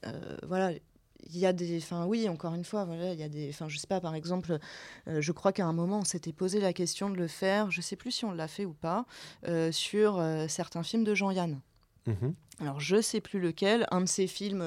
Euh, 0.05 0.37
voilà, 0.47 0.71
il 0.71 1.37
y 1.37 1.45
a 1.45 1.53
des, 1.53 1.77
enfin 1.77 2.05
oui, 2.05 2.29
encore 2.29 2.53
une 2.53 2.63
fois, 2.63 2.85
voilà, 2.85 3.13
il 3.13 3.19
y 3.19 3.23
a 3.23 3.29
des, 3.29 3.49
enfin 3.49 3.67
je 3.67 3.77
sais 3.77 3.87
pas, 3.87 3.99
par 3.99 4.13
exemple, 4.15 4.59
euh, 5.07 5.19
je 5.21 5.31
crois 5.31 5.51
qu'à 5.51 5.65
un 5.65 5.73
moment 5.73 5.99
on 5.99 6.03
s'était 6.05 6.31
posé 6.33 6.59
la 6.59 6.73
question 6.73 7.09
de 7.09 7.15
le 7.15 7.27
faire, 7.27 7.71
je 7.71 7.81
sais 7.81 7.95
plus 7.95 8.11
si 8.11 8.25
on 8.25 8.31
l'a 8.31 8.47
fait 8.47 8.65
ou 8.65 8.73
pas, 8.73 9.05
sur 9.71 10.23
certains 10.47 10.83
films 10.83 11.03
de 11.03 11.15
Jean-Yann. 11.15 11.59
Mhm. 12.07 12.33
Alors 12.59 12.79
je 12.79 13.01
sais 13.01 13.21
plus 13.21 13.39
lequel, 13.39 13.87
un 13.91 14.01
de 14.01 14.07
ces 14.07 14.27
films. 14.27 14.63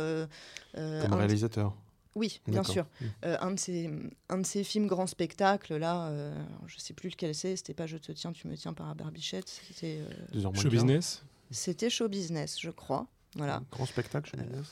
Comme 0.74 1.12
un 1.12 1.16
réalisateur. 1.16 1.74
Oui, 2.14 2.40
bien 2.46 2.62
sûr. 2.62 2.84
Mm. 3.00 3.04
Euh, 3.24 3.36
un, 3.40 3.50
de 3.52 3.58
ces, 3.58 3.90
un 4.28 4.38
de 4.38 4.46
ces 4.46 4.62
films 4.64 4.86
grand 4.86 5.06
spectacle, 5.06 5.76
là, 5.76 6.08
euh, 6.08 6.34
je 6.66 6.78
sais 6.78 6.94
plus 6.94 7.08
lequel 7.10 7.34
c'est, 7.34 7.56
c'était 7.56 7.74
pas 7.74 7.86
Je 7.86 7.96
te 7.96 8.12
tiens, 8.12 8.32
tu 8.32 8.46
me 8.48 8.56
tiens 8.56 8.72
par 8.72 8.86
la 8.88 8.94
barbichette, 8.94 9.48
c'était 9.48 10.00
euh, 10.34 10.52
Show 10.54 10.68
business. 10.68 11.24
c'était 11.50 11.90
Show 11.90 12.08
Business, 12.08 12.58
je 12.60 12.70
crois. 12.70 13.06
Voilà. 13.36 13.62
Grand 13.72 13.86
spectacle, 13.86 14.30
je 14.32 14.40
business. 14.42 14.66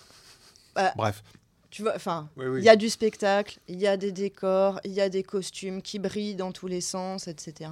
bah, 0.74 0.92
Bref. 0.96 1.22
Tu 1.70 1.81
vois, 1.83 1.96
enfin, 1.96 2.28
Oui, 2.37 2.44
oui. 2.46 2.61
il 2.61 2.64
y 2.64 2.68
a 2.68 2.76
du 2.76 2.90
spectacle, 2.90 3.59
il 3.66 3.81
y 3.81 3.87
a 3.87 3.96
des 3.96 4.12
décors, 4.12 4.78
il 4.85 4.92
y 4.92 5.00
a 5.00 5.09
des 5.09 5.22
costumes 5.22 5.81
qui 5.81 5.98
brillent 5.98 6.35
dans 6.37 6.52
tous 6.52 6.66
les 6.66 6.83
sens, 6.83 7.28
etc. 7.28 7.70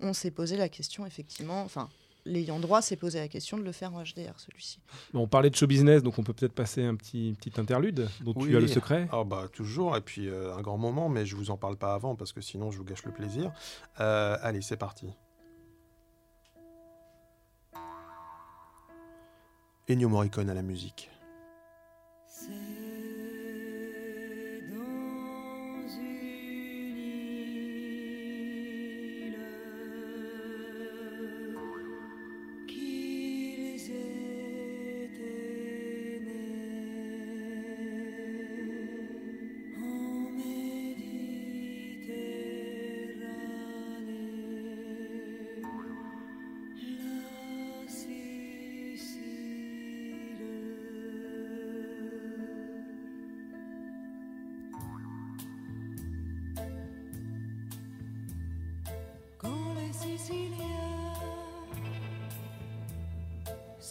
On 0.00 0.12
s'est 0.12 0.30
posé 0.30 0.58
la 0.58 0.68
question, 0.68 1.06
effectivement, 1.06 1.62
enfin, 1.62 1.88
l'ayant 2.28 2.60
droit 2.60 2.82
s'est 2.82 2.96
posé 2.96 3.18
la 3.18 3.28
question 3.28 3.56
de 3.58 3.62
le 3.62 3.72
faire 3.72 3.94
en 3.94 4.02
HDR, 4.02 4.38
celui-ci. 4.38 4.78
Bon, 5.12 5.22
on 5.22 5.26
parlait 5.28 5.50
de 5.50 5.56
show 5.56 5.66
business, 5.66 6.02
donc 6.02 6.18
on 6.18 6.22
peut 6.22 6.32
peut-être 6.32 6.52
passer 6.52 6.84
un 6.84 6.94
petit, 6.94 7.34
petit 7.40 7.60
interlude 7.60 8.08
dont 8.20 8.34
Oui. 8.36 8.48
tu 8.48 8.56
as 8.56 8.60
le 8.60 8.68
secret. 8.68 9.08
Ah 9.12 9.24
bah 9.24 9.46
toujours, 9.52 9.96
et 9.96 10.00
puis 10.00 10.28
euh, 10.28 10.54
un 10.56 10.60
grand 10.60 10.78
moment, 10.78 11.08
mais 11.08 11.26
je 11.26 11.34
vous 11.36 11.50
en 11.50 11.56
parle 11.56 11.76
pas 11.76 11.94
avant 11.94 12.14
parce 12.14 12.32
que 12.32 12.40
sinon 12.40 12.70
je 12.70 12.78
vous 12.78 12.84
gâche 12.84 13.04
le 13.04 13.12
plaisir. 13.12 13.52
Euh, 14.00 14.36
allez, 14.42 14.62
c'est 14.62 14.76
parti. 14.76 15.06
Ennio 19.90 20.08
Morricone 20.08 20.50
à 20.50 20.54
la 20.54 20.62
musique. 20.62 21.10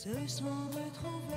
Se 0.04 0.10
sont 0.28 0.46
retrouvés, 0.68 1.34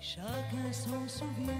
chacun 0.00 0.72
s'en 0.72 1.06
souvient. 1.08 1.54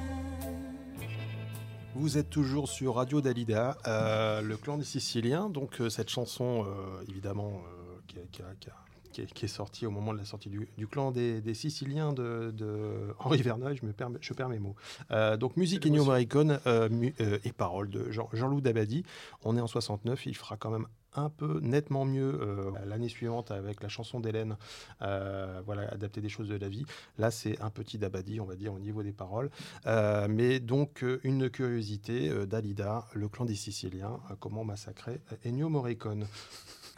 Vous 1.95 2.19
êtes 2.19 2.29
toujours 2.29 2.69
sur 2.69 2.97
Radio 2.97 3.21
Dalida, 3.21 3.79
euh, 3.87 4.41
le 4.41 4.57
clan 4.57 4.79
des 4.79 4.85
Siciliens. 4.85 5.49
Donc 5.49 5.81
euh, 5.81 5.89
cette 5.89 6.09
chanson, 6.11 6.65
euh, 6.67 7.05
évidemment, 7.09 7.53
euh, 7.53 8.01
qui, 8.09 8.19
a- 8.19 8.23
qui 8.33 8.43
a- 8.43 8.55
qui 8.59 8.69
a- 8.71 8.75
qui 9.13 9.21
est, 9.21 9.33
qui 9.33 9.45
est 9.45 9.49
sortie 9.49 9.87
au 9.87 9.93
moment 9.93 10.13
de 10.13 10.19
la 10.19 10.25
sortie 10.25 10.49
du, 10.49 10.69
du 10.77 10.89
clan 10.89 11.13
des, 11.13 11.41
des 11.41 11.55
Siciliens 11.55 12.13
de, 12.13 12.51
de 12.53 13.15
Henri 13.21 13.41
Verneuil, 13.43 13.77
je, 13.81 13.87
me 13.87 13.93
permets, 13.93 14.19
je 14.21 14.35
perds 14.35 14.49
mes 14.49 14.59
mots. 14.59 14.75
Euh, 15.13 15.37
donc 15.37 15.57
musique 15.57 15.87
Ennio 15.87 16.05
Morricone 16.05 16.59
euh, 16.67 16.89
mu- 16.89 17.15
euh, 17.21 17.39
et 17.45 17.53
paroles 17.53 17.91
de 17.91 18.11
Jean- 18.11 18.29
Jean-Loup 18.33 18.61
Dabadi. 18.61 19.05
On 19.45 19.57
est 19.57 19.61
en 19.61 19.69
69, 19.69 20.27
il 20.27 20.35
fera 20.37 20.57
quand 20.57 20.71
même 20.73 20.89
un 21.15 21.31
peu 21.31 21.61
nettement 21.61 22.05
mieux 22.05 22.39
euh, 22.41 22.71
l'année 22.87 23.09
suivante 23.09 23.51
avec 23.51 23.83
la 23.83 23.89
chanson 23.89 24.21
d'Hélène, 24.21 24.57
euh, 25.03 25.61
voilà, 25.65 25.89
adapter 25.93 26.21
des 26.21 26.29
choses 26.29 26.49
de 26.49 26.57
la 26.57 26.69
vie. 26.69 26.85
Là, 27.19 27.31
c'est 27.31 27.61
un 27.61 27.71
petit 27.71 27.99
Dabadi, 27.99 28.41
on 28.41 28.45
va 28.45 28.57
dire, 28.57 28.73
au 28.75 28.79
niveau 28.79 29.03
des 29.03 29.13
paroles. 29.13 29.51
Euh, 29.87 30.27
mais 30.29 30.61
donc, 30.61 31.05
une 31.25 31.51
curiosité 31.51 32.29
euh, 32.31 32.47
d'Alida, 32.47 33.07
le 33.15 33.29
clan 33.29 33.45
des 33.45 33.55
Siciliens, 33.55 34.21
euh, 34.31 34.35
comment 34.41 34.65
massacrer 34.65 35.21
Ennio 35.45 35.69
Morricone. 35.69 36.27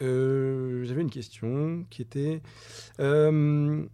Euh, 0.01 0.83
J'avais 0.85 1.01
une 1.01 1.09
question 1.09 1.85
qui 1.89 2.01
était. 2.01 2.41
euh, 2.99 3.85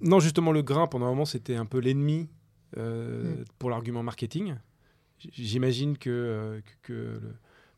non, 0.00 0.18
justement, 0.20 0.50
le 0.52 0.62
grain, 0.62 0.86
pendant 0.86 1.06
un 1.06 1.10
moment, 1.10 1.24
c'était 1.26 1.56
un 1.56 1.66
peu 1.66 1.78
l'ennemi 1.78 2.28
euh, 2.76 3.36
Mm. 3.40 3.44
pour 3.58 3.70
l'argument 3.70 4.02
marketing. 4.02 4.54
J'imagine 5.18 5.96
que, 5.96 6.60
que, 6.82 6.86
que 6.88 6.92
le- 6.92 7.34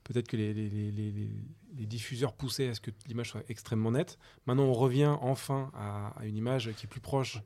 peut-être 0.08 0.28
que 0.28 0.36
les, 0.36 0.54
les- 0.54 0.68
les- 0.70 1.12
les- 1.12 1.86
diffuseurs 1.86 2.32
poussaient 2.32 2.68
à 2.68 2.74
ce 2.74 2.80
que 2.80 2.90
l'image 3.06 3.30
soit 3.30 3.42
extrêmement 3.48 3.90
nette. 3.92 4.18
Maintenant, 4.46 4.64
on 4.64 4.72
revient 4.72 5.14
enfin 5.20 5.70
à, 5.74 6.08
à 6.18 6.24
une 6.26 6.36
image 6.36 6.72
qui 6.76 6.86
est 6.86 6.88
plus 6.88 7.00
proche 7.00 7.40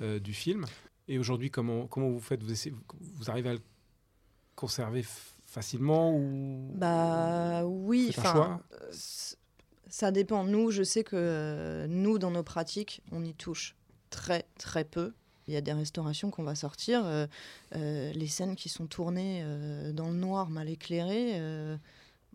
euh, 0.00 0.18
du 0.18 0.32
film. 0.34 0.66
Et 1.08 1.18
aujourd'hui, 1.18 1.50
comment, 1.50 1.86
comment 1.86 2.08
vous 2.10 2.20
faites? 2.20 2.42
Vous, 2.42 2.52
essayez- 2.52 2.74
vous 3.00 3.30
arrivez 3.30 3.50
à 3.50 3.54
le 3.54 3.60
conserver 4.54 5.04
facilement 5.46 6.14
ou? 6.16 6.70
Bah 6.74 7.64
oui, 7.66 8.12
enfin, 8.16 8.60
euh, 8.72 8.90
ça 9.88 10.10
dépend. 10.12 10.44
Nous, 10.44 10.70
je 10.70 10.82
sais 10.82 11.04
que 11.04 11.16
euh, 11.16 11.86
nous, 11.88 12.18
dans 12.18 12.30
nos 12.30 12.42
pratiques, 12.44 13.02
on 13.10 13.24
y 13.24 13.34
touche 13.34 13.74
très 14.10 14.44
très 14.58 14.84
peu. 14.84 15.12
Il 15.48 15.54
y 15.54 15.56
a 15.56 15.60
des 15.60 15.72
restaurations 15.72 16.30
qu'on 16.30 16.44
va 16.44 16.54
sortir, 16.54 17.02
euh, 17.04 17.26
euh, 17.74 18.12
les 18.12 18.28
scènes 18.28 18.54
qui 18.56 18.68
sont 18.68 18.86
tournées 18.86 19.40
euh, 19.42 19.92
dans 19.92 20.08
le 20.08 20.14
noir, 20.16 20.48
mal 20.50 20.68
éclairées. 20.68 21.32
euh, 21.40 21.76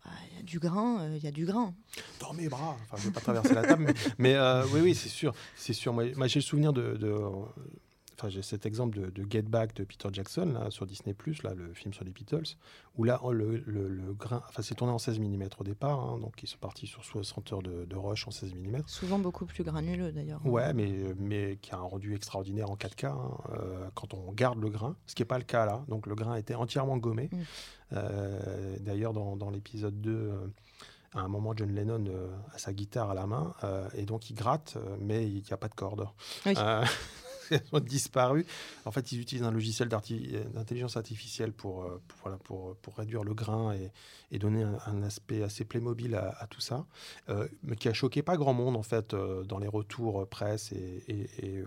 bah, 0.03 0.11
Il 0.31 0.37
y 0.37 0.39
a 0.39 0.43
du 0.43 0.59
grain, 0.59 1.07
il 1.15 1.23
y 1.23 1.27
a 1.27 1.31
du 1.31 1.45
grain. 1.45 1.73
Dans 2.19 2.33
mes 2.33 2.49
bras 2.49 2.77
Enfin, 2.83 2.97
je 2.97 3.03
ne 3.03 3.07
vais 3.07 3.13
pas 3.13 3.21
traverser 3.21 3.53
la 3.53 3.63
table, 3.63 3.93
mais, 4.17 4.35
oui, 4.73 4.81
oui, 4.81 4.95
c'est 4.95 5.09
sûr. 5.09 5.33
C'est 5.55 5.73
sûr. 5.73 5.93
Moi, 5.93 6.05
j'ai 6.27 6.39
le 6.39 6.43
souvenir 6.43 6.73
de- 6.73 6.97
Enfin, 8.19 8.29
j'ai 8.29 8.41
cet 8.41 8.65
exemple 8.65 8.99
de, 8.99 9.09
de 9.11 9.31
Get 9.31 9.43
Back 9.43 9.75
de 9.75 9.83
Peter 9.83 10.09
Jackson 10.11 10.45
là, 10.59 10.71
sur 10.71 10.87
Disney 10.87 11.15
là, 11.43 11.53
le 11.53 11.71
film 11.75 11.93
sur 11.93 12.03
les 12.03 12.09
Beatles, 12.11 12.55
où 12.95 13.03
là 13.03 13.19
oh, 13.21 13.31
le, 13.31 13.57
le- 13.67 13.87
le 13.89 14.13
grain, 14.13 14.41
enfin 14.49 14.63
c'est 14.63 14.73
tourné 14.73 14.91
en 14.91 14.97
16 14.97 15.19
mm 15.19 15.43
au 15.59 15.63
départ, 15.63 15.99
hein, 15.99 16.17
donc 16.17 16.41
ils 16.41 16.47
sont 16.47 16.57
partis 16.57 16.87
sur 16.87 17.05
60 17.05 17.53
heures 17.53 17.61
de, 17.61 17.85
de 17.85 17.95
rush 17.95 18.27
en 18.27 18.31
16 18.31 18.55
mm. 18.55 18.81
Souvent 18.87 19.19
beaucoup 19.19 19.45
plus 19.45 19.63
granuleux 19.63 20.11
d'ailleurs. 20.11 20.43
Ouais, 20.45 20.73
mais, 20.73 20.91
mais 21.19 21.57
qui 21.61 21.71
a 21.73 21.77
un 21.77 21.81
rendu 21.81 22.15
extraordinaire 22.15 22.71
en 22.71 22.75
4K 22.75 23.05
hein, 23.05 23.37
euh, 23.53 23.87
quand 23.93 24.15
on 24.15 24.31
garde 24.31 24.59
le 24.59 24.69
grain, 24.69 24.95
ce 25.05 25.13
qui 25.13 25.21
n'est 25.21 25.27
pas 25.27 25.37
le 25.37 25.43
cas 25.43 25.67
là. 25.67 25.85
Donc 25.87 26.07
le 26.07 26.15
grain 26.15 26.35
été 26.37 26.55
entièrement 26.55 26.97
gommé. 26.97 27.29
Mm. 27.31 27.37
Euh, 27.93 28.75
D'ailleurs, 28.79 29.13
dans, 29.13 29.35
dans 29.37 29.51
l'épisode 29.51 30.01
2, 30.01 30.11
euh, 30.11 30.47
à 31.13 31.21
un 31.21 31.27
moment, 31.27 31.53
John 31.55 31.71
Lennon 31.71 32.03
a 32.51 32.57
sa 32.57 32.73
guitare 32.73 33.11
à 33.11 33.13
la 33.13 33.25
main 33.27 33.53
et 33.95 34.05
donc 34.05 34.29
il 34.29 34.33
gratte, 34.33 34.77
mais 34.99 35.25
il 35.27 35.41
n'y 35.41 35.51
a 35.51 35.57
pas 35.57 35.69
de 35.69 35.73
corde. 35.75 36.07
Oui. 36.45 36.53
Ont 37.71 37.79
disparu. 37.79 38.45
En 38.85 38.91
fait, 38.91 39.11
ils 39.11 39.21
utilisent 39.21 39.45
un 39.45 39.51
logiciel 39.51 39.89
d'intelligence 39.89 40.97
artificielle 40.97 41.51
pour, 41.53 41.83
euh, 41.83 42.01
pour, 42.07 42.19
voilà, 42.23 42.37
pour, 42.37 42.75
pour 42.77 42.95
réduire 42.97 43.23
le 43.23 43.33
grain 43.33 43.73
et, 43.73 43.91
et 44.31 44.39
donner 44.39 44.63
un, 44.63 45.03
aspect 45.03 45.43
assez 45.43 45.63
Playmobil 45.63 46.15
à, 46.15 46.35
à 46.39 46.47
tout 46.47 46.61
ça, 46.61 46.85
euh, 47.29 47.47
mais 47.63 47.75
qui 47.75 47.87
a 47.87 47.93
choqué 47.93 48.21
pas 48.21 48.35
grand 48.35 48.53
monde 48.53 48.75
en 48.75 48.83
fait 48.83 49.13
euh, 49.13 49.43
dans 49.43 49.59
les 49.59 49.67
retours 49.67 50.27
presse 50.27 50.71
et, 50.71 51.03
et, 51.07 51.45
et, 51.45 51.63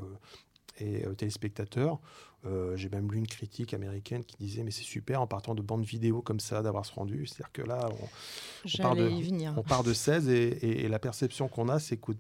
et, 0.81 1.07
euh, 1.07 1.15
téléspectateurs. 1.15 1.99
Euh, 2.47 2.75
J'ai 2.77 2.89
même 2.89 3.11
lu 3.13 3.19
une 3.19 3.27
critique 3.27 3.75
américaine 3.75 4.25
qui 4.25 4.35
disait 4.39 4.63
mais 4.65 4.71
c'est 4.71 4.83
super 4.83 5.21
en 5.21 5.27
partant 5.27 5.55
de 5.55 5.61
bandes 5.61 5.85
vidéo 5.85 6.23
comme 6.23 6.41
ça 6.41 6.63
d'avoir 6.63 6.87
ce 6.87 6.93
rendu. 6.95 7.27
C'est-à-dire 7.27 7.53
que 7.53 7.61
là, 7.63 7.89
on, 7.91 8.09
part 8.83 8.95
de- 8.97 9.09
on 9.59 9.63
part 9.63 9.85
de 9.85 9.93
16 9.93 10.29
et, 10.31 10.49
et- 10.49 10.85
et 10.85 10.89
la 10.89 10.99
perception 10.99 11.49
qu'on 11.49 11.69
a, 11.69 11.79
c'est 11.79 11.99
que 11.99 12.13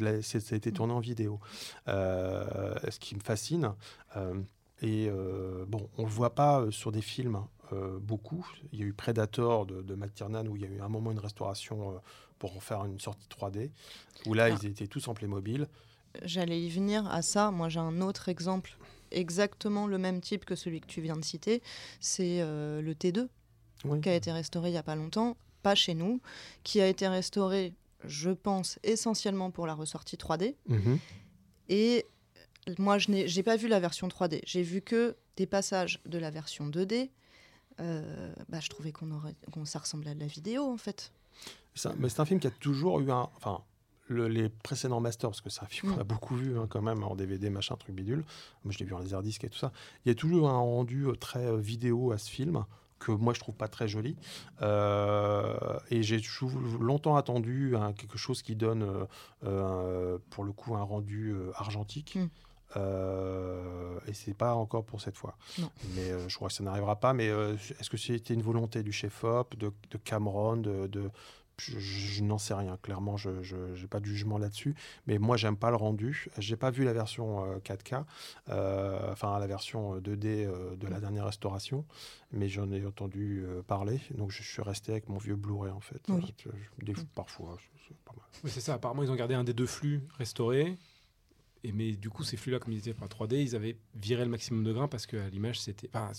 la- 0.00 0.22
ça 0.22 0.38
a 0.50 0.54
été 0.56 0.72
tourné 0.72 0.94
en 0.94 1.00
vidéo. 1.00 1.40
Euh, 1.88 2.74
ce 2.90 2.98
qui 2.98 3.14
me 3.14 3.20
fascine. 3.20 3.72
Euh, 4.16 4.34
et 4.82 5.10
bon, 5.68 5.90
on 5.98 6.02
ne 6.02 6.06
le 6.06 6.12
voit 6.12 6.34
pas 6.34 6.64
sur 6.70 6.90
des 6.90 7.02
films 7.02 7.42
beaucoup. 8.00 8.46
Il 8.72 8.80
y 8.80 8.82
a 8.82 8.86
eu 8.86 8.92
Predator 8.94 9.66
de, 9.66 9.82
de 9.82 9.94
McTiernan 9.94 10.46
où 10.48 10.56
il 10.56 10.62
y 10.62 10.64
a 10.64 10.68
eu 10.68 10.80
un 10.80 10.88
moment 10.88 11.12
une 11.12 11.18
restauration 11.18 12.00
pour 12.38 12.56
en 12.56 12.60
faire 12.60 12.84
une 12.86 12.98
sortie 12.98 13.28
3D, 13.28 13.70
où 14.26 14.32
là, 14.32 14.44
Ah. 14.50 14.56
ils 14.62 14.66
étaient 14.66 14.86
tous 14.86 15.06
en 15.08 15.12
Playmobil. 15.14 15.68
J'allais 16.22 16.60
y 16.60 16.68
venir 16.70 17.06
à 17.10 17.22
ça. 17.22 17.50
Moi, 17.50 17.68
j'ai 17.68 17.80
un 17.80 18.00
autre 18.00 18.28
exemple, 18.28 18.76
exactement 19.10 19.86
le 19.86 19.98
même 19.98 20.20
type 20.20 20.44
que 20.44 20.54
celui 20.54 20.80
que 20.80 20.86
tu 20.86 21.00
viens 21.00 21.16
de 21.16 21.24
citer. 21.24 21.62
C'est 22.00 22.40
euh, 22.40 22.80
le 22.82 22.94
T2, 22.94 23.28
Oui. 23.84 24.00
qui 24.00 24.08
a 24.08 24.14
été 24.14 24.32
restauré 24.32 24.68
il 24.68 24.72
n'y 24.72 24.78
a 24.78 24.82
pas 24.82 24.96
longtemps, 24.96 25.36
pas 25.62 25.74
chez 25.74 25.94
nous, 25.94 26.20
qui 26.64 26.80
a 26.80 26.86
été 26.88 27.06
restauré, 27.08 27.72
je 28.04 28.30
pense, 28.30 28.78
essentiellement 28.82 29.50
pour 29.50 29.66
la 29.66 29.74
ressortie 29.74 30.16
3D. 30.16 30.56
Mhm. 30.68 30.98
Et 31.68 32.06
moi, 32.78 32.98
je 32.98 33.10
n'ai 33.10 33.42
pas 33.42 33.56
vu 33.56 33.68
la 33.68 33.80
version 33.80 34.08
3D. 34.08 34.40
J'ai 34.44 34.62
vu 34.62 34.80
que 34.82 35.16
des 35.36 35.46
passages 35.46 36.00
de 36.06 36.18
la 36.18 36.30
version 36.30 36.66
2D. 36.68 37.10
Euh, 37.80 38.34
bah, 38.48 38.60
je 38.60 38.68
trouvais 38.68 38.92
qu'on 38.92 39.08
qu'on 39.52 39.64
ça 39.64 39.78
ressemblait 39.78 40.10
à 40.10 40.14
de 40.14 40.20
la 40.20 40.26
vidéo, 40.26 40.64
en 40.70 40.76
fait. 40.76 41.12
C'est 41.74 41.88
un- 41.88 41.94
mais 41.98 42.08
c'est 42.10 42.20
un 42.20 42.26
film 42.26 42.40
qui 42.40 42.46
a 42.46 42.50
toujours 42.50 43.00
eu 43.00 43.10
un. 43.10 43.30
Enfin, 43.36 43.62
le- 44.10 44.28
les 44.28 44.48
précédents 44.48 45.00
masters, 45.00 45.30
parce 45.30 45.40
que 45.40 45.48
c'est 45.50 45.62
un 45.62 45.66
film 45.66 45.92
qu'on 45.92 45.98
Mm. 45.98 46.00
a 46.00 46.04
beaucoup 46.04 46.34
vu 46.36 46.58
hein, 46.58 46.66
quand 46.68 46.82
même 46.82 47.02
en 47.04 47.14
DVD, 47.14 47.48
machin, 47.50 47.76
truc 47.76 47.94
bidule. 47.94 48.24
Moi, 48.64 48.72
je 48.72 48.78
l'ai 48.78 48.84
vu 48.84 48.92
en 48.94 48.98
laserdisc 48.98 49.42
et 49.44 49.48
tout 49.48 49.58
ça. 49.58 49.72
Il 50.04 50.08
y 50.08 50.12
a 50.12 50.14
toujours 50.14 50.50
un 50.50 50.58
rendu 50.58 51.06
euh, 51.06 51.12
très 51.14 51.46
euh, 51.46 51.56
vidéo 51.56 52.12
à 52.12 52.18
ce 52.18 52.28
film 52.30 52.64
que 52.98 53.12
moi 53.12 53.32
je 53.32 53.40
trouve 53.40 53.54
pas 53.54 53.68
très 53.68 53.88
joli 53.88 54.14
Euh, 54.60 55.78
et 55.90 56.02
j'ai 56.02 56.20
longtemps 56.78 57.16
attendu 57.16 57.74
hein, 57.74 57.94
quelque 57.94 58.18
chose 58.18 58.42
qui 58.42 58.54
donne 58.56 59.06
euh, 59.44 60.18
pour 60.28 60.44
le 60.44 60.52
coup 60.52 60.74
un 60.76 60.82
rendu 60.82 61.34
argentique 61.54 62.16
Mm. 62.16 62.28
Euh, 62.76 63.98
et 64.06 64.14
c'est 64.14 64.34
pas 64.34 64.54
encore 64.54 64.84
pour 64.84 65.00
cette 65.00 65.16
fois. 65.16 65.36
Non. 65.58 65.70
Mais 65.96 66.10
euh, 66.10 66.28
je 66.28 66.36
crois 66.36 66.48
que 66.48 66.54
ça 66.54 66.62
n'arrivera 66.62 66.96
pas. 66.96 67.12
Mais 67.14 67.28
euh, 67.28 67.54
est-ce 67.80 67.90
que 67.90 67.96
c'était 67.96 68.34
une 68.34 68.42
volonté 68.42 68.82
du 68.84 68.92
chef-op, 68.92 69.56
de, 69.56 69.72
de 69.90 69.98
Cameron, 69.98 70.56
de, 70.56 70.86
de- 70.86 71.10
je, 71.78 72.22
n'en 72.22 72.38
sais 72.38 72.54
rien. 72.54 72.76
Clairement, 72.82 73.16
je 73.16 73.30
n'ai 73.30 73.86
pas 73.86 74.00
de 74.00 74.06
jugement 74.06 74.38
là-dessus. 74.38 74.74
Mais 75.06 75.18
moi, 75.18 75.36
j'aime 75.36 75.56
pas 75.56 75.70
le 75.70 75.76
rendu. 75.76 76.28
J'ai 76.38 76.56
pas 76.56 76.70
vu 76.70 76.84
la 76.84 76.92
version 76.92 77.44
euh, 77.44 77.58
4K, 77.58 78.04
euh, 78.48 79.12
enfin 79.12 79.38
la 79.38 79.46
version 79.46 79.98
2D 79.98 80.26
euh, 80.46 80.76
de 80.76 80.86
la 80.86 81.00
dernière 81.00 81.26
restauration, 81.26 81.84
mais 82.32 82.48
j'en 82.48 82.70
ai 82.72 82.84
entendu 82.84 83.44
euh, 83.44 83.62
parler. 83.62 84.00
Donc 84.16 84.30
je 84.30 84.42
suis 84.42 84.62
resté 84.62 84.92
avec 84.92 85.08
mon 85.08 85.18
vieux 85.18 85.36
Blu-ray 85.36 85.70
en 85.72 85.80
fait. 85.80 86.00
Oui. 86.08 86.34
Euh, 86.46 86.50
des- 86.82 86.94
parfois, 87.14 87.56
c'est- 87.88 87.94
pas 88.04 88.12
mal. 88.16 88.24
Oui, 88.44 88.50
c'est 88.52 88.60
ça. 88.60 88.74
Apparemment, 88.74 89.02
ils 89.02 89.10
ont 89.10 89.16
gardé 89.16 89.34
un 89.34 89.44
des 89.44 89.54
deux 89.54 89.66
flux 89.66 90.00
restaurés. 90.18 90.76
Et 91.62 91.72
mais 91.72 91.92
du 91.92 92.08
coup, 92.08 92.24
ces 92.24 92.38
flux-là, 92.38 92.58
comme 92.58 92.72
ils 92.72 92.78
étaient 92.78 92.94
pas 92.94 93.06
3D, 93.06 93.34
ils 93.42 93.54
avaient 93.54 93.76
viré 93.94 94.24
le 94.24 94.30
maximum 94.30 94.64
de 94.64 94.72
grains 94.72 94.88
parce 94.88 95.06
qu'à 95.06 95.28
l'image, 95.28 95.60
c'était. 95.60 95.90
enfin, 95.92 96.10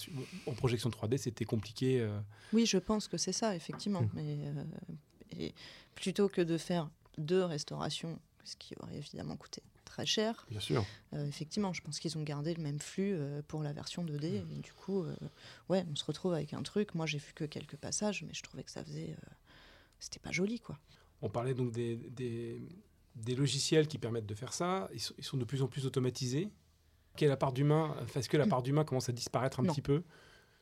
en 0.45 0.51
projection 0.53 0.91
3D, 0.91 1.17
c'était 1.17 1.45
compliqué. 1.45 1.99
euh, 1.99 2.19
Oui, 2.53 2.67
je 2.67 2.77
pense 2.77 3.07
que 3.07 3.17
c'est 3.17 3.31
ça, 3.31 3.55
effectivement. 3.55 4.03
Mm. 4.03 4.09
Mais 4.13 4.37
euh, 4.45 4.63
et 5.37 5.53
plutôt 5.95 6.29
que 6.29 6.41
de 6.41 6.57
faire 6.57 6.89
deux 7.17 7.43
restaurations, 7.43 8.19
ce 8.43 8.55
qui 8.55 8.73
aurait 8.81 8.97
évidemment 8.97 9.35
coûté 9.37 9.61
très 9.85 10.05
cher, 10.05 10.45
Bien 10.49 10.59
sûr. 10.61 10.85
euh, 11.13 11.27
effectivement, 11.27 11.73
je 11.73 11.81
pense 11.81 11.99
qu'ils 11.99 12.17
ont 12.17 12.23
gardé 12.23 12.53
le 12.53 12.63
même 12.63 12.79
flux 12.79 13.13
euh, 13.13 13.41
pour 13.47 13.61
la 13.61 13.73
version 13.73 14.05
2D. 14.05 14.25
Et 14.55 14.59
du 14.59 14.71
coup, 14.71 15.03
euh, 15.03 15.13
ouais, 15.67 15.85
on 15.91 15.95
se 15.95 16.05
retrouve 16.05 16.33
avec 16.33 16.53
un 16.53 16.63
truc. 16.63 16.95
Moi, 16.95 17.05
j'ai 17.05 17.17
vu 17.17 17.33
que 17.35 17.43
quelques 17.43 17.75
passages, 17.75 18.23
mais 18.23 18.33
je 18.33 18.41
trouvais 18.41 18.63
que 18.63 18.71
ça 18.71 18.83
faisait. 18.85 19.15
C'était 19.99 20.19
pas 20.19 20.31
joli, 20.31 20.59
quoi. 20.59 20.79
On 21.21 21.29
parlait 21.29 21.53
donc 21.53 21.71
des, 21.71 21.97
des, 21.97 22.61
des 23.15 23.35
logiciels 23.35 23.87
qui 23.87 23.97
permettent 23.97 24.25
de 24.25 24.33
faire 24.33 24.53
ça. 24.53 24.89
Ils 24.93 24.99
sont, 25.01 25.13
ils 25.17 25.23
sont 25.25 25.37
de 25.37 25.45
plus 25.45 25.61
en 25.61 25.67
plus 25.67 25.85
automatisés. 25.85 26.49
Quelle 27.17 27.27
est 27.27 27.29
la 27.29 27.37
part 27.37 27.51
d'humain 27.51 27.95
Est-ce 28.15 28.29
que 28.29 28.37
la 28.37 28.47
part 28.47 28.63
d'humain 28.63 28.85
commence 28.85 29.09
à 29.09 29.11
disparaître 29.11 29.59
un 29.59 29.63
Non. 29.63 29.73
petit 29.73 29.81
peu? 29.81 30.03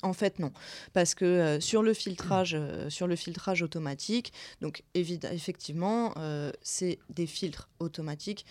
En 0.01 0.13
fait, 0.13 0.39
non, 0.39 0.53
parce 0.93 1.13
que 1.13 1.25
euh, 1.25 1.59
sur 1.59 1.83
le 1.83 1.93
filtrage, 1.93 2.55
euh, 2.55 2.89
sur 2.89 3.05
le 3.05 3.17
filtrage 3.17 3.61
automatique, 3.61 4.31
donc 4.61 4.83
effectivement, 4.93 6.13
euh, 6.17 6.51
c'est 6.61 6.99
des 7.09 7.27
filtres 7.27 7.69
automatiques 7.79 8.45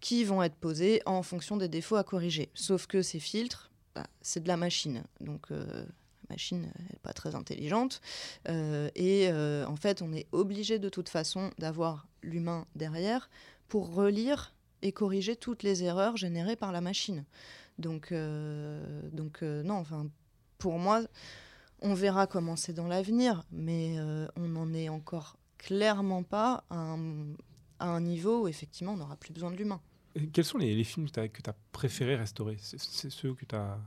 qui 0.00 0.22
vont 0.22 0.42
être 0.42 0.54
posés 0.54 1.02
en 1.04 1.22
fonction 1.24 1.56
des 1.56 1.68
défauts 1.68 1.96
à 1.96 2.04
corriger. 2.04 2.48
Sauf 2.54 2.86
que 2.86 3.02
ces 3.02 3.18
filtres, 3.18 3.72
bah, 3.96 4.06
c'est 4.22 4.40
de 4.40 4.48
la 4.48 4.56
machine, 4.56 5.02
donc 5.20 5.50
la 5.50 5.86
machine 6.30 6.62
n'est 6.62 6.98
pas 7.02 7.12
très 7.12 7.34
intelligente, 7.34 8.00
et 8.46 9.30
en 9.32 9.76
fait, 9.76 10.02
on 10.02 10.12
est 10.12 10.26
obligé 10.32 10.78
de 10.78 10.90
toute 10.90 11.08
façon 11.08 11.50
d'avoir 11.58 12.06
l'humain 12.22 12.66
derrière 12.74 13.30
pour 13.68 13.94
relire 13.94 14.52
et 14.82 14.92
corriger 14.92 15.36
toutes 15.36 15.62
les 15.62 15.84
erreurs 15.84 16.18
générées 16.18 16.56
par 16.56 16.70
la 16.70 16.82
machine. 16.82 17.24
Donc, 17.78 18.12
donc 19.12 19.40
non, 19.40 19.76
enfin, 19.76 20.06
pour 20.64 20.78
moi, 20.78 21.02
on 21.82 21.92
verra 21.92 22.26
comment 22.26 22.56
c'est 22.56 22.72
dans 22.72 22.88
l'avenir, 22.88 23.42
mais 23.52 23.96
euh, 23.98 24.26
on 24.34 24.48
n'en 24.48 24.72
est 24.72 24.88
encore 24.88 25.36
clairement 25.58 26.22
pas 26.22 26.64
à 26.70 26.76
un, 26.76 27.34
à 27.78 27.88
un 27.88 28.00
niveau 28.00 28.44
où 28.44 28.48
effectivement 28.48 28.94
on 28.94 28.96
n'aura 28.96 29.16
plus 29.16 29.34
besoin 29.34 29.50
de 29.50 29.56
l'humain. 29.56 29.82
Quels 30.32 30.46
sont 30.46 30.56
les, 30.56 30.74
les 30.74 30.84
films 30.84 31.10
que 31.10 31.42
tu 31.42 31.50
as, 31.50 31.54
préférés 31.70 32.16
restaurer? 32.16 32.56
C'est 32.62 33.10
ceux 33.10 33.34
que 33.34 33.44
tu 33.44 33.54
as. 33.54 33.78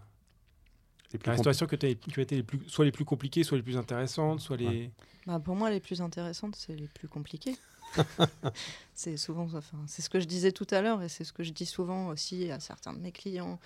Les 1.11 1.17
plus 1.17 1.25
La 1.25 1.33
restauration 1.33 1.65
que 1.65 1.75
qui 1.77 2.19
ont 2.19 2.21
été 2.21 2.35
les 2.35 2.43
plus, 2.43 2.59
soit 2.67 2.85
les 2.85 2.91
plus 2.91 3.05
compliquées, 3.05 3.43
soit 3.43 3.57
les 3.57 3.63
plus 3.63 3.77
intéressantes, 3.77 4.39
soit 4.39 4.57
les. 4.57 4.91
Bah, 5.25 5.39
pour 5.39 5.55
moi, 5.55 5.71
les 5.71 5.79
plus 5.79 5.99
intéressantes, 6.03 6.57
c'est 6.57 6.75
les 6.75 6.89
plus 6.89 7.07
compliquées. 7.07 7.57
c'est 8.93 9.17
souvent, 9.17 9.47
enfin, 9.51 9.79
c'est 9.87 10.03
ce 10.03 10.11
que 10.11 10.19
je 10.19 10.25
disais 10.25 10.51
tout 10.51 10.67
à 10.69 10.81
l'heure 10.83 11.01
et 11.01 11.09
c'est 11.09 11.23
ce 11.23 11.33
que 11.33 11.41
je 11.41 11.53
dis 11.53 11.65
souvent 11.65 12.09
aussi 12.09 12.51
à 12.51 12.59
certains 12.59 12.93
de 12.93 12.99
mes 12.99 13.11
clients 13.11 13.59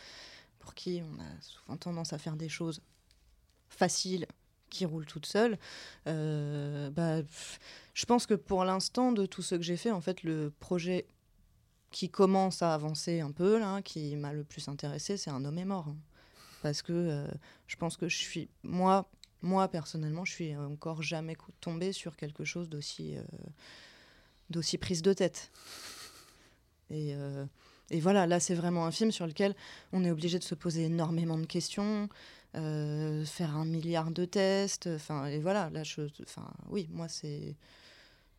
pour 0.59 0.75
qui 0.75 1.01
on 1.03 1.19
a 1.19 1.41
souvent 1.41 1.75
tendance 1.75 2.13
à 2.13 2.17
faire 2.17 2.37
des 2.37 2.47
choses 2.47 2.81
faciles 3.71 4.27
qui 4.69 4.85
roulent 4.85 5.05
toutes 5.05 5.25
seules. 5.25 5.57
Euh, 6.07 6.89
bah, 6.91 7.21
je 7.93 8.05
pense 8.05 8.25
que 8.25 8.33
pour 8.35 8.63
l'instant, 8.63 9.11
de 9.11 9.25
tout 9.25 9.41
ce 9.41 9.55
que 9.55 9.63
j'ai 9.63 9.77
fait, 9.77 9.91
en 9.91 10.01
fait, 10.01 10.23
le 10.23 10.51
projet 10.59 11.07
qui 11.89 12.09
commence 12.09 12.61
à 12.61 12.73
avancer 12.73 13.19
un 13.19 13.31
peu, 13.31 13.59
là, 13.59 13.81
qui 13.81 14.15
m'a 14.15 14.31
le 14.31 14.43
plus 14.43 14.67
intéressé, 14.69 15.17
c'est 15.17 15.29
Un 15.29 15.43
homme 15.43 15.57
est 15.57 15.65
mort. 15.65 15.87
hein. 15.89 15.97
Parce 16.61 16.81
que 16.81 16.93
euh, 16.93 17.27
je 17.67 17.75
pense 17.75 17.97
que 17.97 18.07
je 18.07 18.17
suis, 18.17 18.49
moi, 18.63 19.09
moi 19.41 19.67
personnellement, 19.67 20.23
je 20.25 20.31
suis 20.31 20.55
encore 20.55 21.01
jamais 21.01 21.35
tombée 21.59 21.91
sur 21.91 22.15
quelque 22.15 22.45
chose 22.45 22.69
d'aussi 22.69 23.17
euh, 23.17 23.23
d'aussi 24.51 24.77
prise 24.77 25.01
de 25.01 25.13
tête. 25.13 25.51
Et 27.91 27.99
voilà, 27.99 28.25
là, 28.25 28.39
c'est 28.39 28.53
vraiment 28.55 28.85
un 28.85 28.91
film 28.91 29.11
sur 29.11 29.27
lequel 29.27 29.53
on 29.91 30.03
est 30.05 30.11
obligé 30.11 30.39
de 30.39 30.43
se 30.43 30.55
poser 30.55 30.83
énormément 30.83 31.37
de 31.37 31.45
questions, 31.45 32.07
euh, 32.55 33.25
faire 33.25 33.55
un 33.55 33.65
milliard 33.65 34.11
de 34.11 34.25
tests. 34.25 34.87
Enfin, 34.87 35.27
et 35.27 35.39
voilà, 35.39 35.69
là, 35.69 35.83
je, 35.83 36.01
enfin, 36.23 36.51
oui, 36.69 36.87
moi, 36.91 37.07
c'est 37.07 37.55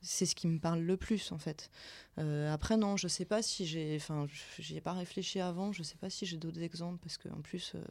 c'est 0.03 0.27
ce 0.27 0.35
qui 0.35 0.49
me 0.49 0.59
parle 0.59 0.81
le 0.81 0.97
plus 0.97 1.31
en 1.31 1.39
fait. 1.39 1.71
Euh, 2.19 2.53
après 2.53 2.77
non, 2.77 2.97
je 2.97 3.07
sais 3.07 3.25
pas 3.25 3.41
si 3.41 3.67
j'ai, 3.67 3.97
enfin, 3.97 4.27
j'y 4.59 4.77
ai 4.77 4.81
pas 4.81 4.93
réfléchi 4.93 5.41
avant. 5.41 5.73
Je 5.73 5.83
sais 5.83 5.97
pas 5.97 6.11
si 6.11 6.27
j'ai 6.27 6.37
d'autres 6.37 6.61
exemples 6.61 6.99
parce 7.01 7.17
qu'en 7.19 7.41
plus, 7.41 7.73
euh, 7.75 7.85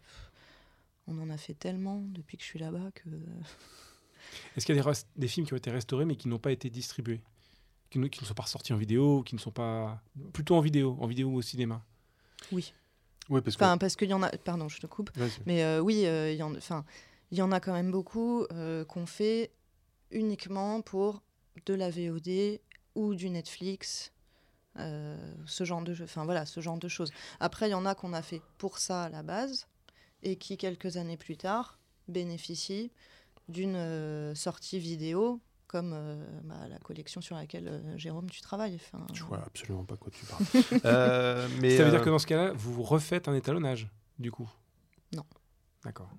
on 1.08 1.18
en 1.20 1.30
a 1.30 1.38
fait 1.38 1.54
tellement 1.54 2.02
depuis 2.10 2.38
que 2.38 2.44
je 2.44 2.50
suis 2.50 2.60
là-bas 2.60 2.92
que 2.94 3.10
Est-ce 4.56 4.66
qu'il 4.66 4.76
y 4.76 4.80
a 4.80 4.94
des, 5.16 5.28
films 5.28 5.48
qui 5.48 5.54
ont 5.54 5.58
été 5.58 5.72
restaurés 5.72 6.06
mais 6.06 6.16
qui 6.16 6.28
n'ont 6.28 6.40
pas 6.40 6.52
été 6.52 6.70
distribués? 6.70 7.22
Qui 7.90 8.00
ne, 8.00 8.08
qui 8.08 8.22
ne 8.22 8.28
sont 8.28 8.34
pas 8.34 8.44
ressortis 8.44 8.72
en 8.72 8.78
vidéo, 8.78 9.24
qui 9.24 9.36
ne 9.36 9.40
sont 9.40 9.52
pas. 9.52 10.02
Plutôt 10.32 10.56
en 10.56 10.62
vidéo, 10.62 10.98
en 11.00 11.08
vidéo 11.08 11.30
ou 11.30 11.38
au 11.38 11.42
cinéma? 11.42 11.84
Oui. 12.52 12.74
Oui, 13.30 13.42
parce 13.42 13.56
que. 13.56 13.64
Enfin, 13.64 13.78
parce 13.78 13.96
qu'il 13.96 14.10
y 14.10 14.14
en 14.14 14.24
a. 14.24 14.30
Pardon, 14.30 14.68
je 14.70 14.80
te 14.80 14.88
coupe. 14.88 15.12
Mais 15.46 15.64
euh, 15.64 15.80
oui, 15.80 16.06
euh, 16.06 16.32
il 16.32 16.38
y 16.38 16.44
en, 16.44 16.56
enfin, 16.56 16.86
il 17.32 17.38
y 17.38 17.42
en 17.42 17.52
a 17.52 17.60
quand 17.60 17.74
même 17.74 17.92
beaucoup 17.92 18.46
euh, 18.52 18.84
qu'on 18.86 19.06
fait 19.06 19.52
uniquement 20.12 20.82
pour 20.82 21.22
de 21.66 21.74
la 21.74 21.90
VOD 21.90 22.60
ou 22.96 23.16
du 23.16 23.30
Netflix, 23.30 24.12
ce 24.76 25.64
genre 25.64 25.82
de, 25.82 25.96
enfin 26.04 26.26
voilà, 26.26 26.46
ce 26.46 26.60
genre 26.60 26.78
de 26.78 26.88
choses. 26.88 27.12
Après, 27.40 27.70
il 27.70 27.72
y 27.72 27.76
en 27.76 27.86
a 27.86 27.96
qu'on 27.96 28.14
a 28.14 28.22
fait 28.22 28.42
pour 28.58 28.78
ça 28.78 29.04
à 29.04 29.10
la 29.10 29.24
base 29.24 29.68
et 30.24 30.36
qui 30.36 30.58
quelques 30.58 30.98
années 30.98 31.18
plus 31.18 31.38
tard 31.38 31.80
bénéficient 32.08 32.92
d'une 33.48 34.36
sortie 34.36 34.80
vidéo 34.80 35.40
comme 35.72 35.94
euh, 35.94 36.26
bah, 36.44 36.68
la 36.70 36.78
collection 36.80 37.22
sur 37.22 37.36
laquelle 37.38 37.68
euh, 37.70 37.98
Jérôme 37.98 38.30
tu 38.30 38.42
travailles. 38.42 38.76
Enfin, 38.76 39.06
Je 39.14 39.24
vois 39.24 39.42
absolument 39.46 39.86
pas 39.86 39.96
quoi 39.96 40.12
tu 40.12 40.26
parles. 40.26 40.44
Euh, 40.86 41.48
mais 41.62 41.78
Ça 41.78 41.86
veut 41.86 41.92
dire 41.92 42.02
que 42.02 42.10
dans 42.10 42.20
ce 42.20 42.28
cas-là, 42.28 42.52
vous 42.54 42.84
refaites 42.84 43.28
un 43.30 43.34
étalonnage, 43.34 43.88
du 44.20 44.32
coup? 44.32 44.50
Non. 45.16 45.24
D'accord. 45.86 46.10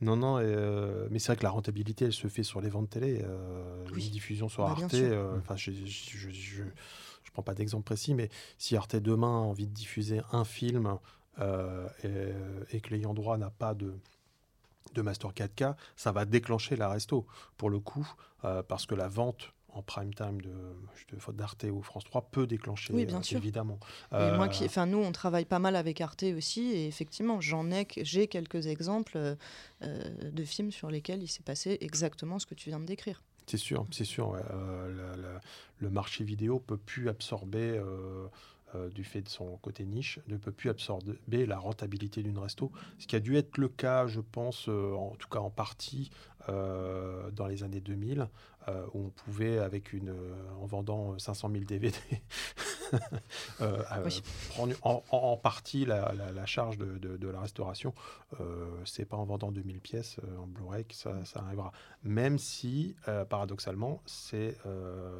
Non, 0.00 0.16
non, 0.16 0.38
et, 0.40 0.44
euh, 0.44 1.06
mais 1.10 1.18
c'est 1.18 1.26
vrai 1.28 1.36
que 1.36 1.42
la 1.44 1.50
rentabilité, 1.50 2.06
elle 2.06 2.12
se 2.12 2.26
fait 2.28 2.42
sur 2.42 2.60
les 2.60 2.68
ventes 2.70 2.90
télé. 2.90 3.20
Euh, 3.22 3.84
Oui. 3.94 4.06
Une 4.06 4.10
diffusion 4.12 4.48
sur 4.48 4.64
Bah, 4.64 4.74
bien 4.74 4.84
Arte, 4.86 4.94
sûr. 4.96 5.06
euh, 5.12 5.38
enfin, 5.38 5.56
je, 5.56 5.70
je, 5.70 5.84
je, 5.86 6.30
je, 6.30 6.62
je 7.22 7.30
prends 7.32 7.42
pas 7.42 7.54
d'exemple 7.54 7.84
précis, 7.84 8.14
mais 8.14 8.28
si 8.58 8.76
Arte 8.76 8.96
demain 8.96 9.28
a 9.28 9.40
envie 9.44 9.66
de 9.68 9.72
diffuser 9.74 10.20
un 10.32 10.44
film 10.44 10.96
euh, 11.38 11.86
et, 12.02 12.76
et 12.76 12.80
que 12.80 12.90
l'ayant 12.90 13.14
droit 13.14 13.36
n'a 13.38 13.50
pas 13.50 13.74
de, 13.74 13.94
de 14.94 15.02
Master 15.02 15.32
4K, 15.32 15.74
ça 15.96 16.12
va 16.12 16.24
déclencher 16.24 16.76
la 16.76 16.88
resto, 16.88 17.26
pour 17.56 17.70
le 17.70 17.78
coup, 17.80 18.10
euh, 18.44 18.62
parce 18.62 18.86
que 18.86 18.94
la 18.94 19.08
vente 19.08 19.52
en 19.72 19.82
prime 19.82 20.12
time 20.12 20.40
de, 20.40 21.32
d'Arte 21.32 21.64
ou 21.70 21.80
France 21.82 22.02
3 22.04 22.22
peut 22.32 22.46
déclencher, 22.48 22.92
Oui, 22.92 23.06
bien 23.06 23.20
euh, 23.20 23.22
sûr. 23.22 23.38
évidemment. 23.38 23.78
Et 24.12 24.16
Euh, 24.16 24.36
moi, 24.36 24.48
qui, 24.48 24.64
enfin, 24.64 24.86
nous, 24.86 24.98
on 24.98 25.12
travaille 25.12 25.44
pas 25.44 25.60
mal 25.60 25.76
avec 25.76 26.00
Arte 26.00 26.24
aussi, 26.36 26.72
et 26.72 26.88
effectivement, 26.88 27.40
j'en 27.40 27.70
ai, 27.70 27.86
j'ai 27.98 28.26
quelques 28.26 28.66
exemples 28.66 29.16
euh, 29.16 29.36
euh, 29.82 30.02
de 30.32 30.44
films 30.44 30.72
sur 30.72 30.90
lesquels 30.90 31.22
il 31.22 31.28
s'est 31.28 31.44
passé 31.44 31.78
exactement 31.82 32.40
ce 32.40 32.46
que 32.46 32.54
tu 32.54 32.68
viens 32.70 32.80
de 32.80 32.84
décrire. 32.86 33.22
C'est 33.46 33.56
sûr, 33.58 33.86
c'est 33.92 34.04
sûr. 34.04 34.30
ouais. 34.30 34.40
Euh, 34.52 34.92
la- 34.92 35.16
la- 35.16 35.40
le 35.78 35.90
marché 35.90 36.24
vidéo 36.24 36.58
peut 36.58 36.76
plus 36.76 37.08
absorber, 37.08 37.80
euh, 38.74 38.88
du 38.90 39.04
fait 39.04 39.22
de 39.22 39.28
son 39.28 39.56
côté 39.58 39.84
niche, 39.84 40.20
ne 40.28 40.36
peut 40.36 40.52
plus 40.52 40.70
absorber 40.70 41.46
la 41.46 41.58
rentabilité 41.58 42.22
d'une 42.22 42.38
resto. 42.38 42.70
Ce 42.98 43.06
qui 43.06 43.16
a 43.16 43.20
dû 43.20 43.36
être 43.36 43.58
le 43.58 43.68
cas, 43.68 44.06
je 44.06 44.20
pense, 44.20 44.68
euh, 44.68 44.94
en 44.94 45.16
tout 45.16 45.28
cas 45.28 45.40
en 45.40 45.50
partie, 45.50 46.10
euh, 46.48 47.30
dans 47.32 47.46
les 47.46 47.62
années 47.64 47.80
2000, 47.80 48.28
euh, 48.68 48.86
où 48.94 49.06
on 49.06 49.10
pouvait, 49.10 49.58
avec 49.58 49.92
une, 49.92 50.14
en 50.60 50.66
vendant 50.66 51.18
500 51.18 51.50
000 51.52 51.64
DVD, 51.64 51.96
Oui. 53.60 54.22
prendre 54.50 54.74
en, 54.82 55.02
en- 55.12 55.16
en 55.16 55.36
partie 55.36 55.84
la, 55.84 56.12
la- 56.14 56.32
la 56.32 56.46
charge 56.46 56.78
de, 56.78 56.98
de- 56.98 57.16
de 57.16 57.28
la 57.28 57.40
restauration. 57.40 57.94
C'est 58.84 59.04
pas 59.04 59.16
en 59.16 59.24
vendant 59.24 59.52
2000 59.52 59.80
pièces 59.80 60.16
en 60.40 60.46
Blu-ray 60.46 60.84
que 60.84 60.94
ça, 60.94 61.24
ça 61.24 61.40
arrivera. 61.40 61.72
Même 62.02 62.38
si, 62.38 62.96
paradoxalement, 63.28 64.02
c'est, 64.06 64.56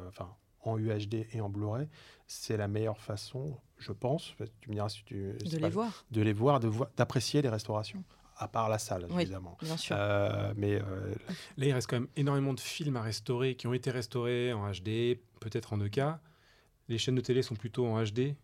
enfin, 0.07 0.29
en 0.63 0.77
UHD 0.77 1.27
et 1.33 1.41
en 1.41 1.49
Blu-ray, 1.49 1.87
c'est 2.27 2.57
la 2.57 2.67
meilleure 2.67 2.99
façon, 2.99 3.57
je 3.77 3.91
pense, 3.91 4.33
tu 4.61 4.69
me 4.69 4.75
diras 4.75 4.89
si 4.89 5.03
tu... 5.03 5.33
De 5.33 5.57
pas- 5.59 5.65
les 5.67 5.69
voir, 5.69 6.05
de 6.11 6.21
les 6.21 6.33
voir, 6.33 6.59
de 6.59 6.67
voir, 6.67 6.89
d'apprécier 6.97 7.41
les 7.41 7.49
restaurations, 7.49 8.03
à 8.37 8.47
part 8.47 8.69
la 8.69 8.77
salle, 8.79 9.05
Oui. 9.11 9.23
évidemment. 9.23 9.57
bien 9.61 9.77
sûr. 9.77 9.95
Euh, 9.99 10.53
mais 10.55 10.75
euh, 10.75 11.13
Là, 11.57 11.65
il 11.67 11.73
reste 11.73 11.87
quand 11.89 11.97
même 11.99 12.07
énormément 12.15 12.53
de 12.53 12.59
films 12.59 12.95
à 12.97 13.01
restaurer 13.01 13.55
qui 13.55 13.67
ont 13.67 13.73
été 13.73 13.91
restaurés 13.91 14.53
en 14.53 14.69
HD, 14.71 15.19
peut-être 15.39 15.73
en 15.73 15.77
2K. 15.77 16.17
Les 16.89 16.97
chaînes 16.97 17.15
de 17.15 17.21
télé 17.21 17.41
sont 17.41 17.55
plutôt 17.55 17.85
en 17.87 18.01
HD. 18.03 18.35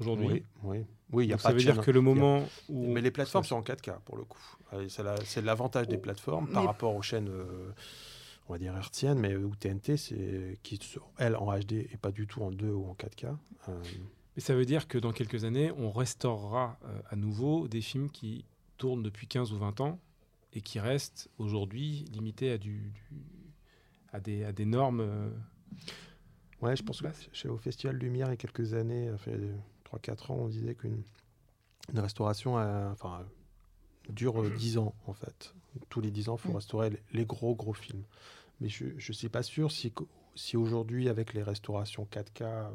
aujourd'hui. 0.00 0.26
Oui, 0.28 0.44
oui. 0.62 0.86
Oui, 1.10 1.24
il 1.24 1.28
y 1.28 1.32
a 1.32 1.36
Donc 1.36 1.42
pas 1.42 1.48
ça 1.48 1.54
veut 1.54 1.60
dire 1.60 1.74
chaîne- 1.74 1.82
que 1.84 1.90
le 1.90 1.98
a- 2.00 2.02
moment 2.02 2.44
où. 2.68 2.92
Mais 2.92 3.00
les 3.00 3.10
plateformes 3.10 3.44
sont 3.44 3.56
en 3.56 3.62
4K 3.62 3.98
pour 4.04 4.16
le 4.18 4.24
coup. 4.24 4.38
C'est 4.88 5.02
la- 5.02 5.16
c'est 5.24 5.40
l'avantage 5.42 5.88
des 5.88 5.96
plateformes 5.98 6.46
par 6.48 6.62
Mais- 6.62 6.68
rapport 6.68 6.94
aux 6.94 7.00
chaînes, 7.02 7.28
euh, 7.30 7.72
on 8.48 8.52
va 8.52 8.58
dire 8.58 8.74
hertziennes, 8.76 9.18
mais 9.18 9.36
ou 9.36 9.54
TNT, 9.54 9.96
c'est 9.96 10.58
qui 10.62 10.80
elles 11.18 11.36
en 11.36 11.52
HD 11.58 11.72
et 11.92 11.96
pas 12.00 12.10
du 12.10 12.26
tout 12.26 12.42
en 12.42 12.50
2 12.50 12.70
ou 12.70 12.86
en 12.86 12.94
4K. 12.94 13.36
Euh, 13.68 13.82
Mais 14.36 14.42
ça 14.42 14.54
veut 14.54 14.64
dire 14.64 14.88
que 14.88 14.96
dans 14.98 15.12
quelques 15.12 15.44
années, 15.44 15.70
on 15.76 15.90
restaurera 15.90 16.78
euh, 16.84 17.00
à 17.10 17.16
nouveau 17.16 17.68
des 17.68 17.80
films 17.82 18.10
qui 18.10 18.44
tournent 18.78 19.02
depuis 19.02 19.26
15 19.26 19.52
ou 19.52 19.58
20 19.58 19.80
ans 19.80 19.98
et 20.54 20.60
qui 20.62 20.80
restent 20.80 21.28
aujourd'hui 21.38 22.04
limités 22.12 22.50
à, 22.52 22.58
du, 22.58 22.90
du- 22.90 23.52
à, 24.12 24.20
des, 24.20 24.44
à 24.44 24.52
des 24.52 24.64
normes. 24.64 25.00
euh, 25.00 25.30
Ouais, 26.62 26.74
je 26.74 26.82
pense 26.82 26.98
que 26.98 27.04
Basse. 27.04 27.28
chez- 27.32 27.48
au 27.48 27.56
Festival 27.58 27.96
Lumière, 27.96 28.28
il 28.28 28.30
y 28.30 28.32
a 28.32 28.36
quelques 28.36 28.74
années, 28.74 29.10
enfin, 29.12 29.32
3-4 29.84 30.30
ans, 30.32 30.36
on 30.36 30.48
disait 30.48 30.74
qu'une 30.74 31.02
une 31.92 32.00
restauration 32.00 32.56
enfin, 32.56 33.24
dure 34.08 34.40
euh, 34.42 34.50
10 34.50 34.78
ans, 34.78 34.94
en 35.06 35.12
fait. 35.12 35.54
Tous 35.88 36.00
les 36.00 36.10
10 36.10 36.28
ans, 36.28 36.36
il 36.36 36.40
faut 36.40 36.52
Mm. 36.52 36.56
restaurer 36.56 37.02
les, 37.12 37.24
gros, 37.26 37.54
gros 37.54 37.72
films. 37.74 38.02
Mais 38.60 38.68
je 38.68 38.84
ne 38.86 39.12
suis 39.12 39.28
pas 39.28 39.42
sûr 39.42 39.70
si, 39.70 39.92
si 40.34 40.56
aujourd'hui, 40.56 41.08
avec 41.08 41.34
les 41.34 41.42
restaurations 41.42 42.06
4K 42.10 42.42
euh, 42.42 42.68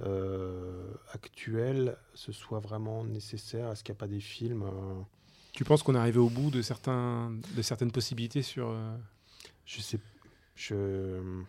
euh, 0.00 0.92
actuelles, 1.12 1.96
ce 2.14 2.32
soit 2.32 2.60
vraiment 2.60 3.04
nécessaire. 3.04 3.70
Est-ce 3.70 3.82
qu'il 3.84 3.92
n'y 3.92 3.96
a 3.98 4.00
pas 4.00 4.06
des 4.08 4.20
films 4.20 4.62
euh, 4.62 5.00
Tu 5.52 5.64
penses 5.64 5.82
qu'on 5.82 5.94
est 5.94 5.98
arrivé 5.98 6.18
au 6.18 6.28
bout 6.30 6.50
de, 6.50 6.62
certains, 6.62 7.32
de 7.56 7.62
certaines 7.62 7.92
possibilités 7.92 8.42
sur. 8.42 8.68
euh, 8.70 8.96
Je 9.64 9.80
sais. 9.80 9.98
Je... 10.54 11.42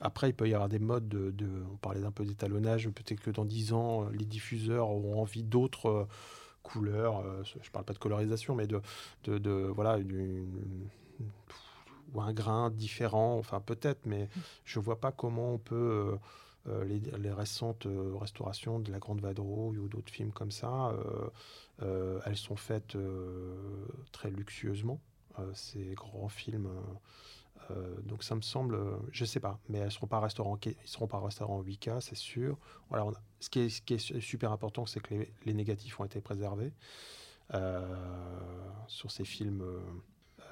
Après, 0.00 0.30
il 0.30 0.34
peut 0.34 0.48
y 0.48 0.54
avoir 0.54 0.68
des 0.68 0.78
modes 0.78 1.08
de. 1.08 1.30
de- 1.30 1.62
on 1.72 1.76
parlait 1.76 2.00
d'un 2.00 2.12
peu 2.12 2.24
d'étalonnage. 2.24 2.88
Peut-être 2.90 3.20
que 3.20 3.30
dans 3.30 3.44
10 3.44 3.72
ans, 3.72 4.08
les 4.10 4.24
diffuseurs 4.24 4.88
auront 4.90 5.20
envie 5.20 5.42
d'autres 5.42 6.06
couleurs. 6.72 7.20
euh, 7.20 7.42
je 7.62 7.70
parle 7.70 7.84
pas 7.84 7.92
de 7.94 7.98
colorisation, 7.98 8.54
mais 8.54 8.66
de. 8.66 8.80
de, 9.24 9.38
de- 9.38 9.70
voilà, 9.74 9.98
d'une- 9.98 10.88
ou 12.14 12.20
un 12.22 12.32
grain 12.32 12.70
différent. 12.70 13.36
Enfin, 13.38 13.60
peut-être, 13.60 14.06
mais 14.06 14.28
je 14.64 14.80
vois 14.80 14.98
pas 15.00 15.12
comment 15.12 15.52
on 15.54 15.58
peut. 15.58 15.74
euh, 15.76 16.16
euh, 16.68 16.84
les, 16.84 16.98
les 17.18 17.32
récentes 17.32 17.86
euh, 17.86 18.14
restaurations 18.16 18.78
de 18.80 18.90
La 18.92 18.98
Grande 18.98 19.20
Vadrouille 19.20 19.78
ou 19.78 19.88
d'autres 19.88 20.12
films 20.12 20.32
comme 20.32 20.50
ça, 20.50 20.92
euh, 21.82 22.20
elles 22.26 22.36
sont 22.36 22.56
faites 22.56 22.96
très 24.12 24.30
luxueusement. 24.30 25.00
Ces 25.54 25.94
grands 25.94 26.28
films. 26.28 26.68
Euh, 27.70 27.94
donc 28.02 28.22
ça 28.22 28.34
me 28.34 28.40
semble, 28.40 28.78
je 29.10 29.24
sais 29.24 29.40
pas, 29.40 29.58
mais 29.68 29.78
elles 29.78 29.92
seront 29.92 30.06
pas 30.06 30.20
restaurant, 30.20 30.58
ils 30.64 30.74
seront 30.84 31.06
pas 31.06 31.20
restaurant 31.20 31.58
en 31.58 31.62
8K, 31.62 32.00
c'est 32.00 32.16
sûr. 32.16 32.58
Voilà, 32.88 33.06
ce, 33.40 33.48
qui 33.50 33.60
est, 33.60 34.20
super 34.20 34.52
important, 34.52 34.86
c'est 34.86 35.00
que 35.00 35.14
les, 35.44 35.54
négatifs 35.54 35.98
ont 36.00 36.04
été 36.04 36.20
préservés 36.20 36.72
Euh, 37.54 37.80
sur 38.88 39.10
ces 39.10 39.24
films 39.24 39.64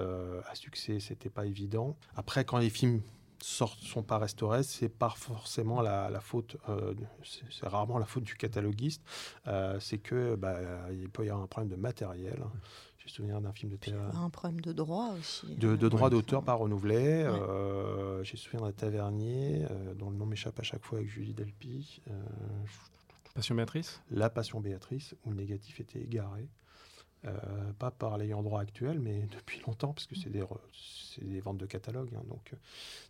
euh, 0.01 0.41
à 0.47 0.55
succès. 0.55 0.99
C'était 0.99 1.29
pas 1.29 1.45
évident. 1.45 1.95
Après, 2.15 2.47
quand 2.47 2.57
les 2.57 2.71
films 2.71 3.03
sortent, 3.39 3.81
sont 3.81 4.03
pas 4.03 4.17
restaurés, 4.17 4.63
c'est 4.63 4.89
pas 4.89 5.11
forcément 5.11 5.83
la, 5.83 6.21
faute, 6.21 6.57
c'est 7.23 7.69
rarement 7.69 7.99
la 7.99 8.07
faute 8.07 8.25
du 8.25 8.35
cataloguiste. 8.35 9.03
C'est 9.79 9.99
que 9.99 10.37
bah, 10.37 10.59
il 10.91 11.11
peut 11.11 11.27
y 11.27 11.29
avoir 11.29 11.45
un 11.45 11.47
problème 11.47 11.71
de 11.71 11.77
matériel. 11.77 12.43
J'ai 13.07 13.13
souvenir 13.15 13.41
d'un 13.41 13.53
film 13.53 13.71
de 13.71 13.77
télé- 13.77 13.97
un 13.97 14.31
problème 14.31 14.61
de 14.61 14.73
droit 14.73 15.13
aussi. 15.19 15.55
de, 15.55 15.77
de 15.77 15.89
Ouais. 15.97 16.11
d'auteur 16.11 16.43
pas 16.43 16.55
renouvelés. 16.55 17.23
Euh, 17.25 18.23
J'ai 18.25 18.37
souvenir 18.37 18.67
d'un 18.67 18.73
tavernier 18.73 19.65
euh, 19.71 19.95
dont 19.95 20.11
le 20.11 20.17
nom 20.17 20.27
m'échappe 20.27 20.59
à 20.59 20.63
chaque 20.65 20.85
fois 20.85 20.99
avec 20.99 21.09
Julie 21.09 21.33
Delpy. 21.33 22.03
Euh, 22.11 22.13
Passion 23.35 23.55
Béatrice 23.55 24.01
La 24.11 24.29
Passion 24.31 24.61
Béatrice, 24.61 25.15
où 25.25 25.31
le 25.31 25.37
négatif 25.37 25.79
était 25.81 26.01
égaré. 26.01 26.49
Euh, 27.25 27.33
pas 27.79 27.91
par 27.91 28.19
l'ayant 28.19 28.43
droit 28.43 28.61
actuel, 28.61 28.99
mais 29.01 29.27
depuis 29.33 29.61
longtemps, 29.67 29.93
parce 29.93 30.07
que 30.07 30.15
c'est 30.17 30.31
des, 30.31 31.41
ventes 31.41 31.59
de 31.59 31.67
catalogue. 31.67 32.11
hein, 32.17 32.23
donc, 32.29 32.53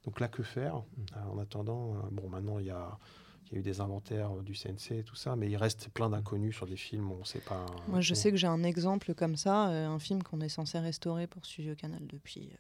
donc 0.05 0.21
là, 0.21 0.29
que 0.29 0.43
faire? 0.43 0.77
Euh, 1.17 1.31
En 1.33 1.39
attendant, 1.39 1.95
euh, 1.97 1.99
bon, 2.13 2.29
maintenant, 2.29 2.59
il 2.59 2.67
y 2.67 2.71
a, 2.71 2.99
il 3.47 3.53
y 3.53 3.57
a 3.57 3.59
eu 3.61 3.63
des 3.63 3.81
inventaires 3.81 4.31
euh, 4.37 4.43
du 4.43 4.55
CNC 4.55 4.93
et 4.99 5.03
tout 5.05 5.15
ça, 5.17 5.37
mais 5.37 5.49
il 5.49 5.57
reste 5.57 5.89
plein 5.91 6.11
d'inconnus 6.11 6.55
sur 6.57 6.67
des 6.67 6.77
films, 6.77 7.11
on 7.13 7.19
ne 7.21 7.25
sait 7.25 7.41
pas. 7.41 7.65
Moi, 7.89 8.01
je 8.01 8.13
on- 8.13 8.17
sais 8.17 8.31
que 8.31 8.37
j'ai 8.37 8.47
un 8.47 8.63
exemple 8.65 9.15
comme 9.15 9.37
ça, 9.37 9.69
euh, 9.71 9.87
un 9.87 9.99
film 9.99 10.23
qu'on 10.23 10.41
est 10.41 10.49
censé 10.49 10.79
restaurer 10.79 11.27
pour 11.27 11.45
Studio 11.47 11.75
Canal 11.75 12.07
depuis 12.07 12.51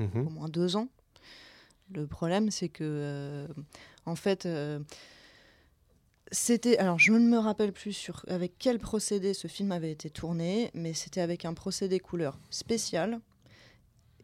euh, 0.00 0.06
Mhm. 0.06 0.26
au 0.26 0.30
moins 0.30 0.48
deux 0.48 0.76
ans. 0.76 0.88
Le 1.92 2.06
problème, 2.06 2.50
c'est 2.50 2.68
que, 2.68 2.82
euh, 2.84 3.46
en 4.06 4.16
fait, 4.16 4.46
c'était. 6.32 6.76
Alors, 6.78 6.98
je 6.98 7.12
ne 7.12 7.18
me 7.28 7.38
rappelle 7.38 7.72
plus 7.72 7.92
sur 7.92 8.24
avec 8.28 8.54
quel 8.58 8.78
procédé 8.78 9.34
ce 9.34 9.46
film 9.48 9.72
avait 9.72 9.92
été 9.92 10.10
tourné, 10.10 10.70
mais 10.74 10.92
c'était 10.94 11.20
avec 11.20 11.44
un 11.44 11.54
procédé 11.54 12.00
couleur 12.00 12.38
spécial 12.50 13.20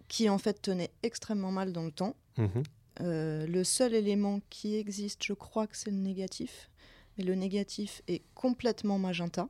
qui, 0.09 0.29
en 0.29 0.39
fait, 0.39 0.61
tenait 0.61 0.91
extrêmement 1.03 1.53
mal 1.53 1.73
dans 1.73 1.85
le 1.85 1.93
temps. 1.93 2.17
Mhm. 2.37 2.63
Euh, 3.01 3.47
le 3.47 3.65
seul 3.65 3.95
élément 3.95 4.41
qui 4.51 4.77
existe, 4.77 5.25
je 5.25 5.33
crois 5.33 5.67
que 5.67 5.77
c'est 5.77 5.91
le 5.91 5.97
négatif. 5.97 6.71
Mais 7.17 7.25
le 7.25 7.35
négatif 7.35 8.03
est 8.09 8.23
complètement 8.35 8.99
magenta. 8.99 9.49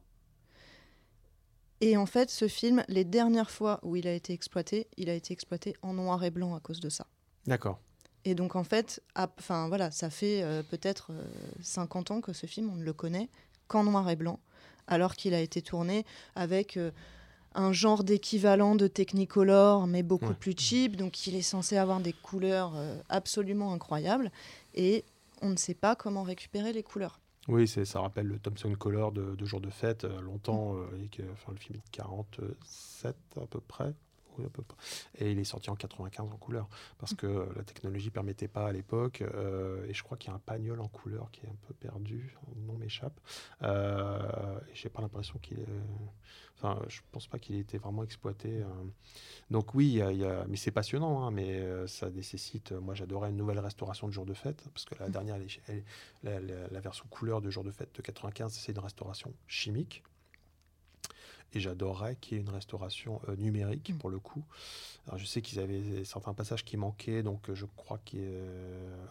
Et 1.80 1.96
en 1.96 2.06
fait, 2.06 2.30
ce 2.30 2.46
film, 2.46 2.84
les 2.88 3.04
dernières 3.04 3.50
fois 3.50 3.80
où 3.82 3.96
il 3.96 4.06
a 4.06 4.12
été 4.12 4.32
exploité, 4.32 4.88
il 4.96 5.10
a 5.10 5.14
été 5.14 5.32
exploité 5.32 5.74
en 5.82 5.94
noir 5.94 6.22
et 6.22 6.30
blanc 6.30 6.54
à 6.54 6.60
cause 6.60 6.80
de 6.80 6.88
ça. 6.88 7.06
D'accord. 7.46 7.80
Et 8.24 8.34
donc 8.34 8.54
en 8.54 8.64
fait, 8.64 9.02
enfin 9.16 9.68
voilà, 9.68 9.90
ça 9.90 10.10
fait 10.10 10.42
euh, 10.42 10.62
peut-être 10.62 11.10
euh, 11.10 11.24
50 11.60 12.12
ans 12.12 12.20
que 12.20 12.32
ce 12.32 12.46
film, 12.46 12.70
on 12.70 12.76
ne 12.76 12.84
le 12.84 12.92
connaît 12.92 13.28
qu'en 13.66 13.84
noir 13.84 14.08
et 14.10 14.16
blanc, 14.16 14.38
alors 14.86 15.16
qu'il 15.16 15.34
a 15.34 15.40
été 15.40 15.60
tourné 15.60 16.04
avec 16.36 16.76
euh, 16.76 16.92
un 17.54 17.72
genre 17.72 18.04
d'équivalent 18.04 18.74
de 18.74 18.86
Technicolor, 18.86 19.86
mais 19.86 20.02
beaucoup 20.02 20.26
Ouais. 20.26 20.34
plus 20.34 20.54
cheap. 20.56 20.96
Donc 20.96 21.26
il 21.26 21.34
est 21.34 21.42
censé 21.42 21.76
avoir 21.76 22.00
des 22.00 22.12
couleurs 22.12 22.72
euh, 22.76 22.96
absolument 23.08 23.72
incroyables, 23.72 24.30
et 24.74 25.04
on 25.40 25.50
ne 25.50 25.56
sait 25.56 25.74
pas 25.74 25.94
comment 25.96 26.22
récupérer 26.22 26.72
les 26.72 26.82
couleurs. 26.82 27.18
Oui, 27.48 27.66
c'est- 27.66 27.84
ça 27.84 28.00
rappelle 28.00 28.26
le 28.26 28.38
Thompson 28.38 28.72
Color 28.78 29.10
de, 29.12 29.34
de 29.34 29.44
Jour 29.44 29.60
de 29.60 29.68
Fête, 29.70 30.04
euh, 30.04 30.20
longtemps, 30.20 30.76
euh, 30.76 30.86
et 31.04 31.08
que- 31.08 31.22
enfin, 31.32 31.50
le 31.52 31.58
film 31.58 31.74
est 31.74 31.84
de 31.84 31.90
47 31.90 33.16
à 33.36 33.46
peu 33.46 33.60
près. 33.60 33.92
Oui, 34.38 34.44
à 34.46 34.48
peu 34.48 34.62
près. 34.62 34.76
Et 35.18 35.32
il 35.32 35.38
est 35.38 35.44
sorti 35.44 35.68
en 35.70 35.76
95 35.76 36.30
en 36.32 36.36
couleur, 36.36 36.68
parce 36.98 37.12
que 37.14 37.48
la 37.54 37.64
technologie 37.64 38.06
ne 38.06 38.10
permettait 38.12 38.48
pas 38.48 38.66
à 38.68 38.72
l'époque. 38.72 39.20
euh, 39.22 39.84
et 39.86 39.92
je 39.94 40.02
crois 40.02 40.16
qu'il 40.16 40.30
y 40.30 40.32
a 40.32 40.36
un 40.36 40.40
pagnol 40.40 40.80
en 40.80 40.88
couleur 40.88 41.30
qui 41.30 41.44
est 41.44 41.48
un 41.48 41.56
peu 41.66 41.74
perdu, 41.74 42.34
le 42.56 42.62
nom 42.62 42.74
m'échappe. 42.74 43.20
Euh, 43.62 44.58
j'ai 44.74 44.88
pas 44.88 45.02
l'impression 45.02 45.38
qu'il 45.38 45.60
est... 45.60 45.66
Enfin, 46.56 46.80
je 46.88 47.00
pense 47.10 47.26
pas 47.26 47.38
qu'il 47.38 47.56
ait 47.56 47.60
été 47.60 47.76
vraiment 47.78 48.04
exploité. 48.04 48.62
euh. 48.62 48.66
Donc 49.50 49.74
oui, 49.74 49.86
y 49.88 50.02
a- 50.02 50.12
y 50.12 50.24
a- 50.24 50.44
mais 50.48 50.56
c'est 50.56 50.70
passionnant, 50.70 51.24
hein, 51.26 51.30
mais 51.30 51.60
euh, 51.60 51.86
ça 51.86 52.08
nécessite... 52.10 52.72
Moi, 52.72 52.94
j'adorais 52.94 53.30
une 53.30 53.36
nouvelle 53.36 53.58
restauration 53.58 54.06
de 54.06 54.12
Jour 54.12 54.24
de 54.26 54.34
Fête, 54.34 54.62
parce 54.72 54.84
que 54.84 54.94
la 54.98 55.08
dernière, 55.08 55.34
elle 55.36 55.42
est- 55.42 55.60
elle- 55.68 55.84
la, 56.22 56.40
la- 56.40 56.68
la 56.68 56.80
version 56.80 57.04
couleur 57.10 57.40
de 57.40 57.50
jour 57.50 57.64
de 57.64 57.70
fête 57.70 57.94
de 57.94 58.02
95, 58.02 58.52
c'est 58.52 58.72
une 58.72 58.78
restauration 58.78 59.32
chimique. 59.46 60.02
Et 61.54 61.60
j'adorerais 61.60 62.16
qu'il 62.16 62.36
y 62.36 62.40
ait 62.40 62.42
une 62.44 62.50
restauration 62.50 63.20
euh, 63.28 63.36
numérique 63.36 63.90
Mm. 63.90 63.98
pour 63.98 64.10
le 64.10 64.18
coup. 64.18 64.44
Alors 65.06 65.18
je 65.18 65.26
sais 65.26 65.42
qu'ils 65.42 65.58
avaient 65.58 66.04
certains 66.04 66.32
passages 66.34 66.64
qui 66.64 66.76
manquaient, 66.76 67.22
donc 67.22 67.50
euh, 67.50 67.54
je 67.54 67.66
crois 67.76 67.98
qu'à 67.98 68.16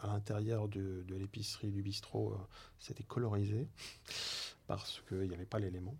l'intérieur 0.07 0.67
de, 0.67 1.03
de 1.07 1.15
l'épicerie, 1.15 1.71
du 1.71 1.81
bistrot, 1.81 2.31
euh, 2.31 2.37
c'était 2.79 3.03
colorisé 3.03 3.67
parce 4.67 5.03
qu'il 5.09 5.27
n'y 5.27 5.33
avait 5.33 5.45
pas 5.45 5.59
l'élément. 5.59 5.95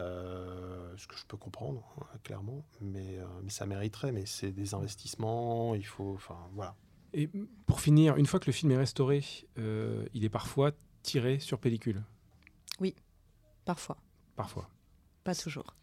Euh, 0.00 0.94
ce 0.98 1.06
que 1.06 1.16
je 1.16 1.24
peux 1.26 1.38
comprendre, 1.38 1.82
hein, 2.00 2.18
clairement, 2.22 2.62
mais, 2.80 3.18
euh, 3.18 3.24
mais 3.42 3.50
ça 3.50 3.64
mériterait, 3.66 4.12
mais 4.12 4.26
c'est 4.26 4.52
des 4.52 4.74
investissements, 4.74 5.74
il 5.74 5.86
faut. 5.86 6.12
Enfin 6.14 6.36
voilà. 6.52 6.74
Et 7.14 7.30
pour 7.66 7.80
finir, 7.80 8.16
une 8.16 8.26
fois 8.26 8.40
que 8.40 8.46
le 8.46 8.52
film 8.52 8.72
est 8.72 8.76
restauré, 8.76 9.24
euh, 9.58 10.04
il 10.14 10.24
est 10.24 10.28
parfois 10.28 10.72
tiré 11.02 11.38
sur 11.38 11.58
pellicule? 11.58 12.02
Parfois, 13.64 13.96
Parfois. 14.36 14.68
Pas 15.24 15.34
toujours. 15.34 15.74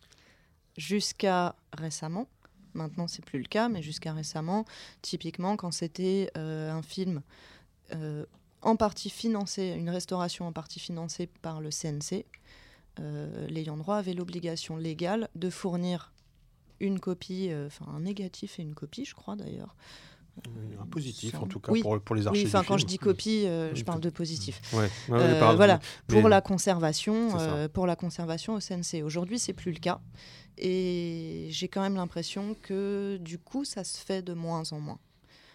Jusqu'à 0.77 1.55
récemment, 1.73 2.27
maintenant 2.73 3.07
c'est 3.07 3.25
plus 3.25 3.39
le 3.39 3.47
cas, 3.47 3.67
mais 3.69 3.81
jusqu'à 3.81 4.13
récemment, 4.13 4.65
typiquement 5.01 5.57
quand 5.57 5.71
c'était 5.71 6.31
euh, 6.37 6.71
un 6.71 6.81
film 6.81 7.21
euh, 7.93 8.25
en 8.61 8.75
partie 8.75 9.09
financé, 9.09 9.69
une 9.77 9.89
restauration 9.89 10.47
en 10.47 10.53
partie 10.53 10.79
financée 10.79 11.27
par 11.41 11.59
le 11.59 11.69
CNC, 11.69 12.25
euh, 12.99 13.47
l'ayant 13.47 13.77
droit 13.77 13.97
avait 13.97 14.13
l'obligation 14.13 14.77
légale 14.77 15.29
de 15.35 15.49
fournir 15.49 16.13
une 16.79 16.99
copie, 16.99 17.51
enfin 17.67 17.85
un 17.91 18.01
négatif 18.01 18.59
et 18.59 18.63
une 18.63 18.73
copie, 18.73 19.05
je 19.05 19.13
crois 19.13 19.35
d'ailleurs. 19.35 19.75
Un 20.81 20.85
positif, 20.85 21.35
en 21.35 21.45
tout 21.45 21.59
cas, 21.59 21.71
Oui. 21.71 21.81
pour, 21.81 21.99
pour 22.01 22.15
les 22.15 22.25
archives. 22.25 22.43
Oui, 22.45 22.49
enfin 22.49 22.63
quand 22.67 22.77
je 22.77 22.85
dis 22.85 22.97
copie, 22.97 23.43
euh, 23.45 23.75
je 23.75 23.83
parle 23.83 23.99
de 23.99 24.09
positif. 24.09 24.59
Ouais, 24.73 24.79
ouais, 24.79 24.87
ouais, 25.09 25.19
Euh, 25.19 25.55
voilà, 25.55 25.79
pour 26.07 26.23
Mais- 26.23 26.29
la 26.29 26.41
conservation, 26.41 27.37
euh, 27.39 27.67
pour 27.67 27.85
la 27.85 27.95
conservation 27.95 28.53
au 28.55 28.59
CNC. 28.59 29.03
Aujourd'hui, 29.03 29.37
c'est 29.39 29.53
plus 29.53 29.71
le 29.71 29.79
cas, 29.79 29.99
et 30.57 31.47
j'ai 31.51 31.67
quand 31.67 31.81
même 31.81 31.95
l'impression 31.95 32.55
que 32.61 33.17
du 33.21 33.37
coup, 33.37 33.65
ça 33.65 33.83
se 33.83 33.97
fait 33.97 34.21
de 34.21 34.33
moins 34.33 34.63
en 34.71 34.79
moins. 34.79 34.99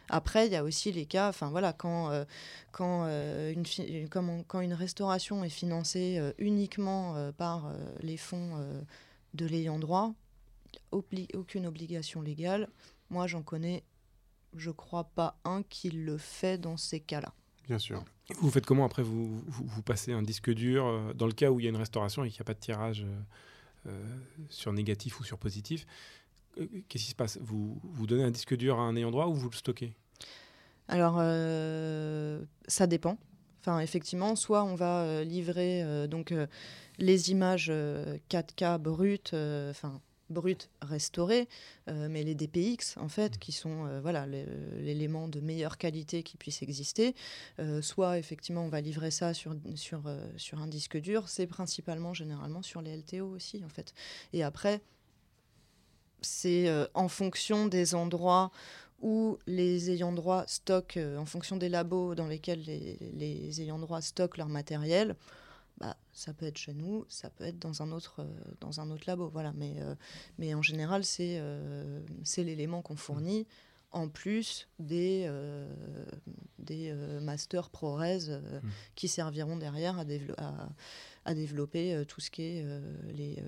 Après, 0.09 0.47
il 0.47 0.53
y 0.53 0.57
a 0.57 0.63
aussi 0.63 0.93
les 0.93 1.05
cas, 1.07 1.29
enfin 1.29 1.49
voilà, 1.51 1.73
quand, 1.73 2.11
euh, 2.11 2.25
quand, 2.71 3.05
euh, 3.07 3.53
une, 3.53 3.65
quand 4.47 4.61
une 4.61 4.75
restauration 4.75 5.43
est 5.43 5.49
financée 5.49 6.19
euh, 6.19 6.33
uniquement 6.39 7.17
euh, 7.17 7.33
par 7.33 7.67
euh, 7.67 7.73
les 8.03 8.17
fonds 8.17 8.51
euh, 8.59 8.81
de 9.35 9.47
l'ayant 9.47 9.81
droit, 9.81 10.13
obli- 10.93 11.35
aucune 11.35 11.67
obligation 11.67 12.21
légale. 12.23 12.69
Moi, 13.11 13.27
j'en 13.27 13.43
connais, 13.43 13.83
je 14.59 14.71
crois 14.71 15.05
pas 15.05 15.39
un 15.45 15.63
qui 15.63 15.91
le 15.91 16.19
fait 16.19 16.59
dans 16.59 16.77
ces 16.77 17.01
cas-là. 17.01 17.33
Bien 17.67 17.79
sûr. 17.79 18.05
Vous 18.41 18.51
faites 18.51 18.67
comment 18.67 18.85
après 18.85 19.03
vous, 19.03 19.41
vous, 19.47 19.65
vous 19.67 19.83
passez 19.83 20.13
un 20.13 20.23
disque 20.23 20.53
dur 20.53 20.87
euh, 20.87 21.13
dans 21.15 21.27
le 21.27 21.33
cas 21.33 21.51
où 21.51 21.61
il 21.61 21.65
y 21.65 21.67
a 21.67 21.71
une 21.71 21.77
restauration 21.77 22.25
et 22.25 22.29
qu'il 22.29 22.39
n'y 22.39 22.43
a 22.43 22.45
pas 22.45 22.55
de 22.55 22.61
tirage 22.61 23.05
euh, 23.05 23.89
euh, 23.89 24.17
sur 24.49 24.73
négatif 24.73 25.21
ou 25.21 25.25
sur 25.25 25.39
positif 25.39 25.87
euh, 26.59 26.67
Qu'est-ce 26.89 27.05
qui 27.05 27.11
se 27.11 27.15
passe? 27.15 27.39
Vous, 27.43 27.81
vous 27.83 28.07
donnez 28.07 28.25
un 28.25 28.31
disque 28.31 28.57
dur 28.57 28.79
à 28.79 28.83
un 28.83 28.97
ayant 28.97 29.11
droit 29.11 29.27
ou 29.27 29.35
vous 29.35 29.49
le 29.49 29.57
stockez? 29.57 29.95
Alors, 30.89 31.17
euh, 31.19 32.45
ça 32.69 32.87
dépend. 32.87 33.19
Enfin, 33.61 33.81
effectivement, 33.81 34.37
soit 34.37 34.63
on 34.63 34.77
va 34.77 35.03
euh, 35.03 35.25
livrer 35.25 35.83
euh, 35.83 36.07
donc 36.07 36.31
euh, 36.31 36.47
les 36.99 37.33
images 37.33 37.67
euh, 37.69 38.17
4K 38.31 38.79
brutes, 38.79 39.33
euh, 39.35 39.71
enfin 39.71 40.01
brutes 40.31 40.71
restaurées, 40.83 41.49
euh, 41.89 42.09
mais 42.11 42.23
les 42.23 42.35
DPX 42.35 42.97
en 42.97 43.09
fait, 43.09 43.39
qui 43.39 43.53
sont 43.53 43.87
euh, 43.87 44.01
voilà 44.01 44.27
l'élément 44.27 45.29
de 45.29 45.41
meilleure 45.41 45.79
qualité 45.79 46.23
qui 46.23 46.37
puisse 46.37 46.63
exister. 46.63 47.15
Euh, 47.59 47.83
soit 47.83 48.19
effectivement 48.19 48.65
on 48.65 48.69
va 48.69 48.81
livrer 48.81 49.11
ça 49.11 49.35
sur 49.35 49.55
sur 49.75 50.03
sur 50.37 50.61
un 50.61 50.67
disque 50.67 50.99
dur. 50.99 51.29
C'est 51.29 51.47
principalement 51.47 52.15
généralement 52.15 52.63
sur 52.63 52.83
les 52.83 52.97
LTO 52.97 53.27
aussi 53.27 53.63
en 53.65 53.69
fait. 53.69 53.95
Et 54.33 54.43
après, 54.43 54.81
c'est 56.23 56.69
en 56.95 57.09
fonction 57.09 57.67
des 57.67 57.95
endroits 57.95 58.51
où 59.03 59.39
les 59.47 59.91
ayants 59.91 60.13
droit 60.13 60.45
stockent, 60.47 60.99
en 61.19 61.27
fonction 61.27 61.57
des 61.57 61.69
labos 61.69 62.15
dans 62.15 62.27
lesquels 62.27 62.63
les, 62.63 62.99
les 63.13 63.61
ayants 63.61 63.79
droit 63.79 64.01
stockent 64.01 64.39
leur 64.39 64.49
matériel, 64.49 65.15
bah, 65.79 65.97
ça 66.13 66.33
peut 66.33 66.47
être 66.47 66.59
chez 66.59 66.73
nous, 66.75 67.05
ça 67.09 67.29
peut 67.31 67.45
être 67.45 67.59
dans 67.59 67.83
un 67.83 67.93
autre, 67.93 68.21
euh, 68.21 68.55
dans 68.61 68.81
un 68.81 68.91
autre 68.91 69.05
labo. 69.07 69.29
Voilà. 69.29 69.53
Mais, 69.55 69.75
euh, 69.81 69.95
mais 70.39 70.55
en 70.55 70.63
général, 70.63 71.05
c'est 71.05 71.37
euh, 71.39 72.01
l'élément 72.39 72.83
qu'on 72.83 72.97
fournit 72.97 73.47
en 73.93 74.09
plus 74.09 74.69
des, 74.79 75.25
euh, 75.27 75.73
des 76.59 76.91
euh, 76.91 77.21
masters 77.21 77.71
ProRes 77.71 78.03
euh, 78.29 78.61
Mm. 78.61 78.69
qui 78.95 79.09
serviront 79.09 79.57
derrière 79.57 79.99
à, 79.99 80.05
dévelop- 80.05 80.35
à, 80.39 80.69
à 81.25 81.35
développer 81.35 82.05
tout 82.09 82.21
ce 82.21 82.31
qui 82.31 82.43
est 82.43 82.65
les 83.13 83.43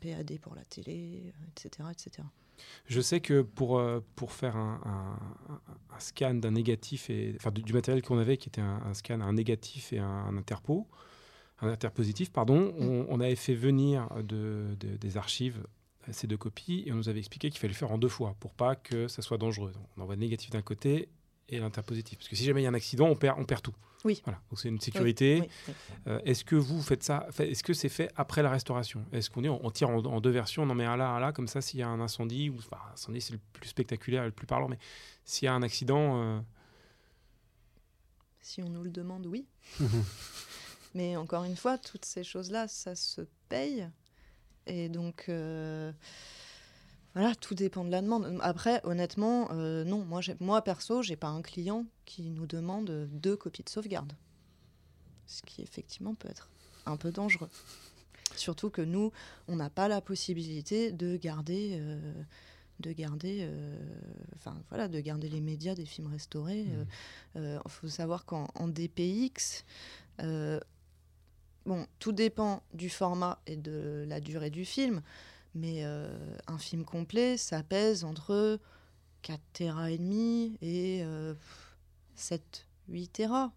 PAD 0.00 0.38
pour 0.40 0.54
la 0.54 0.64
télé, 0.64 1.32
etc. 1.56 1.88
etc. 1.90 2.26
Je 2.86 3.00
sais 3.00 3.20
que 3.20 3.40
pour, 3.42 3.82
pour 4.16 4.32
faire 4.32 4.56
un, 4.56 4.80
un- 4.84 5.98
scan 5.98 6.34
d'un 6.34 6.50
négatif, 6.52 7.08
et, 7.10 7.34
enfin 7.36 7.50
du, 7.50 7.62
du 7.62 7.72
matériel 7.72 8.02
qu'on 8.02 8.18
avait 8.18 8.36
qui 8.38 8.48
était 8.48 8.60
un, 8.62 8.82
un 8.84 8.94
scan, 8.94 9.20
un 9.20 9.32
négatif 9.34 9.92
et 9.92 9.98
un, 9.98 10.06
un 10.08 10.36
interpo, 10.36 10.86
un 11.62 11.68
interpositif, 11.68 12.30
pardon, 12.32 12.74
on, 12.78 13.06
on 13.08 13.20
avait 13.20 13.36
fait 13.36 13.54
venir 13.54 14.08
de, 14.22 14.76
de- 14.80 14.96
des 14.96 15.16
archives 15.16 15.62
ces 16.12 16.26
deux 16.26 16.38
copies 16.38 16.82
et 16.86 16.92
on 16.92 16.96
nous 16.96 17.08
avait 17.08 17.18
expliqué 17.20 17.50
qu'il 17.50 17.60
fallait 17.60 17.72
le 17.74 17.78
faire 17.78 17.92
en 17.92 17.98
deux 17.98 18.08
fois 18.08 18.34
pour 18.40 18.52
pas 18.54 18.74
que 18.74 19.06
ça 19.06 19.22
soit 19.22 19.36
dangereux. 19.38 19.70
Donc, 19.72 19.84
on 19.96 20.00
envoie 20.02 20.14
le 20.16 20.20
négatif 20.20 20.50
d'un 20.50 20.62
côté 20.62 21.08
et 21.48 21.58
l'interpositif. 21.60 22.18
Parce 22.18 22.28
que 22.28 22.34
si 22.36 22.44
jamais 22.44 22.62
il 22.62 22.64
y 22.64 22.66
a 22.66 22.70
un 22.70 22.74
accident, 22.74 23.06
on 23.06 23.14
perd, 23.14 23.38
on 23.38 23.44
perd 23.44 23.62
tout. 23.62 23.74
Oui. 24.04 24.22
Voilà. 24.24 24.40
Donc 24.50 24.58
c'est 24.58 24.70
une 24.70 24.80
sécurité. 24.80 25.40
Oui, 25.42 25.48
oui. 25.68 25.74
Euh, 26.06 26.20
Est-ce 26.24 26.42
que 26.42 26.56
vous 26.56 26.80
faites 26.80 27.02
ça 27.02 27.28
Est-ce 27.38 27.62
que 27.62 27.74
c'est 27.74 27.90
fait 27.90 28.10
après 28.16 28.42
la 28.42 28.48
restauration? 28.50 29.04
Est-ce 29.12 29.28
qu'on 29.28 29.42
dit 29.42 29.50
on, 29.50 29.64
on 29.64 29.70
tire 29.70 29.90
en, 29.90 29.98
en 29.98 30.20
deux 30.22 30.30
versions, 30.30 30.62
on 30.62 30.70
en 30.70 30.74
met 30.74 30.86
un 30.86 30.96
là, 30.96 31.10
un 31.10 31.20
là, 31.20 31.32
comme 31.32 31.48
ça 31.48 31.60
s'il 31.60 31.80
y 31.80 31.82
a 31.82 31.88
un 31.88 32.00
incendie, 32.00 32.48
ou 32.48 32.56
enfin, 32.56 32.78
incendie 32.94 33.20
c'est 33.20 33.34
le 33.34 33.40
plus 33.52 33.68
spectaculaire 33.68 34.22
et 34.22 34.26
le 34.26 34.32
plus 34.32 34.46
parlant, 34.46 34.68
mais 34.68 34.78
s'il 35.26 35.44
y 35.44 35.48
a 35.48 35.54
un 35.54 35.62
accident, 35.62 36.22
euh, 36.22 36.40
Si 38.40 38.62
on 38.62 38.70
nous 38.70 38.82
le 38.82 38.90
demande, 38.90 39.26
oui. 39.26 39.46
Mais 40.94 41.16
encore 41.16 41.44
une 41.44 41.56
fois, 41.56 41.78
toutes 41.78 42.04
ces 42.04 42.24
choses-là, 42.24 42.68
ça 42.68 42.94
se 42.94 43.22
paye. 43.48 43.88
Et 44.66 44.88
donc, 44.88 45.26
euh, 45.28 45.92
voilà, 47.14 47.34
tout 47.34 47.54
dépend 47.54 47.84
de 47.84 47.90
la 47.90 48.02
demande. 48.02 48.38
Après, 48.42 48.80
honnêtement, 48.84 49.48
euh, 49.52 49.84
non, 49.84 50.04
moi, 50.04 50.20
moi 50.40 50.62
perso, 50.62 51.02
j'ai 51.02 51.16
pas 51.16 51.28
un 51.28 51.42
client 51.42 51.86
qui 52.04 52.30
nous 52.30 52.46
demande 52.46 53.08
deux 53.12 53.36
copies 53.36 53.62
de 53.62 53.68
sauvegarde. 53.68 54.12
Ce 55.26 55.42
qui, 55.42 55.62
effectivement, 55.62 56.14
peut 56.14 56.28
être 56.28 56.48
un 56.86 56.96
peu 56.96 57.12
dangereux. 57.12 57.50
Surtout 58.36 58.70
que 58.70 58.82
nous, 58.82 59.12
on 59.48 59.56
n'a 59.56 59.70
pas 59.70 59.88
la 59.88 60.00
possibilité 60.00 60.92
de 60.92 61.16
garder. 61.16 61.78
euh, 61.80 62.22
de 62.80 62.92
garder, 62.92 63.40
euh, 63.42 63.76
enfin 64.36 64.56
voilà, 64.70 64.88
de 64.88 64.98
garder 65.00 65.28
les 65.28 65.40
médias 65.40 65.74
des 65.74 65.84
films 65.84 66.08
restaurés. 66.08 66.66
euh, 67.36 67.58
il 67.64 67.70
faut 67.70 67.88
savoir 67.88 68.24
qu'en 68.24 68.48
en 68.54 68.68
DPX, 68.68 69.64
bon, 71.70 71.86
tout 72.00 72.10
dépend 72.10 72.64
du 72.74 72.90
format 72.90 73.38
et 73.46 73.56
de 73.56 74.04
la 74.08 74.18
durée 74.18 74.50
du 74.50 74.64
film, 74.64 75.02
mais 75.54 75.84
euh, 75.84 76.12
un 76.48 76.58
film 76.58 76.84
complet, 76.84 77.36
ça 77.36 77.62
pèse 77.62 78.02
entre 78.02 78.58
4 79.22 79.40
Tera 79.52 79.88
et 79.92 79.98
demi 79.98 80.58
et 80.62 81.02
euh, 81.04 81.32
7 82.16 82.66
8 82.88 83.12
Tera. 83.12 83.52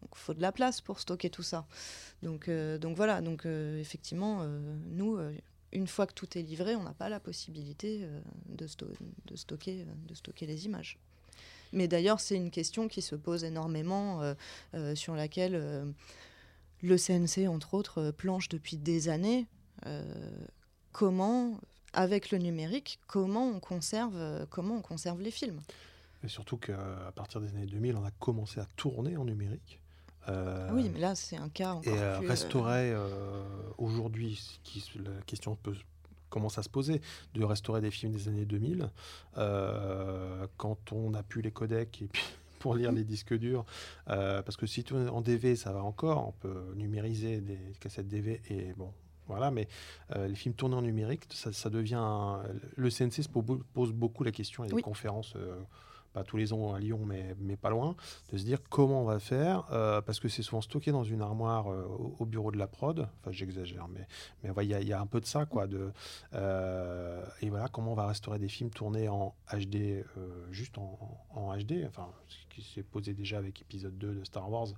Donc 0.00 0.10
il 0.14 0.18
faut 0.18 0.34
de 0.34 0.42
la 0.42 0.50
place 0.50 0.80
pour 0.80 0.98
stocker 0.98 1.30
tout 1.30 1.44
ça. 1.44 1.64
Donc, 2.24 2.48
euh, 2.48 2.76
donc 2.76 2.96
voilà, 2.96 3.20
donc 3.20 3.46
euh, 3.46 3.78
effectivement, 3.78 4.44
nous, 4.90 5.16
une 5.70 5.86
fois 5.86 6.08
que 6.08 6.14
tout 6.14 6.36
est 6.36 6.42
livré, 6.42 6.74
on 6.74 6.82
n'a 6.82 6.92
pas 6.92 7.08
la 7.08 7.20
possibilité 7.20 8.04
de, 8.48 8.66
sto- 8.66 8.90
de 9.26 9.36
stocker, 9.36 9.86
de 10.08 10.14
stocker 10.16 10.46
les 10.46 10.64
images. 10.64 10.98
Mais 11.72 11.86
d'ailleurs, 11.86 12.18
c'est 12.18 12.34
une 12.34 12.50
question 12.50 12.88
qui 12.88 13.00
se 13.00 13.14
pose 13.14 13.44
énormément, 13.44 14.34
sur 14.96 15.14
laquelle 15.14 15.94
le 16.82 16.96
CNC, 16.96 17.48
entre 17.48 17.74
autres, 17.74 17.98
euh, 17.98 18.12
planche 18.12 18.48
depuis 18.48 18.76
des 18.76 19.08
années. 19.08 19.46
Euh, 19.86 20.02
comment, 20.92 21.58
avec 21.92 22.30
le 22.30 22.38
numérique, 22.38 22.98
comment 23.06 23.48
on 23.48 23.60
conserve, 23.60 24.16
euh, 24.16 24.44
comment 24.50 24.76
on 24.76 24.82
conserve 24.82 25.20
les 25.20 25.30
films? 25.30 25.60
Et 26.24 26.28
surtout 26.28 26.56
qu'à 26.56 27.12
partir 27.14 27.40
des 27.40 27.48
années 27.48 27.66
2000, 27.66 27.96
on 27.96 28.04
a 28.04 28.10
commencé 28.12 28.60
à 28.60 28.66
tourner 28.76 29.16
en 29.16 29.24
numérique. 29.24 29.80
Euh, 30.28 30.70
Oui, 30.72 30.88
mais 30.92 31.00
là, 31.00 31.14
c'est 31.14 31.36
un 31.36 31.48
cas 31.48 31.72
encore 31.72 31.92
Et 31.92 31.98
euh, 31.98 32.18
plus... 32.18 32.28
restaurer 32.28 32.92
euh, 32.92 33.42
aujourd'hui, 33.78 34.40
la 34.96 35.10
question 35.26 35.56
peut, 35.56 35.74
commence 36.28 36.58
à 36.58 36.62
se 36.62 36.68
poser, 36.68 37.00
de 37.34 37.42
restaurer 37.44 37.80
des 37.80 37.90
films 37.90 38.12
des 38.12 38.28
années 38.28 38.44
2000, 38.44 38.88
euh, 39.38 40.46
quand 40.58 40.92
on 40.92 41.10
n'a 41.10 41.24
plus 41.24 41.42
les 41.42 41.50
codecs 41.50 42.02
et 42.02 42.06
puis 42.06 42.22
pour 42.62 42.74
lire 42.76 42.92
les 42.92 43.02
disques 43.04 43.34
durs, 43.36 43.64
euh, 44.08 44.40
parce 44.42 44.56
que 44.56 44.66
si 44.66 44.84
tout 44.84 44.94
en 44.96 45.20
DV, 45.20 45.56
ça 45.56 45.72
va 45.72 45.82
encore, 45.82 46.28
on 46.28 46.32
peut 46.32 46.72
numériser 46.76 47.40
des 47.40 47.58
cassettes 47.80 48.08
DV 48.08 48.40
et 48.48 48.72
bon. 48.76 48.92
Voilà, 49.28 49.50
mais 49.50 49.66
euh, 50.16 50.26
les 50.28 50.34
films 50.34 50.54
tournés 50.54 50.74
en 50.76 50.82
numérique, 50.82 51.24
ça, 51.30 51.52
ça 51.52 51.70
devient. 51.70 51.94
un- 51.98 52.42
Le 52.76 52.90
CNC 52.90 53.22
se 53.22 53.28
po- 53.28 53.42
pose 53.72 53.92
beaucoup 53.92 54.24
la 54.24 54.30
question, 54.32 54.64
il 54.64 54.68
y 54.68 54.70
a 54.70 54.74
Oui. 54.74 54.80
des 54.80 54.84
conférences, 54.84 55.34
euh, 55.36 55.60
pas 56.12 56.24
tous 56.24 56.36
les 56.36 56.52
ans 56.52 56.74
à 56.74 56.78
Lyon, 56.80 57.00
mais, 57.06 57.34
pas 57.56 57.70
loin, 57.70 57.96
de 58.32 58.38
se 58.38 58.44
dire 58.44 58.58
comment 58.68 59.02
on 59.02 59.04
va 59.04 59.18
faire, 59.18 59.66
euh, 59.72 60.00
parce 60.00 60.20
que 60.20 60.28
c'est 60.28 60.42
souvent 60.42 60.60
stocké 60.60 60.92
dans 60.92 61.04
une 61.04 61.22
armoire 61.22 61.70
euh, 61.72 61.84
au, 61.84 62.16
au 62.20 62.26
bureau 62.26 62.50
de 62.52 62.58
la 62.58 62.66
prod. 62.66 63.08
Enfin, 63.20 63.30
j'exagère, 63.32 63.88
mais 63.88 64.06
mais 64.42 64.50
il 64.64 64.70
y, 64.70 64.92
a- 64.92 65.00
un 65.00 65.06
peu 65.06 65.20
de 65.20 65.26
ça, 65.26 65.46
quoi. 65.46 65.66
De, 65.66 65.92
euh, 66.34 67.24
et 67.40 67.50
voilà, 67.50 67.68
comment 67.68 67.92
on 67.92 67.96
va 67.96 68.06
restaurer 68.06 68.38
des 68.38 68.48
films 68.48 68.70
tournés 68.70 69.08
en 69.08 69.34
HD, 69.52 70.04
juste 70.50 70.78
en 70.78 71.56
HD, 71.56 71.84
enfin, 71.86 72.08
ce 72.28 72.36
qui 72.54 72.62
s'est 72.62 72.82
posé 72.82 73.14
déjà 73.14 73.38
avec 73.38 73.60
épisode 73.62 73.96
2 73.98 74.14
de 74.14 74.24
Star 74.24 74.50
Wars, 74.50 74.68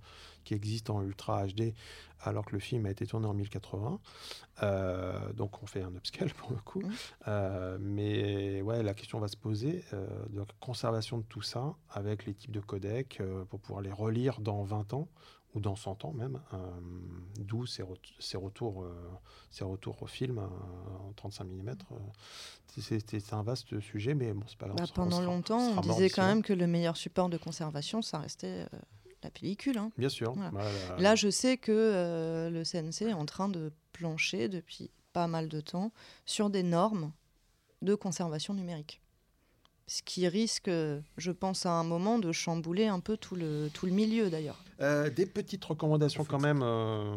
qui 0.45 0.55
existe 0.55 0.90
en 0.90 1.03
Ultra 1.03 1.47
HD, 1.47 1.74
alors 2.20 2.45
que 2.45 2.53
le 2.53 2.59
film 2.59 2.86
a 2.86 2.90
été 2.90 3.07
tourné 3.07 3.26
en 3.26 3.34
1080. 3.34 4.01
Euh, 4.62 5.32
donc 5.32 5.62
on 5.62 5.66
fait 5.66 5.82
un 5.82 5.95
upscale 5.95 6.32
pour 6.38 6.53
le 6.53 6.59
coup. 6.59 6.82
Euh, 7.28 7.78
mais 7.80 8.62
ouais, 8.62 8.82
la 8.82 8.95
question 8.95 9.18
va 9.18 9.28
se 9.28 9.36
poser 9.36 9.84
euh, 9.92 10.07
de 10.30 10.38
la 10.38 10.47
conservation 10.61 11.18
de 11.18 11.24
tout 11.24 11.42
ça 11.42 11.74
avec 11.90 12.26
les 12.26 12.34
types 12.34 12.53
de 12.53 12.61
codecs 12.61 13.20
pour 13.51 13.61
pouvoir 13.61 13.82
les 13.82 13.92
relire 13.92 14.40
dans 14.40 14.62
20 14.62 14.95
ans 14.95 15.09
ou 15.55 15.61
dans 15.61 15.76
100 15.76 16.05
ans 16.05 16.12
même. 16.12 16.40
D'où 17.38 17.64
ces, 17.64 17.84
ces 18.18 18.36
retours, 18.36 18.84
ces 19.53 19.62
retours 19.62 20.03
au 20.03 20.07
film 20.07 20.38
en 20.38 21.12
35 21.12 21.45
mm. 21.45 21.76
c'est 22.80 23.32
un 23.32 23.42
vaste 23.45 23.78
sujet, 23.78 24.14
mais 24.14 24.32
bon, 24.32 24.42
c'est 24.49 24.59
pas 24.59 24.66
grave. 24.66 24.78
bah, 24.78 24.86
pendant 24.92 25.18
sera- 25.18 25.24
longtemps, 25.24 25.74
on 25.76 25.80
disait 25.80 26.11
quand 26.11 26.26
même 26.26 26.42
que 26.42 26.53
le 26.53 26.66
meilleur 26.66 26.97
support 26.97 27.28
de 27.28 27.36
conservation, 27.36 28.03
ça 28.03 28.18
restait 28.18 28.66
la 29.25 29.31
pellicule. 29.31 29.79
hein. 29.79 29.91
Bien 29.99 30.09
sûr. 30.09 30.33
Voilà. 30.35 30.51
Voilà. 30.51 31.03
Là, 31.03 31.14
je 31.16 31.29
sais 31.31 31.57
que 31.57 31.72
euh, 31.72 32.51
le 32.51 32.62
CNC 32.62 33.09
est 33.11 33.12
en 33.12 33.27
train 33.27 33.49
de 33.49 33.72
plancher 33.93 34.49
depuis 34.49 34.91
pas 35.12 35.27
mal 35.27 35.49
de 35.49 35.61
temps 35.61 35.93
sur 36.27 36.51
des 36.51 36.62
normes 36.62 37.12
de 37.83 37.95
conservation 37.95 38.55
numérique. 38.55 39.01
Ce 39.87 40.01
qui 40.03 40.27
risque, 40.29 40.70
je 40.70 41.31
pense, 41.31 41.66
à 41.66 41.72
un 41.72 41.85
moment 41.85 42.18
de 42.18 42.33
chambouler 42.33 42.87
un 42.87 43.01
peu 43.01 43.16
tout 43.18 43.37
le, 43.37 43.68
tout 43.75 43.85
le 43.87 43.93
milieu 43.93 44.31
d'ailleurs. 44.31 44.62
Euh, 44.81 45.11
des 45.11 45.27
petites 45.27 45.64
recommandations 45.64 46.25
quand 46.25 46.41
même 46.41 46.62
euh, 46.62 47.14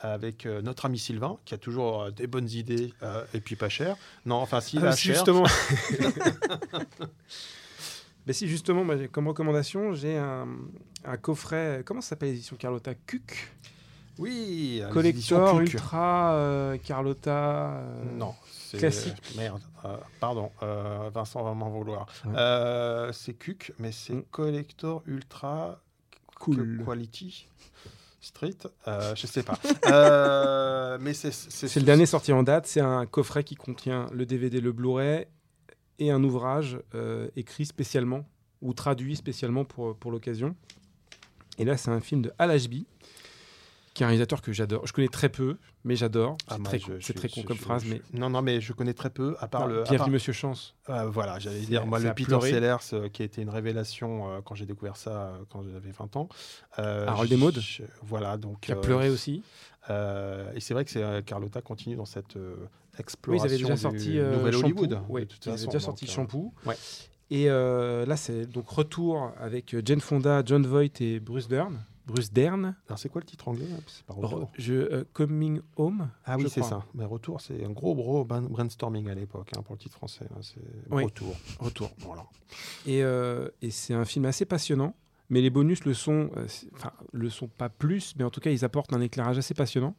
avec 0.00 0.46
euh, 0.46 0.62
notre 0.62 0.86
ami 0.86 0.98
Sylvain 0.98 1.38
qui 1.44 1.52
a 1.54 1.58
toujours 1.58 2.02
euh, 2.04 2.10
des 2.10 2.26
bonnes 2.26 2.48
idées 2.48 2.94
euh, 3.02 3.24
et 3.34 3.40
puis 3.40 3.54
pas 3.54 3.68
cher. 3.68 3.96
Non, 4.24 4.36
enfin 4.36 4.60
si, 4.62 4.78
Ah, 4.80 4.96
cher. 4.96 5.14
justement, 5.14 5.44
Mais 8.26 8.32
si 8.32 8.46
justement, 8.48 8.84
moi, 8.84 8.96
comme 9.10 9.28
recommandation, 9.28 9.94
j'ai 9.94 10.16
un, 10.18 10.48
un 11.04 11.16
coffret. 11.16 11.82
Comment 11.84 12.00
ça 12.00 12.10
s'appelle 12.10 12.30
l'édition 12.30 12.56
Carlotta? 12.56 12.94
Cuc? 12.94 13.48
Oui, 14.18 14.82
Collector. 14.92 15.60
Ultra 15.60 16.32
euh, 16.34 16.76
Carlotta. 16.78 17.70
euh, 17.78 18.04
Non, 18.16 18.34
c'est 18.50 18.78
classique. 18.78 19.14
Merde, 19.36 19.62
euh, 19.84 19.96
pardon, 20.18 20.50
euh, 20.62 21.08
Vincent 21.14 21.42
va 21.44 21.54
m'en 21.54 21.70
vouloir. 21.70 22.06
Ouais. 22.24 22.32
Euh, 22.36 23.12
c'est 23.12 23.34
Cuc, 23.34 23.72
mais 23.78 23.92
c'est 23.92 24.14
Mm. 24.14 24.24
Collector 24.32 25.02
Ultra 25.06 25.80
Cool. 26.40 26.82
Quality 26.84 27.46
Street. 28.20 28.56
euh, 28.88 29.14
je 29.14 29.26
sais 29.28 29.42
pas. 29.44 29.58
Euh, 29.86 30.98
mais 31.00 31.14
C'est 31.14 31.76
le 31.76 31.82
dernier 31.86 32.04
sorti 32.06 32.32
en 32.32 32.42
date. 32.42 32.66
C'est 32.66 32.80
un 32.80 33.06
coffret 33.06 33.44
qui 33.44 33.54
contient 33.54 34.06
le 34.12 34.26
DVD, 34.26 34.60
le 34.60 34.72
Blu-ray 34.72 35.26
et 35.98 36.10
un 36.10 36.22
ouvrage 36.24 36.78
euh, 36.94 37.28
écrit 37.36 37.66
spécialement 37.66 38.24
ou 38.62 38.72
traduit 38.72 39.16
spécialement 39.16 39.64
pour, 39.64 39.96
pour 39.96 40.10
l'occasion. 40.10 40.54
Et 41.58 41.64
là, 41.64 41.76
c'est 41.76 41.90
un 41.90 42.00
film 42.00 42.22
de 42.22 42.32
Al 42.38 42.50
Ashby, 42.52 42.86
qui 43.94 44.02
est 44.02 44.06
un 44.06 44.08
réalisateur 44.08 44.42
que 44.42 44.52
j'adore. 44.52 44.86
Je 44.86 44.92
connais 44.92 45.08
très 45.08 45.28
peu, 45.28 45.56
mais 45.82 45.96
j'adore. 45.96 46.36
Ah, 46.46 46.54
C'est 46.56 46.62
très, 46.62 46.78
con- 46.80 46.92
je- 46.98 47.04
c'est 47.04 47.12
très 47.14 47.28
je- 47.28 47.34
con 47.34 47.42
comme 47.42 47.56
phrase, 47.56 47.84
mais 47.84 48.00
Non, 48.12 48.30
non, 48.30 48.42
mais 48.42 48.60
je 48.60 48.72
connais 48.72 48.94
très 48.94 49.10
peu, 49.10 49.34
à 49.40 49.48
part 49.48 49.66
le. 49.66 49.82
Bienvenue 49.82 49.98
part- 49.98 50.08
Monsieur 50.10 50.32
Chance. 50.32 50.76
Euh, 50.88 51.06
voilà, 51.08 51.38
j'allais 51.40 51.60
dire, 51.60 51.84
moi, 51.84 51.98
le 51.98 52.14
Peter. 52.14 52.38
Sellers, 52.40 52.76
euh, 52.92 53.08
qui 53.08 53.22
a 53.22 53.24
été 53.24 53.42
une 53.42 53.50
révélation 53.50 54.30
euh, 54.32 54.40
quand 54.44 54.54
j'ai 54.54 54.66
découvert 54.66 54.96
ça 54.96 55.32
quand 55.50 55.64
j'avais 55.64 55.90
20 55.90 56.14
ans. 56.16 56.28
Harold 56.76 57.32
et 57.32 57.36
Maude. 57.36 57.58
je- 57.60 57.82
Voilà, 58.02 58.36
donc. 58.36 58.60
Qui 58.60 58.70
a 58.72 58.76
pleuré 58.76 59.08
aussi. 59.10 59.42
et 59.88 60.60
c'est 60.60 60.74
vrai 60.74 60.84
que 60.84 60.90
c'est, 60.92 61.24
Carlotta 61.24 61.60
continue 61.62 61.96
dans 61.96 62.04
cette 62.06 62.36
euh, 62.98 63.02
Oui, 63.32 63.38
ils 63.38 63.44
exploration 63.44 63.44
avaient 63.46 63.56
déjà 63.58 63.74
du 63.74 63.80
sorti 63.80 64.18
euh, 64.18 64.36
Nouvel 64.36 64.52
Shampoo. 64.52 64.66
Hollywood. 64.66 65.00
Oui, 65.08 65.20
de 65.22 65.26
toute 65.26 65.46
ils 65.46 65.50
avaient 65.52 65.66
déjà 65.66 65.80
sorti 65.80 66.04
euh, 66.04 66.08
Shampoo. 66.08 66.52
ouais. 66.66 66.76
Et 67.30 67.50
euh, 67.50 68.06
là, 68.06 68.16
c'est 68.16 68.46
donc 68.46 68.68
retour 68.70 69.32
avec 69.38 69.74
euh, 69.74 69.82
Jane 69.84 70.00
Fonda, 70.00 70.42
John 70.46 70.66
Voight 70.66 71.00
et 71.00 71.20
Bruce 71.20 71.46
Dern. 71.46 71.78
Bruce 72.06 72.32
Dern. 72.32 72.74
Alors, 72.88 72.98
c'est 72.98 73.10
quoi 73.10 73.20
le 73.20 73.26
titre 73.26 73.48
anglais 73.48 73.66
C'est 73.86 74.02
pas 74.06 74.14
Re- 74.14 74.24
retour. 74.24 74.50
je, 74.56 74.72
euh, 74.72 75.04
Coming 75.12 75.60
Home. 75.76 76.08
Ah 76.24 76.36
oui, 76.38 76.46
c'est 76.48 76.62
ça. 76.62 76.82
Mais 76.94 77.04
retour, 77.04 77.42
c'est 77.42 77.62
un 77.62 77.70
gros, 77.70 77.94
gros 77.94 78.24
brainstorming 78.24 79.10
à 79.10 79.14
l'époque 79.14 79.50
hein, 79.54 79.60
pour 79.62 79.74
le 79.74 79.78
titre 79.78 79.96
français. 79.96 80.26
C'est 80.40 80.54
Oui. 80.90 81.04
retour. 81.04 81.36
Retour. 81.60 81.90
Voilà. 81.98 82.24
Et, 82.86 83.02
euh, 83.02 83.48
et 83.60 83.70
c'est 83.70 83.92
un 83.92 84.06
film 84.06 84.24
assez 84.24 84.46
passionnant. 84.46 84.94
Mais 85.30 85.42
les 85.42 85.50
bonus 85.50 85.84
le 85.84 85.92
sont, 85.92 86.30
enfin, 86.74 86.92
le 87.12 87.28
sont 87.28 87.48
pas 87.48 87.68
plus, 87.68 88.14
mais 88.16 88.24
en 88.24 88.30
tout 88.30 88.40
cas, 88.40 88.50
ils 88.50 88.64
apportent 88.64 88.94
un 88.94 89.02
éclairage 89.02 89.36
assez 89.36 89.52
passionnant. 89.52 89.94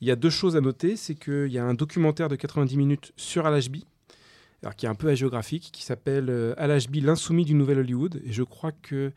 Il 0.00 0.08
y 0.08 0.10
a 0.10 0.16
deux 0.16 0.30
choses 0.30 0.56
à 0.56 0.60
noter, 0.60 0.96
c'est 0.96 1.14
qu'il 1.14 1.48
y 1.52 1.58
a 1.58 1.64
un 1.64 1.74
documentaire 1.74 2.28
de 2.28 2.36
90 2.36 2.76
minutes 2.76 3.12
sur 3.16 3.46
Al 3.46 3.54
Ashby, 3.54 3.86
alors 4.62 4.76
qui 4.76 4.86
est 4.86 4.88
un 4.88 4.94
peu 4.94 5.08
hagiographique, 5.08 5.70
qui 5.72 5.82
s'appelle 5.84 6.30
euh, 6.30 6.54
Al 6.56 6.70
Ashby, 6.70 7.00
l'insoumis 7.00 7.44
du 7.44 7.54
Nouvel 7.54 7.78
Hollywood. 7.80 8.20
Et 8.24 8.32
je 8.32 8.42
crois 8.42 8.72
que 8.72 9.12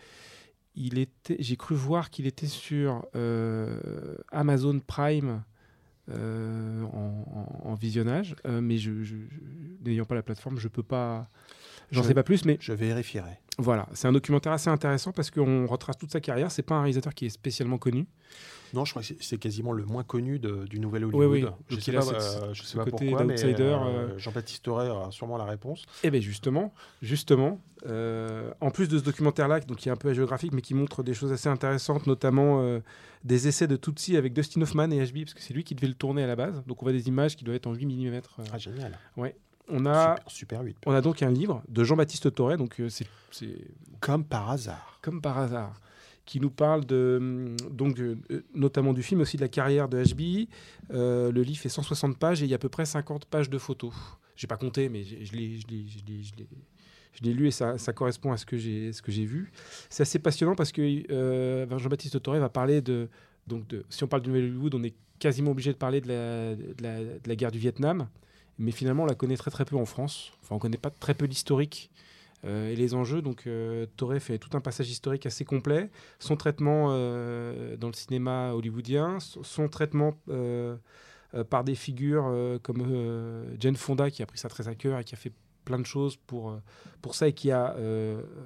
il 0.75 0.97
était, 0.99 1.35
j'ai 1.39 1.57
cru 1.57 1.75
voir 1.75 2.09
qu'il 2.09 2.25
était 2.27 2.47
sur 2.47 3.05
euh, 3.15 4.15
Amazon 4.31 4.79
Prime 4.79 5.43
euh, 6.09 6.81
en, 6.83 7.73
visionnage, 7.75 8.35
mais 8.47 8.77
je- 8.77 8.91
n'ayant 9.83 10.05
pas 10.05 10.15
la 10.15 10.23
plateforme, 10.23 10.57
je 10.59 10.67
peux 10.67 10.83
pas, 10.83 11.29
j'en 11.91 12.01
Je- 12.03 12.07
sais 12.07 12.13
pas 12.13 12.23
plus, 12.23 12.45
mais 12.45 12.57
Je 12.59 12.73
vérifierai. 12.73 13.39
voilà, 13.57 13.87
c'est 13.93 14.07
un 14.07 14.11
documentaire 14.13 14.51
assez 14.53 14.69
intéressant 14.69 15.11
parce 15.11 15.29
qu'on 15.31 15.65
retrace 15.67 15.97
toute 15.97 16.11
sa 16.11 16.19
carrière. 16.21 16.51
C'est 16.51 16.63
pas 16.63 16.75
un 16.75 16.81
réalisateur 16.81 17.13
qui 17.13 17.25
est 17.25 17.29
spécialement 17.29 17.77
connu. 17.77 18.07
Non, 18.73 18.85
je 18.85 18.91
crois 18.93 19.01
que 19.03 19.13
c'est- 19.19 19.37
quasiment 19.37 19.73
le 19.73 19.83
moins 19.83 20.03
connu 20.05 20.39
de- 20.39 20.63
du 20.63 20.79
Nouvel 20.79 21.03
Oui, 21.03 21.25
Hollywood. 21.25 21.31
oui. 21.51 21.65
Je 21.67 21.75
Donc 21.75 21.83
sais 21.83 21.93
a 21.93 21.99
pas, 21.99 22.05
cette- 22.05 22.43
euh, 22.43 22.53
je 22.53 22.61
sais 22.61 22.67
ce 22.69 22.77
pas 22.77 22.85
côté 22.85 23.07
pourquoi, 23.09 23.25
mais 23.25 23.43
euh, 23.43 23.53
euh, 23.67 24.17
Jean-Baptiste 24.17 24.63
Toré 24.63 24.89
aura 24.89 25.11
sûrement 25.11 25.35
la 25.37 25.43
réponse. 25.43 25.83
Et 26.05 26.09
bien 26.09 26.21
justement, 26.21 26.73
justement, 27.01 27.59
euh, 27.85 28.49
en 28.61 28.71
plus 28.71 28.87
de 28.87 28.97
ce 28.97 29.03
documentaire-là, 29.03 29.59
qui 29.59 29.89
est 29.89 29.91
un 29.91 29.97
peu 29.97 30.13
géographique, 30.13 30.53
mais 30.53 30.61
qui 30.61 30.73
montre 30.73 31.03
des 31.03 31.13
choses 31.13 31.33
assez 31.33 31.49
intéressantes, 31.49 32.07
notamment 32.07 32.79
des 33.25 33.47
essais 33.49 33.67
de 33.67 33.75
Tutsi 33.75 34.15
avec 34.15 34.31
Dustin 34.31 34.61
Hoffman 34.61 34.89
et 34.91 35.05
HB, 35.05 35.25
parce 35.25 35.33
que 35.33 35.41
c'est 35.41 35.53
lui 35.53 35.65
qui 35.65 35.75
devait 35.75 35.87
le 35.89 35.93
tourner 35.93 36.23
à 36.23 36.27
la 36.27 36.37
base. 36.37 36.63
Donc 36.65 36.81
on 36.81 36.85
voit 36.85 36.93
des 36.93 37.09
images 37.09 37.35
qui 37.35 37.43
doivent 37.43 37.57
être 37.57 37.67
en 37.67 37.73
8 37.73 37.85
mm. 37.85 38.21
Ah, 38.53 38.57
génial. 38.57 38.97
On 39.67 39.85
a, 39.85 40.15
Super, 40.27 40.31
super 40.31 40.61
8. 40.61 40.77
on 40.85 40.91
a 40.91 41.01
donc 41.01 41.21
un 41.23 41.29
livre 41.29 41.63
de 41.69 41.83
Jean-Baptiste 41.83 42.33
Toré, 42.33 42.57
donc 42.57 42.79
euh, 42.79 42.89
c'est 42.89 43.07
Comme 43.99 44.25
par 44.25 44.49
hasard. 44.49 44.99
comme 45.01 45.21
par 45.21 45.37
hasard, 45.37 45.79
qui 46.25 46.39
nous 46.39 46.49
parle 46.49 46.85
de, 46.85 47.17
hum, 47.19 47.55
donc, 47.69 47.99
euh, 47.99 48.17
notamment 48.53 48.93
du 48.93 49.03
film, 49.03 49.19
mais 49.19 49.23
aussi 49.23 49.37
de 49.37 49.41
la 49.41 49.47
carrière 49.47 49.89
de 49.89 50.03
HB. 50.03 50.47
Euh, 50.93 51.31
le 51.31 51.41
livre 51.41 51.59
fait 51.59 51.69
160 51.69 52.17
pages 52.17 52.41
et 52.41 52.45
il 52.45 52.49
y 52.49 52.53
a 52.53 52.55
à 52.55 52.59
peu 52.59 52.69
près 52.69 52.85
50 52.85 53.25
pages 53.25 53.49
de 53.49 53.57
photos. 53.57 53.93
J'ai 54.35 54.47
pas 54.47 54.57
compté, 54.57 54.89
mais 54.89 55.03
je 55.03 55.33
l'ai, 55.33 57.33
lu 57.33 57.47
et 57.47 57.51
ça, 57.51 57.77
ça 57.77 57.93
correspond 57.93 58.31
à 58.31 58.37
ce 58.37 58.45
que 58.45 58.57
j'ai, 58.57 58.93
ce 58.93 59.01
que 59.01 59.11
j'ai 59.11 59.25
vu. 59.25 59.51
C'est 59.89 60.03
assez 60.03 60.19
passionnant 60.19 60.55
parce 60.55 60.71
que 60.71 60.81
euh, 61.11 61.77
Jean-Baptiste 61.77 62.21
Toré 62.21 62.39
va 62.39 62.49
parler 62.49 62.81
de, 62.81 63.09
donc 63.45 63.67
de, 63.67 63.85
si 63.89 64.03
on 64.03 64.07
parle 64.07 64.23
du 64.23 64.29
Nouvel 64.29 64.45
Hollywood, 64.45 64.75
on 64.75 64.83
est 64.83 64.95
quasiment 65.19 65.51
obligé 65.51 65.71
de 65.71 65.77
parler 65.77 66.01
de 66.01 66.07
la, 66.07 66.55
de 66.55 66.81
la, 66.81 66.99
de 67.03 67.27
la 67.27 67.35
guerre 67.35 67.51
du 67.51 67.59
Vietnam, 67.59 68.07
mais 68.57 68.71
finalement 68.71 69.03
on 69.03 69.07
la 69.07 69.15
connaît 69.15 69.37
très 69.37 69.51
très 69.51 69.65
peu 69.65 69.75
en 69.75 69.85
France. 69.85 70.31
Enfin, 70.41 70.55
on 70.55 70.59
connaît 70.59 70.77
pas 70.77 70.89
très 70.89 71.13
peu 71.13 71.25
l'historique 71.25 71.91
euh, 72.45 72.71
et 72.71 72.75
les 72.75 72.93
enjeux. 72.93 73.21
Donc, 73.21 73.45
euh, 73.45 73.85
Toré 73.97 74.19
fait 74.19 74.37
tout 74.37 74.55
un 74.57 74.61
passage 74.61 74.89
historique 74.89 75.25
assez 75.25 75.45
complet. 75.45 75.89
Son 76.19 76.35
traitement 76.35 76.89
euh, 76.91 77.77
dans 77.77 77.87
le 77.87 77.93
cinéma 77.93 78.53
hollywoodien, 78.53 79.19
son, 79.19 79.67
traitement 79.67 80.15
euh, 80.29 80.75
par 81.49 81.63
des 81.63 81.75
figures 81.75 82.59
comme 82.61 83.45
Jane 83.59 83.75
Fonda, 83.75 84.11
qui 84.11 84.21
a 84.21 84.25
pris 84.25 84.37
ça 84.37 84.49
très 84.49 84.67
à 84.67 84.75
cœur 84.75 84.99
et 84.99 85.03
qui 85.03 85.15
a 85.15 85.17
fait 85.17 85.31
plein 85.63 85.79
de 85.79 85.85
choses 85.85 86.17
pour, 86.17 86.59
pour 87.01 87.15
ça 87.15 87.27
et 87.27 87.33
qui 87.33 87.51
a 87.51 87.75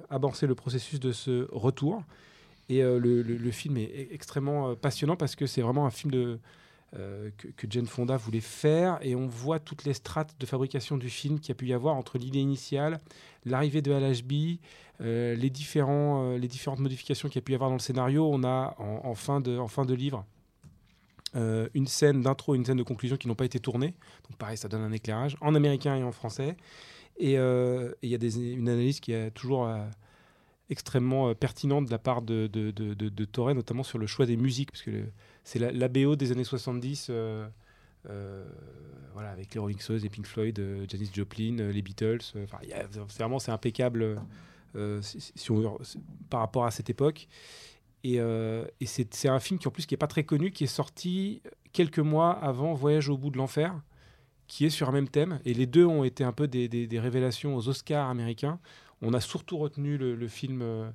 amorcé 0.08 0.46
le 0.46 0.54
processus 0.54 1.00
de 1.00 1.10
ce 1.10 1.48
retour. 1.50 2.04
Et 2.68 2.82
le, 2.82 3.50
film 3.50 3.76
est 3.76 4.08
extrêmement 4.12 4.76
passionnant 4.76 5.16
parce 5.16 5.34
que 5.34 5.46
c'est 5.46 5.62
vraiment 5.62 5.84
un 5.84 5.90
film 5.90 6.12
de, 6.12 6.38
euh, 6.96 7.30
que, 7.36 7.48
que 7.48 7.66
Jane 7.68 7.86
Fonda 7.86 8.16
voulait 8.16 8.40
faire 8.40 8.98
et 9.02 9.14
on 9.14 9.26
voit 9.26 9.58
toutes 9.58 9.84
les 9.84 9.92
strates 9.92 10.34
de 10.38 10.46
fabrication 10.46 10.96
du 10.96 11.10
film 11.10 11.40
qu'il 11.40 11.50
y 11.50 11.52
a 11.52 11.54
pu 11.54 11.66
y 11.66 11.72
avoir 11.72 11.94
entre 11.94 12.18
l'idée 12.18 12.38
initiale, 12.38 13.00
l'arrivée 13.44 13.82
de 13.82 13.92
LHB, 13.92 14.60
euh, 15.00 15.34
euh, 15.34 15.34
les 15.36 15.50
différentes 15.50 16.80
modifications 16.80 17.28
qu'il 17.28 17.36
y 17.36 17.38
a 17.38 17.42
pu 17.42 17.52
y 17.52 17.54
avoir 17.54 17.70
dans 17.70 17.76
le 17.76 17.80
scénario. 17.80 18.28
On 18.32 18.44
a 18.44 18.74
en, 18.78 19.14
fin, 19.14 19.40
de, 19.40 19.58
en 19.58 19.68
fin 19.68 19.84
de 19.84 19.94
livre 19.94 20.24
euh, 21.34 21.68
une 21.74 21.86
scène 21.86 22.22
d'intro 22.22 22.54
et 22.54 22.58
une 22.58 22.64
scène 22.64 22.78
de 22.78 22.82
conclusion 22.82 23.16
qui 23.16 23.28
n'ont 23.28 23.34
pas 23.34 23.44
été 23.44 23.60
tournées. 23.60 23.94
Donc 24.28 24.38
pareil, 24.38 24.56
ça 24.56 24.68
donne 24.68 24.82
un 24.82 24.92
éclairage 24.92 25.36
en 25.40 25.54
américain 25.54 25.96
et 25.96 26.02
en 26.02 26.12
français. 26.12 26.56
Et 27.18 27.32
il 27.32 27.38
y 28.10 28.14
a 28.14 28.18
une 28.18 28.68
analyse 28.68 29.00
qui 29.00 29.12
est 29.12 29.30
toujours 29.30 29.70
extrêmement 30.70 31.28
euh, 31.28 31.34
pertinente 31.34 31.86
de 31.86 31.90
la 31.90 31.98
part 31.98 32.22
de, 32.22 32.46
de, 32.48 32.70
de, 32.70 32.94
de- 32.94 33.52
notamment 33.54 33.82
sur 33.82 33.98
le 33.98 34.06
choix 34.06 34.26
des 34.26 34.36
musiques, 34.36 34.70
parce 34.72 34.82
que 34.82 35.04
c'est 35.44 35.58
la, 35.58 35.70
la 35.72 35.88
BO 35.88 36.16
des 36.16 36.32
années 36.32 36.44
70. 36.44 37.08
euh, 37.10 37.46
euh, 38.08 38.44
voilà, 39.14 39.30
avec 39.30 39.52
les 39.54 39.60
Rolling 39.60 39.78
Stones, 39.80 39.98
les 39.98 40.08
Pink 40.10 40.26
Floyd, 40.26 40.58
euh, 40.58 40.84
Janis 40.88 41.10
Joplin, 41.12 41.56
les 41.72 41.82
Beatles. 41.82 42.18
c'est 42.22 43.18
vraiment 43.18 43.38
c'est 43.38 43.50
impeccable 43.50 44.20
par 46.30 46.40
rapport 46.40 46.64
à 46.66 46.70
cette 46.70 46.90
époque. 46.90 47.28
Et, 48.04 48.16
et 48.18 48.86
c'est 48.86 49.28
un 49.28 49.40
film 49.40 49.58
qui 49.58 49.66
en 49.66 49.70
plus 49.72 49.86
qui 49.86 49.94
est 49.94 49.98
pas 49.98 50.06
très 50.06 50.22
connu, 50.24 50.50
qui 50.52 50.64
est 50.64 50.68
sorti 50.68 51.42
quelques 51.72 51.98
mois 51.98 52.30
avant 52.32 52.74
Voyage 52.74 53.08
au 53.08 53.16
bout 53.18 53.30
de 53.30 53.38
l'enfer, 53.38 53.74
qui 54.46 54.64
est 54.64 54.70
sur 54.70 54.88
un 54.88 54.92
même 54.92 55.08
thème. 55.08 55.40
Et 55.44 55.54
les 55.54 55.66
deux 55.66 55.84
ont 55.86 56.04
été 56.04 56.22
un 56.22 56.32
peu 56.32 56.46
des- 56.46 56.68
des 56.68 57.00
révélations 57.00 57.56
aux 57.56 57.68
Oscars 57.68 58.08
américains. 58.08 58.60
On 59.02 59.12
a 59.14 59.20
surtout 59.20 59.58
retenu 59.58 59.98
le, 59.98 60.14
le 60.16 60.28
film 60.28 60.62
euh, 60.62 60.90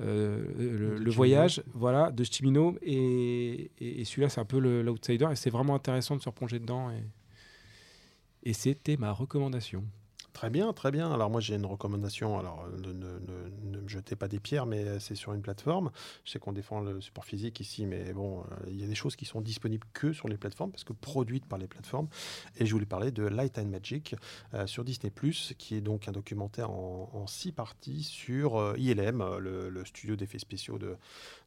euh, 0.00 0.98
le, 0.98 1.10
voyage, 1.10 1.62
voilà, 1.72 2.10
de 2.10 2.24
Chimino. 2.24 2.76
Et, 2.82 3.70
et- 3.78 4.00
et 4.00 4.04
celui-là, 4.04 4.28
c'est 4.28 4.40
un 4.40 4.44
peu 4.44 4.58
l'outsider. 4.58 5.26
Et 5.30 5.36
c'est 5.36 5.50
vraiment 5.50 5.74
intéressant 5.74 6.16
de 6.16 6.20
se 6.22 6.28
replonger 6.28 6.58
dedans. 6.58 6.90
Et, 6.90 7.04
et 8.42 8.52
c'était 8.52 8.96
ma 8.96 9.12
recommandation. 9.12 9.84
Très 10.34 10.50
bien, 10.50 10.72
très 10.72 10.90
bien. 10.90 11.12
Alors 11.12 11.30
moi 11.30 11.40
j'ai 11.40 11.54
une 11.54 11.64
recommandation. 11.64 12.38
Alors 12.38 12.66
ne, 12.76 12.92
ne- 12.92 13.80
me 13.84 13.88
jetez 13.88 14.16
pas 14.16 14.28
des 14.28 14.40
pierres, 14.40 14.66
mais 14.66 14.98
c'est 14.98 15.14
sur 15.14 15.32
une 15.32 15.42
plateforme. 15.42 15.90
Je 16.24 16.32
sais 16.32 16.38
qu'on 16.40 16.52
défend 16.52 16.80
le 16.80 17.00
support 17.00 17.24
physique 17.24 17.60
ici, 17.60 17.86
mais 17.86 18.12
bon, 18.12 18.40
euh, 18.40 18.44
il 18.68 18.80
y 18.80 18.84
a 18.84 18.86
des 18.86 18.94
choses 18.94 19.14
qui 19.14 19.26
sont 19.26 19.40
disponibles 19.40 19.86
que 19.92 20.12
sur 20.12 20.28
les 20.28 20.36
plateformes 20.36 20.72
parce 20.72 20.82
que 20.84 20.92
produites 20.92 21.46
par 21.46 21.58
les 21.58 21.68
plateformes. 21.68 22.08
Et 22.58 22.66
je 22.66 22.72
voulais 22.72 22.84
parler 22.84 23.12
de 23.12 23.22
Light 23.22 23.58
and 23.58 23.66
Magic 23.66 24.16
euh, 24.54 24.66
sur 24.66 24.84
Disney+, 24.84 25.12
qui 25.58 25.76
est 25.76 25.80
donc 25.80 26.08
un 26.08 26.12
documentaire 26.12 26.70
en, 26.70 27.26
six 27.26 27.52
parties 27.52 28.02
sur 28.02 28.56
euh, 28.56 28.74
ILM, 28.76 29.20
euh, 29.20 29.38
le, 29.38 29.84
studio 29.84 30.16
d'effets 30.16 30.38
spéciaux 30.38 30.78
de, 30.78 30.96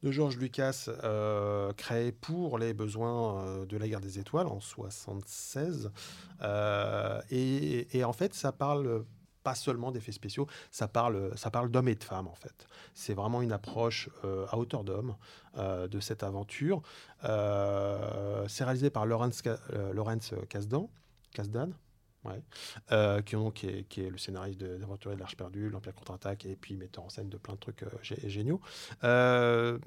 de 0.03 0.11
George 0.11 0.37
Lucas, 0.37 0.89
euh, 1.03 1.73
créé 1.73 2.11
pour 2.11 2.57
les 2.57 2.73
besoins 2.73 3.43
euh, 3.43 3.65
de 3.65 3.77
la 3.77 3.87
guerre 3.87 3.99
des 3.99 4.19
étoiles 4.19 4.47
en 4.47 4.59
76. 4.59 5.91
Euh, 6.41 7.19
et, 7.31 7.97
et 7.97 8.03
en 8.03 8.13
fait, 8.13 8.33
ça 8.33 8.51
parle 8.51 8.76
pas 9.43 9.55
seulement 9.55 9.91
d'effets 9.91 10.11
spéciaux, 10.11 10.45
ça 10.71 10.89
parle, 10.89 11.31
ça 11.37 11.49
parle 11.49 11.71
d'hommes 11.71 11.87
et 11.87 11.95
de 11.95 12.03
femmes 12.03 12.27
en 12.27 12.35
fait. 12.35 12.67
C'est 12.93 13.13
vraiment 13.13 13.41
une 13.41 13.53
approche 13.53 14.09
euh, 14.25 14.45
à 14.49 14.57
hauteur 14.57 14.83
d'homme 14.83 15.15
euh, 15.57 15.87
de 15.87 15.99
cette 16.01 16.21
aventure. 16.23 16.81
Euh, 17.23 18.45
c'est 18.49 18.63
réalisé 18.65 18.89
par 18.89 19.05
euh, 19.05 19.93
Lawrence 19.93 20.33
Kasdan. 20.49 20.89
Kasdan 21.33 21.71
euh, 22.91 23.21
qui, 23.21 23.67
est, 23.67 24.09
le 24.09 24.17
scénariste 24.17 24.59
de- 24.59 24.75
d'Aventurier 24.77 25.15
de 25.15 25.21
l'Arche 25.21 25.37
perdue, 25.37 25.69
l'Empire 25.69 25.93
contre-attaque, 25.95 26.45
et 26.45 26.57
puis 26.57 26.75
metteur 26.75 27.05
en 27.05 27.09
scène 27.09 27.29
de 27.29 27.37
plein 27.37 27.53
de 27.53 27.59
trucs 27.59 27.83
euh, 27.83 27.89
gé- 28.03 28.27
géniaux. 28.27 28.59
Euh, 29.05 29.77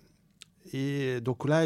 et 0.72 1.20
donc 1.20 1.46
là, 1.46 1.64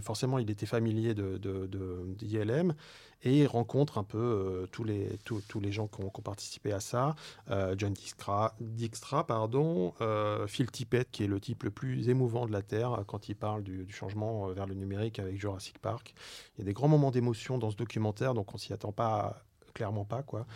forcément, 0.00 0.38
il 0.38 0.50
était 0.50 0.66
familier 0.66 1.14
de, 1.14 1.36
de- 1.38 1.66
d'ILM 2.14 2.74
et 3.22 3.46
rencontre 3.46 3.98
un 3.98 4.04
peu 4.04 4.18
euh, 4.18 4.66
tous, 4.72 4.84
les, 4.84 5.18
tous, 5.24 5.60
les 5.60 5.72
gens 5.72 5.86
qui 5.86 6.02
ont, 6.02 6.10
participé 6.10 6.72
à 6.72 6.80
ça. 6.80 7.14
Euh, 7.50 7.74
John 7.78 7.94
Dijkstra, 7.94 9.26
pardon, 9.26 9.94
euh, 10.00 10.46
Phil 10.46 10.70
Tippett, 10.70 11.10
qui 11.10 11.24
est 11.24 11.26
le 11.26 11.40
type 11.40 11.62
le 11.64 11.70
plus 11.70 12.08
émouvant 12.08 12.46
de 12.46 12.52
la 12.52 12.62
Terre 12.62 13.04
quand 13.06 13.28
il 13.28 13.36
parle 13.36 13.62
du, 13.62 13.84
du 13.84 13.92
changement 13.92 14.48
vers 14.48 14.66
le 14.66 14.74
numérique 14.74 15.18
avec 15.18 15.40
Jurassic 15.40 15.78
Park. 15.78 16.14
Il 16.56 16.60
y 16.60 16.62
a 16.62 16.64
des 16.64 16.72
grands 16.72 16.88
moments 16.88 17.10
d'émotion 17.10 17.58
dans 17.58 17.70
ce 17.70 17.76
documentaire, 17.76 18.34
donc 18.34 18.54
on 18.54 18.58
s'y 18.58 18.72
attend 18.72 18.92
pas 18.92 19.42
clairement 19.72 20.04
pas 20.04 20.22
quoi. 20.22 20.46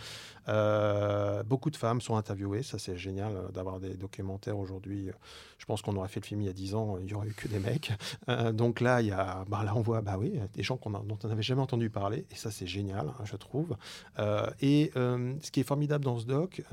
Euh, 0.47 1.43
beaucoup 1.43 1.69
de 1.69 1.75
femmes 1.75 2.01
sont 2.01 2.15
interviewées, 2.15 2.63
ça 2.63 2.77
c'est 2.79 2.97
génial 2.97 3.35
euh, 3.35 3.47
d'avoir 3.49 3.79
des 3.79 3.95
documentaires 3.95 4.57
aujourd'hui. 4.57 5.09
Je 5.57 5.65
pense 5.65 5.81
qu'on 5.81 5.95
aurait 5.95 6.07
fait 6.07 6.19
le 6.19 6.25
film 6.25 6.41
il 6.41 6.45
y 6.45 6.49
a 6.49 6.53
10 6.53 6.75
ans, 6.75 6.97
il 6.99 7.07
y 7.09 7.13
aurait 7.13 7.27
eu 7.27 7.33
que 7.33 7.47
des 7.47 7.59
mecs. 7.59 7.91
Euh, 8.29 8.51
donc 8.51 8.81
là, 8.81 9.01
y 9.01 9.11
a, 9.11 9.45
bah, 9.47 9.63
là 9.63 9.73
on 9.75 9.81
voit 9.81 10.01
bah 10.01 10.15
oui, 10.17 10.39
des 10.53 10.63
gens 10.63 10.79
dont 10.83 11.17
on 11.23 11.27
n'avait 11.27 11.43
jamais 11.43 11.61
entendu 11.61 11.89
parler 11.89 12.25
et 12.31 12.35
ça 12.35 12.49
c'est 12.49 12.67
génial, 12.67 13.07
hein, 13.07 13.23
je 13.23 13.35
trouve. 13.35 13.77
Euh, 14.19 14.49
et 14.61 14.91
euh, 14.95 15.33
ce 15.41 15.51
qui 15.51 15.59
est 15.59 15.63
formidable 15.63 16.03
dans 16.03 16.17
ce 16.17 16.25
doc. 16.25 16.63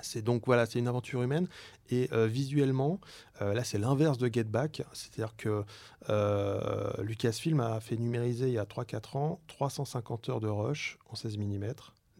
C'est 0.00 0.22
donc 0.22 0.46
voilà, 0.46 0.66
c'est 0.66 0.78
une 0.78 0.88
aventure 0.88 1.22
humaine. 1.22 1.48
Et 1.90 2.08
euh, 2.12 2.26
visuellement, 2.26 3.00
euh, 3.40 3.54
là 3.54 3.64
c'est 3.64 3.78
l'inverse 3.78 4.18
de 4.18 4.28
Get 4.32 4.44
Back, 4.44 4.82
c'est-à-dire 4.92 5.36
que 5.36 5.64
euh, 6.10 6.90
Lucasfilm 7.02 7.60
a 7.60 7.80
fait 7.80 7.96
numériser 7.96 8.48
il 8.48 8.54
y 8.54 8.58
a 8.58 8.64
3-4 8.64 9.16
ans 9.16 9.40
350 9.48 10.28
heures 10.28 10.40
de 10.40 10.48
rush 10.48 10.98
en 11.10 11.14
16 11.14 11.38
mm, 11.38 11.72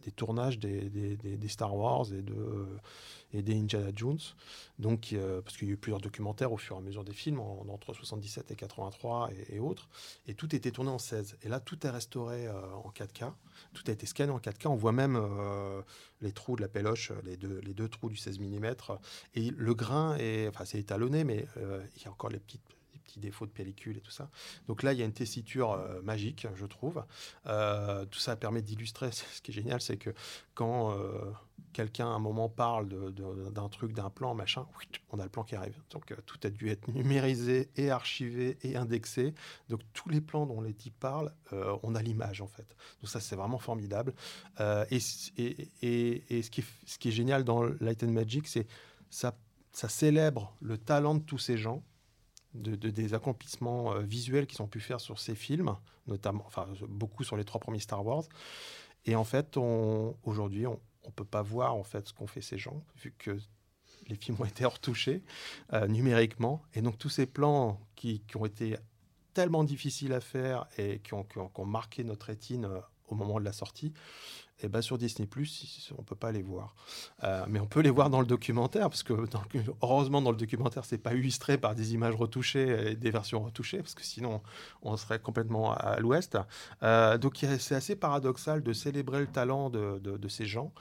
des 0.03 0.11
tournages 0.11 0.57
des, 0.57 1.37
Star 1.49 1.75
Wars 1.75 2.05
et, 2.13 2.21
de, 2.21 2.67
et 3.33 3.41
des 3.41 3.55
Indiana 3.55 3.89
Jones. 3.93 4.19
Donc, 4.79 5.13
parce 5.43 5.57
qu'il 5.57 5.67
y 5.67 5.71
a 5.71 5.73
eu 5.73 5.77
plusieurs 5.77 5.99
documentaires 5.99 6.53
au 6.53 6.57
fur 6.57 6.77
et 6.77 6.79
à 6.79 6.81
mesure 6.81 7.03
des 7.03 7.11
films, 7.11 7.41
en- 7.41 7.65
entre 7.69 7.93
77 7.93 8.51
et 8.51 8.55
83 8.55 9.29
et, 9.49 9.59
autres, 9.59 9.89
et 10.27 10.33
tout 10.33 10.55
était 10.55 10.71
tourné 10.71 10.91
en 10.91 10.97
16. 10.99 11.37
Et 11.43 11.49
là, 11.49 11.59
tout 11.59 11.85
est 11.85 11.89
restauré 11.89 12.47
en 12.49 12.89
4K, 12.91 13.33
tout 13.73 13.83
a 13.87 13.91
été 13.91 14.05
scanné 14.05 14.31
en 14.31 14.39
4K. 14.39 14.67
On 14.67 14.75
voit 14.75 14.91
même 14.91 15.15
euh, 15.15 15.81
les 16.21 16.31
trous 16.31 16.55
de 16.55 16.61
la 16.61 16.67
péloche, 16.67 17.11
les 17.23 17.37
deux, 17.37 17.89
trous 17.89 18.09
du 18.09 18.17
16 18.17 18.39
mm. 18.39 18.75
Et 19.35 19.51
le 19.51 19.73
grain 19.73 20.15
est, 20.17 20.47
enfin, 20.47 20.65
c'est 20.65 20.79
étalonné, 20.79 21.23
mais 21.23 21.45
euh, 21.57 21.83
il 21.95 22.03
y 22.03 22.07
a 22.07 22.11
encore 22.11 22.29
les 22.29 22.39
petits 22.39 22.59
défauts 23.17 23.45
de 23.45 23.51
pellicule 23.51 23.97
et 23.97 24.01
tout 24.01 24.11
ça. 24.11 24.29
Donc 24.67 24.83
là, 24.83 24.93
il 24.93 24.99
y 24.99 25.01
a 25.01 25.05
une 25.05 25.13
tessiture 25.13 25.71
euh, 25.71 26.01
magique, 26.01 26.47
je 26.55 26.65
trouve. 26.65 27.03
Tout 27.45 28.19
ça 28.19 28.35
permet 28.35 28.61
d'illustrer. 28.61 29.11
Ce 29.11 29.41
qui 29.41 29.51
est 29.51 29.55
génial, 29.55 29.81
c'est 29.81 29.97
que 29.97 30.11
quand 30.53 30.95
quelqu'un 31.73 32.07
à 32.07 32.09
un 32.09 32.19
moment 32.19 32.49
parle 32.49 32.87
d'un 33.51 33.69
truc, 33.69 33.93
d'un 33.93 34.09
plan, 34.09 34.33
machin, 34.33 34.65
on 35.11 35.19
a 35.19 35.23
le 35.23 35.29
plan 35.29 35.43
qui 35.43 35.55
arrive. 35.55 35.79
Donc 35.91 36.11
euh, 36.11 36.15
tout 36.25 36.39
a 36.43 36.49
dû 36.49 36.69
être 36.69 36.87
numérisé 36.87 37.69
et 37.75 37.91
archivé 37.91 38.57
et 38.63 38.75
indexé. 38.75 39.33
Donc 39.69 39.81
tous 39.93 40.09
les 40.09 40.21
plans 40.21 40.45
dont 40.45 40.61
les 40.61 40.73
types 40.73 40.97
parlent, 40.99 41.31
euh, 41.53 41.77
on 41.83 41.93
a 41.95 42.01
l'image 42.01 42.41
en 42.41 42.47
fait. 42.47 42.75
Donc 43.01 43.09
ça, 43.09 43.19
c'est 43.19 43.35
vraiment 43.35 43.59
formidable. 43.59 44.13
Euh, 44.59 44.85
et, 44.89 44.99
et, 45.37 45.69
et- 45.81 46.37
et 46.37 46.41
ce, 46.41 46.49
qui 46.49 46.63
ce 46.85 46.97
qui 46.97 47.09
est 47.09 47.11
génial 47.11 47.43
dans 47.43 47.61
Light 47.63 48.03
and 48.03 48.11
Magic, 48.11 48.47
c'est 48.47 48.65
ça, 49.09 49.37
ça 49.71 49.87
célèbre 49.87 50.55
le 50.61 50.77
talent 50.77 51.15
de 51.15 51.23
tous 51.23 51.37
ces 51.37 51.57
gens 51.57 51.83
de, 52.55 52.75
de- 52.75 52.89
des 52.89 53.13
accomplissements 53.13 53.99
visuels 53.99 54.47
qu'ils 54.47 54.61
ont 54.63 54.67
pu 54.67 54.79
faire 54.79 54.99
sur 54.99 55.19
ces 55.19 55.35
films, 55.35 55.75
notamment, 56.07 56.43
enfin, 56.47 56.67
beaucoup 56.89 57.23
sur 57.23 57.37
les 57.37 57.43
trois 57.45 57.59
premiers 57.59 57.79
Star 57.79 58.03
Wars. 58.03 58.23
Et 59.05 59.15
en 59.15 59.23
fait, 59.23 59.57
aujourd'hui, 60.23 60.65
on 60.65 60.79
ne 61.07 61.13
peut 61.13 61.25
pas 61.25 61.41
voir 61.41 61.75
en 61.75 61.83
fait 61.83 62.07
ce 62.07 62.13
qu'ont 62.13 62.27
fait 62.27 62.41
ces 62.41 62.57
gens, 62.57 62.83
vu 62.95 63.13
que 63.17 63.37
les 64.07 64.15
films 64.15 64.37
ont 64.39 64.45
été 64.45 64.65
retouchés 64.65 65.21
euh, 65.73 65.87
numériquement. 65.87 66.61
Et 66.73 66.81
donc, 66.81 66.97
tous 66.97 67.09
ces 67.09 67.25
plans 67.25 67.79
qui, 67.95 68.21
qui 68.21 68.37
ont 68.37 68.45
été 68.45 68.77
tellement 69.33 69.63
difficiles 69.63 70.13
à 70.13 70.21
faire 70.21 70.67
et 70.77 70.99
qui 70.99 71.13
ont, 71.13 71.23
qui 71.23 71.37
ont- 71.39 71.49
qui 71.49 71.59
ont 71.59 71.65
marqué 71.65 72.03
notre 72.03 72.27
rétine 72.27 72.65
euh, 72.65 72.79
au 73.07 73.15
moment 73.15 73.39
de 73.39 73.45
la 73.45 73.53
sortie, 73.53 73.93
et 74.59 74.67
ben 74.69 74.81
sur 74.81 74.97
Disney 74.97 75.27
Plus, 75.27 75.93
on 75.97 76.03
peut 76.03 76.15
pas 76.15 76.31
les 76.31 76.41
voir. 76.41 76.73
Euh, 77.23 77.45
mais 77.47 77.59
on 77.59 77.67
peut 77.67 77.81
les 77.81 77.91
voir 77.91 78.09
dans 78.09 78.21
le 78.21 78.25
documentaire, 78.25 78.89
parce 78.89 79.03
que 79.03 79.13
heureusement 79.83 80.21
dans 80.21 80.31
le 80.31 80.37
documentaire, 80.37 80.83
c'est 80.83 80.97
pas 80.97 81.13
illustré 81.13 81.57
par 81.57 81.75
des 81.75 81.93
images 81.93 82.15
retouchées 82.15 82.91
et 82.91 82.95
des 82.95 83.11
versions 83.11 83.43
retouchées, 83.43 83.77
parce 83.77 83.93
que 83.93 84.03
sinon 84.03 84.41
on 84.81 84.97
serait 84.97 85.19
complètement 85.19 85.73
à 85.73 85.99
l'ouest. 85.99 86.37
Euh, 86.81 87.17
donc 87.19 87.37
c'est 87.37 87.75
assez 87.75 87.95
paradoxal 87.95 88.63
de 88.63 88.73
célébrer 88.73 89.19
le 89.19 89.27
talent 89.27 89.69
de 89.69 90.27
ces 90.27 90.45
gens 90.45 90.71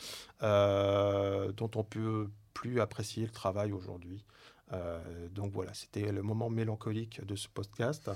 euh, 0.43 1.53
dont 1.53 1.70
on 1.74 1.85
peut 1.85 2.31
plus 2.55 2.81
apprécier 2.81 3.24
le 3.24 3.31
travail 3.31 3.72
aujourd'hui. 3.72 4.24
Euh, 4.73 5.29
donc 5.29 5.53
voilà, 5.53 5.73
c'était 5.75 6.11
le 6.11 6.23
moment 6.23 6.51
mélancolique 6.51 7.25
de 7.25 7.37
ce 7.37 7.49
podcast. 7.49 8.11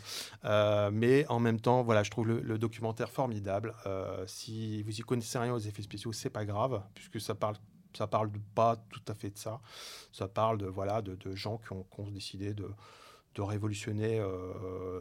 Euh, 0.45 0.91
mais 0.93 1.27
en 1.29 1.41
même 1.41 1.61
temps, 1.61 1.83
voilà, 1.83 2.03
je 2.03 2.11
trouve 2.11 2.29
le, 2.29 2.59
documentaire 2.59 3.11
formidable. 3.11 3.75
Euh, 3.87 4.25
si 4.27 4.83
vous 4.83 4.99
y 4.99 5.03
connaissez 5.03 5.39
rien 5.39 5.55
aux 5.55 5.59
effets 5.59 5.83
spéciaux, 5.83 6.13
c'est 6.13 6.31
pas 6.31 6.45
grave, 6.45 6.83
puisque 6.95 7.21
ça 7.21 7.35
parle, 7.35 7.57
ça 7.97 8.07
parle 8.07 8.31
pas 8.55 8.77
tout 8.91 9.03
à 9.09 9.15
fait 9.15 9.31
de 9.31 9.39
ça. 9.39 9.61
Ça 10.13 10.29
parle 10.29 10.59
de 10.59 10.67
voilà, 10.67 11.03
de, 11.03 11.35
gens 11.35 11.59
qui 11.59 11.73
ont, 11.73 12.11
décidé 12.11 12.55
de 12.55 12.67
révolutionner 13.39 14.23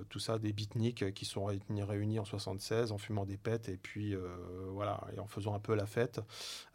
tout 0.08 0.20
ça, 0.20 0.40
des 0.40 0.54
beatniks 0.54 1.14
qui 1.14 1.26
sont 1.26 1.46
réunis, 1.46 2.20
en 2.20 2.26
76 2.26 2.94
en 2.94 2.98
fumant 2.98 3.26
des 3.26 3.36
pètes 3.36 3.68
et 3.68 3.76
puis 3.76 4.16
voilà, 4.70 5.02
et 5.14 5.20
en 5.20 5.28
faisant 5.28 5.54
un 5.54 5.60
peu 5.60 5.76
la 5.76 5.86
fête, 5.86 6.22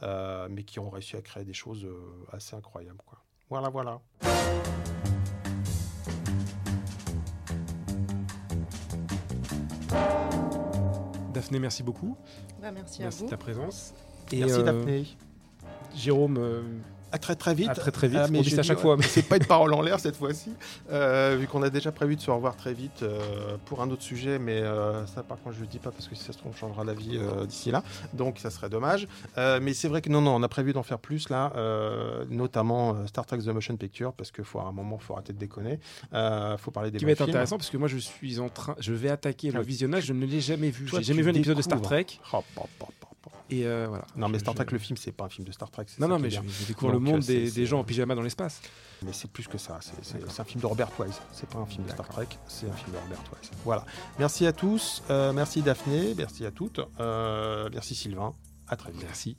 mais 0.02 0.64
qui 0.64 0.78
ont 0.78 0.90
réussi 0.90 1.16
à 1.16 1.22
créer 1.22 1.44
des 1.44 1.54
choses 1.54 1.88
assez 2.32 2.54
incroyables. 2.54 3.02
Quoi. 3.06 3.23
Voilà, 3.54 3.68
voilà. 3.68 4.00
Daphné, 11.32 11.60
merci 11.60 11.84
beaucoup. 11.84 12.16
Bah, 12.60 12.72
merci, 12.72 13.02
à 13.02 13.04
Merci 13.04 13.20
vous. 13.20 13.24
de 13.26 13.30
ta 13.30 13.36
présence. 13.36 13.94
Et, 14.32 14.40
Merci 14.40 14.58
euh, 14.58 14.62
Daphné. 14.64 15.06
Jérôme, 15.94 16.36
euh, 16.36 16.62
À 17.14 17.18
très 17.18 17.36
très 17.36 17.54
vite. 17.54 17.68
à 17.70 17.74
très 17.74 17.90
très 17.92 18.08
vite. 18.08 18.18
Ah, 18.22 18.28
mais 18.30 18.40
On 18.40 18.42
dit 18.42 18.58
à 18.58 18.62
chaque 18.62 18.76
ouais, 18.78 18.82
fois. 18.82 18.96
mais- 18.96 19.04
C'est 19.04 19.22
pas 19.22 19.36
une 19.36 19.46
parole 19.46 19.72
en 19.72 19.80
l'air 19.82 20.00
cette 20.00 20.16
fois-ci, 20.16 20.50
euh, 20.90 21.36
vu 21.38 21.46
qu'on 21.46 21.62
a 21.62 21.70
déjà 21.70 21.92
prévu 21.92 22.16
de 22.16 22.20
se 22.20 22.30
revoir 22.30 22.56
très 22.56 22.74
vite 22.74 23.02
euh, 23.02 23.56
pour 23.66 23.80
un 23.82 23.90
autre 23.90 24.02
sujet, 24.02 24.38
mais 24.38 24.60
euh, 24.60 25.06
ça 25.06 25.22
par 25.22 25.40
contre 25.40 25.54
je 25.56 25.60
le 25.60 25.66
dis 25.66 25.78
pas 25.78 25.90
parce 25.92 26.08
que 26.08 26.14
si 26.16 26.24
ça 26.24 26.32
se 26.32 26.38
trouve 26.38 26.52
on 26.52 26.56
changera 26.56 26.84
d'avis 26.84 27.16
euh, 27.16 27.46
d'ici 27.46 27.70
là, 27.70 27.82
donc 28.12 28.38
ça 28.38 28.50
serait 28.50 28.68
dommage. 28.68 29.06
Mais 29.36 29.74
c'est 29.74 29.88
vrai 29.88 30.02
que 30.02 30.10
non 30.10 30.20
non, 30.20 30.34
on 30.34 30.42
a 30.42 30.48
prévu 30.48 30.72
d'en 30.72 30.82
faire 30.82 30.98
plus 30.98 31.28
là, 31.28 31.52
notamment 32.30 33.06
Star 33.06 33.24
Trek 33.26 33.38
The 33.38 33.46
Motion 33.48 33.76
Picture 33.76 34.12
parce 34.12 34.30
que 34.30 34.42
faut 34.42 34.58
à 34.60 34.64
un 34.64 34.72
moment 34.72 34.98
faut 34.98 35.14
arrêter 35.14 35.32
de 35.32 35.38
déconner, 35.38 35.78
faut 36.58 36.70
parler 36.70 36.90
des 36.90 36.98
qui 36.98 37.04
va 37.04 37.12
être 37.12 37.22
intéressant 37.22 37.56
parce 37.56 37.70
que 37.70 37.76
moi 37.76 37.88
je 37.88 37.98
suis 37.98 38.40
en 38.40 38.48
train, 38.48 38.74
je 38.80 38.92
vais 38.92 39.10
attaquer 39.10 39.50
le 39.50 39.60
Ah. 39.60 39.62
visionnage. 39.62 40.04
Je 40.06 40.12
ne 40.12 40.26
l'ai 40.26 40.40
jamais 40.40 40.70
vu. 40.70 40.88
J'ai 40.88 41.02
jamais 41.02 41.22
vu 41.22 41.30
un 41.30 41.34
épisode 41.34 41.56
de 41.56 41.62
Star. 41.62 41.80
Trek. 41.80 42.06
Oh. 42.32 42.42
Et 43.50 43.66
euh, 43.66 43.86
voilà. 43.88 44.04
Non 44.16 44.28
mais 44.28 44.38
Star 44.38 44.54
je- 44.54 44.58
Trek 44.62 44.66
le 44.72 44.78
film 44.78 44.96
c'est 44.96 45.12
pas 45.12 45.24
un 45.24 45.28
film 45.28 45.46
de 45.46 45.52
Star 45.52 45.70
Trek. 45.70 45.84
c'est 45.88 46.00
Non, 46.00 46.06
ça 46.06 46.12
non, 46.14 46.18
mais 46.18 46.30
je, 46.30 46.40
découvre 46.66 46.92
le 46.92 46.98
monde 46.98 47.22
c'est- 47.22 47.50
des, 47.50 47.66
gens 47.66 47.80
en 47.80 47.84
pyjama 47.84 48.14
dans 48.14 48.22
l'espace. 48.22 48.60
Mais 49.04 49.12
c'est 49.12 49.30
plus 49.30 49.46
que 49.48 49.58
ça. 49.58 49.78
C'est- 50.02 50.40
un 50.40 50.44
film 50.44 50.60
de 50.60 50.66
Robert 50.66 50.88
Wise. 50.98 51.20
C'est 51.32 51.48
pas 51.48 51.58
un 51.58 51.66
film 51.66 51.84
de 51.84 51.90
Star 51.90 52.08
Trek, 52.08 52.28
c'est 52.48 52.68
un 52.68 52.72
film 52.72 52.92
de 52.92 52.98
Robert 52.98 53.18
Wise. 53.32 53.50
Voilà. 53.64 53.84
Merci 54.18 54.46
à 54.46 54.52
tous. 54.52 55.02
euh, 55.10 55.32
merci 55.32 55.62
Daphné. 55.62 56.14
Merci 56.16 56.44
à 56.46 56.50
toutes. 56.50 56.80
euh, 57.00 57.68
merci 57.72 57.94
Sylvain. 57.94 58.34
À 58.68 58.76
très 58.76 58.90
vite. 58.92 59.02
Merci. 59.04 59.36